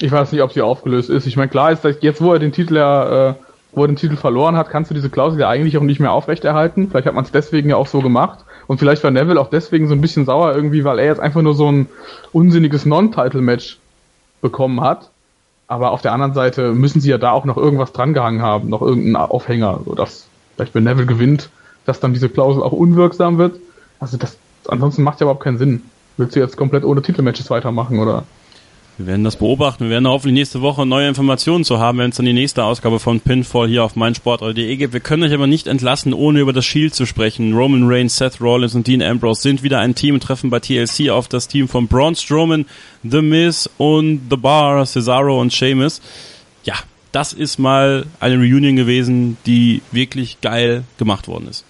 Ich 0.00 0.12
weiß 0.12 0.30
nicht, 0.30 0.42
ob 0.42 0.52
sie 0.52 0.62
aufgelöst 0.62 1.10
ist. 1.10 1.26
Ich 1.26 1.36
meine, 1.36 1.48
klar 1.48 1.72
ist, 1.72 1.84
dass 1.84 1.96
jetzt, 2.00 2.22
wo 2.22 2.32
er 2.32 2.38
den 2.38 2.52
Titel 2.52 2.76
ja... 2.76 3.30
Äh 3.30 3.34
wo 3.78 3.84
er 3.84 3.88
den 3.88 3.96
Titel 3.96 4.16
verloren 4.16 4.56
hat, 4.56 4.68
kannst 4.68 4.90
du 4.90 4.94
diese 4.94 5.08
Klausel 5.08 5.40
ja 5.40 5.48
eigentlich 5.48 5.78
auch 5.78 5.82
nicht 5.82 6.00
mehr 6.00 6.12
aufrechterhalten. 6.12 6.88
Vielleicht 6.88 7.06
hat 7.06 7.14
man 7.14 7.24
es 7.24 7.32
deswegen 7.32 7.70
ja 7.70 7.76
auch 7.76 7.86
so 7.86 8.00
gemacht. 8.00 8.40
Und 8.66 8.78
vielleicht 8.78 9.02
war 9.02 9.10
Neville 9.10 9.40
auch 9.40 9.48
deswegen 9.48 9.88
so 9.88 9.94
ein 9.94 10.00
bisschen 10.00 10.26
sauer 10.26 10.54
irgendwie, 10.54 10.84
weil 10.84 10.98
er 10.98 11.06
jetzt 11.06 11.20
einfach 11.20 11.40
nur 11.40 11.54
so 11.54 11.70
ein 11.70 11.86
unsinniges 12.32 12.84
Non-Title-Match 12.84 13.78
bekommen 14.42 14.82
hat. 14.82 15.10
Aber 15.66 15.92
auf 15.92 16.02
der 16.02 16.12
anderen 16.12 16.34
Seite 16.34 16.72
müssen 16.72 17.00
sie 17.00 17.10
ja 17.10 17.18
da 17.18 17.32
auch 17.32 17.44
noch 17.44 17.56
irgendwas 17.56 17.92
drangehangen 17.92 18.42
haben, 18.42 18.68
noch 18.68 18.82
irgendeinen 18.82 19.16
Aufhänger, 19.16 19.80
so 19.84 19.94
dass 19.94 20.26
vielleicht 20.56 20.74
wenn 20.74 20.84
Neville 20.84 21.06
gewinnt, 21.06 21.50
dass 21.86 22.00
dann 22.00 22.12
diese 22.12 22.28
Klausel 22.28 22.62
auch 22.62 22.72
unwirksam 22.72 23.38
wird. 23.38 23.58
Also 24.00 24.16
das, 24.16 24.36
ansonsten 24.66 25.02
macht 25.02 25.20
ja 25.20 25.24
überhaupt 25.24 25.44
keinen 25.44 25.58
Sinn. 25.58 25.82
Willst 26.16 26.36
du 26.36 26.40
jetzt 26.40 26.56
komplett 26.56 26.84
ohne 26.84 27.02
Titelmatches 27.02 27.50
weitermachen 27.50 27.98
oder? 27.98 28.24
Wir 28.98 29.06
werden 29.06 29.22
das 29.22 29.36
beobachten. 29.36 29.84
Wir 29.84 29.90
werden 29.90 30.08
hoffentlich 30.08 30.34
nächste 30.34 30.60
Woche 30.60 30.84
neue 30.84 31.06
Informationen 31.06 31.62
zu 31.62 31.78
haben, 31.78 31.98
wenn 31.98 32.10
es 32.10 32.16
dann 32.16 32.26
die 32.26 32.32
nächste 32.32 32.64
Ausgabe 32.64 32.98
von 32.98 33.20
Pinfall 33.20 33.68
hier 33.68 33.84
auf 33.84 33.94
meinsportradio.de 33.94 34.76
gibt. 34.76 34.92
Wir 34.92 34.98
können 34.98 35.22
euch 35.22 35.32
aber 35.32 35.46
nicht 35.46 35.68
entlassen, 35.68 36.12
ohne 36.12 36.40
über 36.40 36.52
das 36.52 36.64
Shield 36.64 36.96
zu 36.96 37.06
sprechen. 37.06 37.54
Roman 37.54 37.88
Reigns, 37.88 38.16
Seth 38.16 38.40
Rollins 38.40 38.74
und 38.74 38.88
Dean 38.88 39.00
Ambrose 39.00 39.42
sind 39.42 39.62
wieder 39.62 39.78
ein 39.78 39.94
Team 39.94 40.14
und 40.14 40.24
treffen 40.24 40.50
bei 40.50 40.58
TLC 40.58 41.10
auf 41.10 41.28
das 41.28 41.46
Team 41.46 41.68
von 41.68 41.86
Braun 41.86 42.16
Strowman, 42.16 42.66
The 43.04 43.22
Miz 43.22 43.70
und 43.78 44.22
The 44.30 44.36
Bar, 44.36 44.84
Cesaro 44.84 45.40
und 45.40 45.52
Sheamus. 45.52 46.00
Ja, 46.64 46.74
das 47.12 47.32
ist 47.32 47.60
mal 47.60 48.04
eine 48.18 48.34
Reunion 48.34 48.74
gewesen, 48.74 49.36
die 49.46 49.80
wirklich 49.92 50.40
geil 50.40 50.82
gemacht 50.98 51.28
worden 51.28 51.46
ist. 51.46 51.64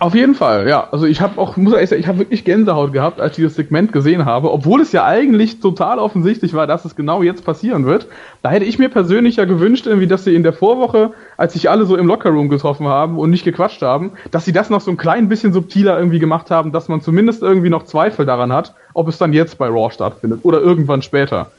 Auf 0.00 0.14
jeden 0.14 0.34
Fall, 0.34 0.66
ja. 0.66 0.88
Also 0.92 1.04
ich 1.04 1.20
habe 1.20 1.38
auch, 1.38 1.58
muss 1.58 1.74
ich 1.78 1.90
sagen, 1.90 2.00
ich 2.00 2.08
habe 2.08 2.20
wirklich 2.20 2.46
Gänsehaut 2.46 2.94
gehabt, 2.94 3.20
als 3.20 3.36
ich 3.36 3.44
das 3.44 3.54
Segment 3.54 3.92
gesehen 3.92 4.24
habe, 4.24 4.50
obwohl 4.50 4.80
es 4.80 4.92
ja 4.92 5.04
eigentlich 5.04 5.60
total 5.60 5.98
offensichtlich 5.98 6.54
war, 6.54 6.66
dass 6.66 6.86
es 6.86 6.96
genau 6.96 7.22
jetzt 7.22 7.44
passieren 7.44 7.84
wird. 7.84 8.06
Da 8.40 8.48
hätte 8.48 8.64
ich 8.64 8.78
mir 8.78 8.88
persönlich 8.88 9.36
ja 9.36 9.44
gewünscht, 9.44 9.86
irgendwie, 9.86 10.06
dass 10.06 10.24
sie 10.24 10.34
in 10.34 10.42
der 10.42 10.54
Vorwoche, 10.54 11.10
als 11.36 11.52
sich 11.52 11.68
alle 11.68 11.84
so 11.84 11.96
im 11.96 12.06
Lockerroom 12.06 12.48
getroffen 12.48 12.88
haben 12.88 13.18
und 13.18 13.28
nicht 13.28 13.44
gequatscht 13.44 13.82
haben, 13.82 14.12
dass 14.30 14.46
sie 14.46 14.52
das 14.52 14.70
noch 14.70 14.80
so 14.80 14.90
ein 14.90 14.96
klein 14.96 15.28
bisschen 15.28 15.52
subtiler 15.52 15.98
irgendwie 15.98 16.18
gemacht 16.18 16.50
haben, 16.50 16.72
dass 16.72 16.88
man 16.88 17.02
zumindest 17.02 17.42
irgendwie 17.42 17.68
noch 17.68 17.84
Zweifel 17.84 18.24
daran 18.24 18.54
hat, 18.54 18.74
ob 18.94 19.06
es 19.06 19.18
dann 19.18 19.34
jetzt 19.34 19.58
bei 19.58 19.66
Raw 19.68 19.90
stattfindet 19.90 20.40
oder 20.44 20.62
irgendwann 20.62 21.02
später. 21.02 21.50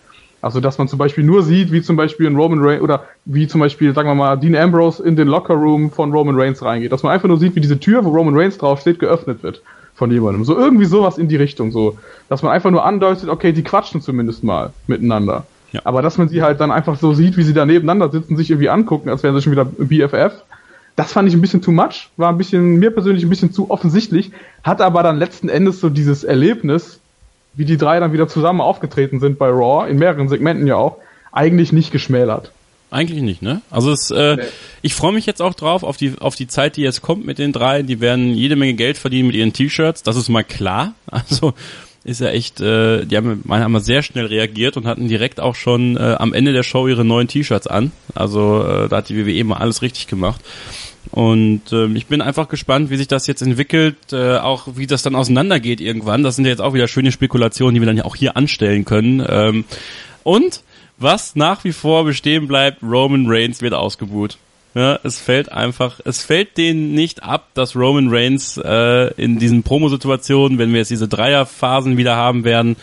Also, 0.42 0.60
dass 0.60 0.78
man 0.78 0.88
zum 0.88 0.98
Beispiel 0.98 1.24
nur 1.24 1.44
sieht, 1.44 1.72
wie 1.72 1.82
zum 1.82 1.96
Beispiel 1.96 2.28
ein 2.28 2.36
Roman 2.36 2.60
Reigns 2.62 2.82
oder 2.82 3.04
wie 3.26 3.48
zum 3.48 3.62
Beispiel, 3.62 3.94
sagen 3.94 4.10
wir 4.10 4.16
mal, 4.16 4.38
Dean 4.38 4.56
Ambrose 4.56 5.04
in 5.04 5.16
den 5.16 5.28
Locker 5.28 5.54
Room 5.54 5.92
von 5.92 6.12
Roman 6.12 6.36
Reigns 6.36 6.64
reingeht. 6.64 6.92
Dass 6.92 7.04
man 7.04 7.14
einfach 7.14 7.28
nur 7.28 7.38
sieht, 7.38 7.56
wie 7.56 7.62
diese 7.62 7.80
Tür, 7.80 8.04
wo 8.04 8.10
Roman 8.10 8.36
Reigns 8.36 8.58
draufsteht, 8.58 9.00
geöffnet 9.00 9.44
wird 9.44 9.62
von 9.94 10.10
jemandem. 10.12 10.44
So 10.44 10.58
irgendwie 10.58 10.86
sowas 10.86 11.20
in 11.20 11.28
die 11.28 11.36
Richtung, 11.36 11.72
so. 11.72 11.98
Dass 12.28 12.42
man 12.42 12.52
einfach 12.52 12.72
nur 12.72 12.84
andeutet, 12.84 13.30
okay, 13.30 13.54
die 13.54 13.64
quatschen 13.64 14.02
zumindest 14.02 14.44
mal 14.44 14.72
miteinander. 14.88 15.46
Ja. 15.72 15.82
Aber 15.84 16.02
dass 16.02 16.18
man 16.18 16.28
sie 16.28 16.42
halt 16.42 16.60
dann 16.60 16.72
einfach 16.72 16.98
so 16.98 17.14
sieht, 17.14 17.38
wie 17.38 17.44
sie 17.44 17.54
da 17.54 17.66
nebeneinander 17.66 18.10
sitzen, 18.10 18.36
sich 18.36 18.50
irgendwie 18.50 18.70
angucken, 18.70 19.10
als 19.10 19.24
wären 19.24 19.36
sie 19.36 19.42
schon 19.42 19.52
wieder 19.52 19.66
BFF. 19.66 20.44
Das 20.96 21.14
fand 21.14 21.30
ich 21.30 21.36
ein 21.36 21.42
bisschen 21.42 21.62
too 21.62 21.72
much, 21.72 22.10
war 22.18 22.30
ein 22.30 22.38
bisschen, 22.38 22.80
mir 22.80 22.92
persönlich 22.92 23.24
ein 23.24 23.30
bisschen 23.30 23.54
zu 23.54 23.72
offensichtlich, 23.72 24.32
hat 24.64 24.82
aber 24.82 25.04
dann 25.04 25.18
letzten 25.18 25.48
Endes 25.48 25.80
so 25.80 25.90
dieses 25.90 26.24
Erlebnis, 26.24 27.00
wie 27.54 27.66
die 27.66 27.78
drei 27.78 28.00
dann 28.00 28.14
wieder 28.14 28.28
zusammen 28.28 28.62
aufgetreten 28.62 29.20
sind 29.20 29.38
bei 29.38 29.48
Raw, 29.48 29.90
in 29.90 29.98
mehreren 29.98 30.30
Segmenten 30.30 30.68
ja 30.68 30.76
auch, 30.76 30.98
eigentlich 31.32 31.72
nicht 31.72 31.92
geschmälert. 31.92 32.52
Eigentlich 32.90 33.22
nicht, 33.22 33.42
ne? 33.42 33.62
Also 33.70 33.92
es, 33.92 34.12
äh, 34.12 34.36
nee. 34.36 34.44
ich 34.82 34.96
freue 34.96 35.14
mich 35.14 35.26
jetzt 35.26 35.42
auch 35.42 35.54
drauf, 35.54 35.84
auf 35.84 35.96
die, 35.96 36.16
auf 36.20 36.36
die 36.36 36.48
Zeit, 36.48 36.76
die 36.76 36.82
jetzt 36.82 37.02
kommt 37.02 37.26
mit 37.26 37.40
den 37.40 37.54
drei. 37.54 37.84
Die 37.84 38.02
werden 38.02 38.34
jede 38.34 38.58
Menge 38.58 38.74
Geld 38.74 38.98
verdienen 38.98 39.28
mit 39.28 39.36
ihren 39.38 39.54
T-Shirts, 39.54 40.04
das 40.04 40.18
ist 40.18 40.30
mal 40.30 40.44
klar. 40.44 40.94
Also 41.12 41.54
ist 42.04 42.20
ja 42.20 42.30
echt, 42.30 42.60
äh, 42.62 43.06
die 43.06 43.16
haben, 43.16 43.42
meine 43.46 43.64
haben 43.64 43.80
sehr 43.80 44.02
schnell 44.02 44.26
reagiert 44.26 44.76
und 44.76 44.88
hatten 44.88 45.08
direkt 45.08 45.40
auch 45.40 45.56
schon 45.56 45.98
äh, 45.98 46.16
am 46.18 46.34
Ende 46.34 46.52
der 46.52 46.64
Show 46.64 46.88
ihre 46.88 47.06
neuen 47.06 47.28
T-Shirts 47.28 47.68
an. 47.68 47.92
Also 48.16 48.66
äh, 48.66 48.90
da 48.90 48.98
hat 48.98 49.10
die 49.10 49.26
WWE 49.26 49.44
mal 49.44 49.58
alles 49.58 49.82
richtig 49.82 50.08
gemacht. 50.08 50.42
Und 51.10 51.62
ähm, 51.74 51.96
ich 51.96 52.06
bin 52.06 52.22
einfach 52.22 52.48
gespannt, 52.48 52.90
wie 52.90 52.98
sich 52.98 53.08
das 53.08 53.28
jetzt 53.28 53.42
entwickelt, 53.42 53.98
äh, 54.14 54.38
auch 54.38 54.68
wie 54.76 54.88
das 54.88 55.02
dann 55.02 55.16
auseinandergeht 55.16 55.82
irgendwann. 55.82 56.24
Das 56.24 56.36
sind 56.36 56.46
ja 56.46 56.52
jetzt 56.52 56.62
auch 56.62 56.74
wieder 56.74 56.88
schöne 56.88 57.12
Spekulationen, 57.12 57.74
die 57.74 57.82
wir 57.82 57.88
dann 57.88 57.98
ja 57.98 58.06
auch 58.06 58.16
hier 58.16 58.38
anstellen 58.38 58.86
können. 58.86 59.26
Ähm, 59.28 59.66
und 60.24 60.62
was 60.98 61.36
nach 61.36 61.64
wie 61.64 61.74
vor 61.74 62.06
bestehen 62.06 62.48
bleibt, 62.48 62.84
Roman 62.84 63.26
Reigns 63.28 63.62
wird 63.62 63.74
ausgebuht. 63.74 64.38
Ja, 64.74 65.00
es 65.04 65.20
fällt 65.20 65.52
einfach, 65.52 66.00
es 66.06 66.24
fällt 66.24 66.58
denen 66.58 66.94
nicht 66.94 67.24
ab, 67.24 67.50
dass 67.56 67.76
Roman 67.76 68.08
Reigns 68.10 68.58
äh, 68.58 69.14
in 69.16 69.38
diesen 69.38 69.64
Promo-Situationen, 69.64 70.60
wenn 70.60 70.72
wir 70.72 70.80
jetzt 70.80 70.92
diese 70.92 71.10
Dreierphasen 71.10 71.98
wieder 71.98 72.16
haben 72.16 72.46
werden, 72.46 72.78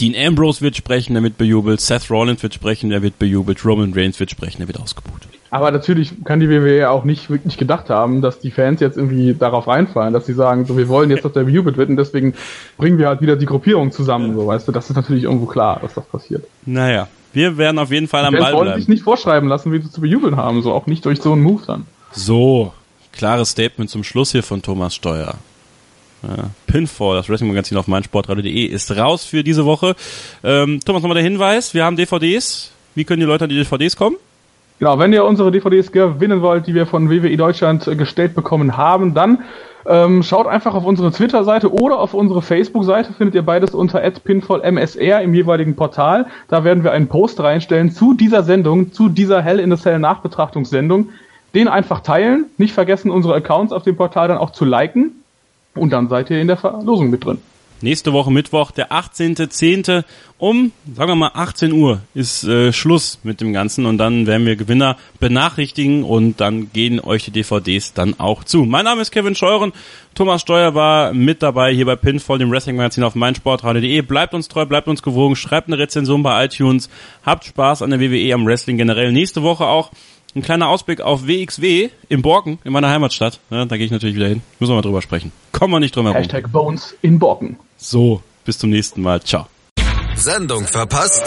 Dean 0.00 0.14
Ambrose 0.14 0.60
wird 0.60 0.76
sprechen, 0.76 1.14
der 1.14 1.22
wird 1.22 1.38
bejubelt, 1.38 1.80
Seth 1.80 2.10
Rollins 2.10 2.42
wird 2.42 2.54
sprechen, 2.54 2.90
der 2.90 3.02
wird 3.02 3.18
bejubelt, 3.18 3.64
Roman 3.64 3.94
Reigns 3.94 4.20
wird 4.20 4.30
sprechen, 4.30 4.58
der 4.58 4.68
wird 4.68 4.78
ausgebucht. 4.78 5.29
Aber 5.50 5.72
natürlich 5.72 6.12
kann 6.24 6.38
die 6.38 6.48
WWE 6.48 6.90
auch 6.90 7.04
nicht 7.04 7.28
wirklich 7.28 7.56
gedacht 7.56 7.90
haben, 7.90 8.22
dass 8.22 8.38
die 8.38 8.52
Fans 8.52 8.80
jetzt 8.80 8.96
irgendwie 8.96 9.34
darauf 9.34 9.66
reinfallen, 9.66 10.14
dass 10.14 10.26
sie 10.26 10.32
sagen, 10.32 10.64
so 10.64 10.76
wir 10.76 10.88
wollen 10.88 11.10
jetzt, 11.10 11.24
dass 11.24 11.32
der 11.32 11.42
bejubelt 11.42 11.76
wird 11.76 11.88
und 11.88 11.96
deswegen 11.96 12.34
bringen 12.76 12.98
wir 12.98 13.08
halt 13.08 13.20
wieder 13.20 13.34
die 13.34 13.46
Gruppierung 13.46 13.90
zusammen, 13.90 14.34
so 14.34 14.46
weißt 14.46 14.68
du. 14.68 14.72
Das 14.72 14.88
ist 14.88 14.96
natürlich 14.96 15.24
irgendwo 15.24 15.46
klar, 15.46 15.80
dass 15.82 15.94
das 15.94 16.04
passiert. 16.04 16.44
Naja, 16.66 17.08
wir 17.32 17.56
werden 17.58 17.78
auf 17.80 17.90
jeden 17.90 18.06
Fall 18.06 18.24
am 18.24 18.32
Ball 18.32 18.42
bleiben. 18.42 18.58
wollen 18.58 18.78
sich 18.78 18.88
nicht 18.88 19.02
vorschreiben 19.02 19.48
lassen, 19.48 19.72
wie 19.72 19.80
sie 19.80 19.90
zu 19.90 20.00
bejubeln 20.00 20.36
haben, 20.36 20.62
so 20.62 20.72
auch 20.72 20.86
nicht 20.86 21.04
durch 21.04 21.20
so 21.20 21.32
einen 21.32 21.42
Move 21.42 21.62
dann. 21.66 21.86
So, 22.12 22.72
klares 23.12 23.50
Statement 23.50 23.90
zum 23.90 24.04
Schluss 24.04 24.30
hier 24.30 24.44
von 24.44 24.62
Thomas 24.62 24.94
Steuer. 24.94 25.34
Ja, 26.22 26.50
Pinfall, 26.66 27.16
das 27.16 27.28
Wrestling-Magazin 27.28 27.76
auf 27.76 27.88
meinsportradio.de 27.88 28.66
ist 28.66 28.90
raus 28.92 29.24
für 29.24 29.42
diese 29.42 29.64
Woche. 29.64 29.96
Ähm, 30.44 30.78
Thomas, 30.84 31.02
nochmal 31.02 31.14
der 31.14 31.24
Hinweis, 31.24 31.74
wir 31.74 31.84
haben 31.84 31.96
DVDs. 31.96 32.70
Wie 32.94 33.04
können 33.04 33.20
die 33.20 33.26
Leute 33.26 33.44
an 33.44 33.50
die 33.50 33.56
DVDs 33.56 33.96
kommen? 33.96 34.16
Genau, 34.80 34.98
wenn 34.98 35.12
ihr 35.12 35.26
unsere 35.26 35.50
DVDs 35.50 35.92
gewinnen 35.92 36.40
wollt, 36.40 36.66
die 36.66 36.74
wir 36.74 36.86
von 36.86 37.10
WWE 37.10 37.36
Deutschland 37.36 37.86
äh, 37.86 37.94
gestellt 37.96 38.34
bekommen 38.34 38.78
haben, 38.78 39.12
dann 39.12 39.44
ähm, 39.86 40.22
schaut 40.22 40.46
einfach 40.46 40.74
auf 40.74 40.86
unsere 40.86 41.12
Twitter-Seite 41.12 41.70
oder 41.70 41.98
auf 41.98 42.14
unsere 42.14 42.40
Facebook-Seite, 42.40 43.12
findet 43.12 43.34
ihr 43.34 43.42
beides 43.42 43.74
unter 43.74 44.00
pinfallmsr 44.10 45.20
im 45.20 45.34
jeweiligen 45.34 45.76
Portal. 45.76 46.26
Da 46.48 46.64
werden 46.64 46.82
wir 46.82 46.92
einen 46.92 47.08
Post 47.08 47.40
reinstellen 47.40 47.92
zu 47.92 48.14
dieser 48.14 48.42
Sendung, 48.42 48.90
zu 48.92 49.10
dieser 49.10 49.42
Hell 49.42 49.60
in 49.60 49.70
the 49.70 49.80
Cell 49.80 49.98
Nachbetrachtungssendung. 49.98 51.10
Den 51.52 51.68
einfach 51.68 52.00
teilen, 52.00 52.46
nicht 52.56 52.72
vergessen, 52.72 53.10
unsere 53.10 53.34
Accounts 53.34 53.74
auf 53.74 53.82
dem 53.82 53.96
Portal 53.96 54.28
dann 54.28 54.38
auch 54.38 54.50
zu 54.50 54.64
liken 54.64 55.22
und 55.74 55.92
dann 55.92 56.08
seid 56.08 56.30
ihr 56.30 56.40
in 56.40 56.46
der 56.46 56.56
Verlosung 56.56 57.10
mit 57.10 57.22
drin. 57.22 57.38
Nächste 57.82 58.12
Woche 58.12 58.30
Mittwoch, 58.30 58.70
der 58.70 58.90
18.10. 58.90 60.04
um, 60.38 60.72
sagen 60.94 61.10
wir 61.10 61.14
mal, 61.14 61.30
18 61.34 61.72
Uhr 61.72 62.00
ist 62.14 62.44
äh, 62.44 62.72
Schluss 62.72 63.18
mit 63.22 63.40
dem 63.40 63.52
Ganzen 63.52 63.86
und 63.86 63.98
dann 63.98 64.26
werden 64.26 64.46
wir 64.46 64.56
Gewinner 64.56 64.96
benachrichtigen 65.18 66.04
und 66.04 66.40
dann 66.40 66.72
gehen 66.72 67.00
euch 67.00 67.24
die 67.24 67.30
DVDs 67.30 67.92
dann 67.92 68.18
auch 68.18 68.44
zu. 68.44 68.64
Mein 68.64 68.84
Name 68.84 69.02
ist 69.02 69.10
Kevin 69.10 69.34
Scheuren, 69.34 69.72
Thomas 70.14 70.40
Steuer 70.42 70.74
war 70.74 71.12
mit 71.12 71.42
dabei 71.42 71.72
hier 71.72 71.86
bei 71.86 71.96
Pinfall, 71.96 72.38
dem 72.38 72.50
Wrestling-Magazin 72.50 73.04
auf 73.04 73.14
meinsportradio.de. 73.14 74.02
Bleibt 74.02 74.34
uns 74.34 74.48
treu, 74.48 74.66
bleibt 74.66 74.88
uns 74.88 75.02
gewogen, 75.02 75.36
schreibt 75.36 75.68
eine 75.68 75.78
Rezension 75.78 76.22
bei 76.22 76.44
iTunes, 76.44 76.90
habt 77.24 77.44
Spaß 77.44 77.82
an 77.82 77.90
der 77.90 78.00
WWE, 78.00 78.34
am 78.34 78.44
Wrestling 78.44 78.76
generell. 78.76 79.12
Nächste 79.12 79.42
Woche 79.42 79.66
auch 79.66 79.90
ein 80.34 80.42
kleiner 80.42 80.68
Ausblick 80.68 81.00
auf 81.00 81.26
WXW 81.26 81.90
im 82.08 82.22
Borken, 82.22 82.58
in 82.64 82.72
meiner 82.72 82.88
Heimatstadt. 82.88 83.40
Ja, 83.50 83.64
da 83.64 83.76
gehe 83.76 83.86
ich 83.86 83.92
natürlich 83.92 84.16
wieder 84.16 84.28
hin. 84.28 84.42
Müssen 84.58 84.72
wir 84.72 84.76
mal 84.76 84.82
drüber 84.82 85.02
sprechen. 85.02 85.32
Kommen 85.52 85.72
wir 85.72 85.80
nicht 85.80 85.94
drum 85.96 86.06
herum. 86.06 86.18
Hashtag 86.18 86.52
Bones 86.52 86.96
in 87.02 87.18
Borken. 87.18 87.56
So, 87.80 88.22
bis 88.44 88.58
zum 88.58 88.70
nächsten 88.70 89.00
Mal. 89.02 89.22
Ciao. 89.22 89.46
Sendung 90.14 90.66
verpasst? 90.66 91.22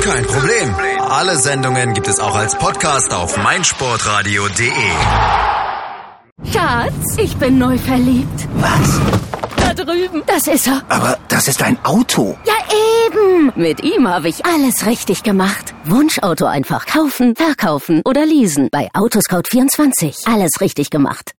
Kein 0.00 0.24
Problem. 0.24 0.74
Alle 1.00 1.36
Sendungen 1.36 1.92
gibt 1.92 2.08
es 2.08 2.18
auch 2.20 2.34
als 2.34 2.56
Podcast 2.56 3.12
auf 3.12 3.36
meinsportradio.de. 3.36 4.70
Schatz, 6.50 7.18
ich 7.18 7.36
bin 7.36 7.58
neu 7.58 7.76
verliebt. 7.76 8.48
Was? 8.54 9.00
Da 9.56 9.74
drüben. 9.74 10.22
Das 10.26 10.46
ist 10.46 10.66
er. 10.66 10.82
Aber 10.88 11.18
das 11.28 11.48
ist 11.48 11.62
ein 11.62 11.78
Auto. 11.84 12.36
Ja, 12.46 12.54
eben. 13.06 13.52
Mit 13.54 13.82
ihm 13.84 14.08
habe 14.08 14.28
ich 14.28 14.44
alles 14.46 14.86
richtig 14.86 15.22
gemacht. 15.22 15.74
Wunschauto 15.84 16.46
einfach 16.46 16.86
kaufen, 16.86 17.36
verkaufen 17.36 18.00
oder 18.06 18.24
leasen. 18.24 18.68
Bei 18.72 18.88
Autoscout24. 18.94 20.32
Alles 20.32 20.52
richtig 20.60 20.88
gemacht. 20.90 21.30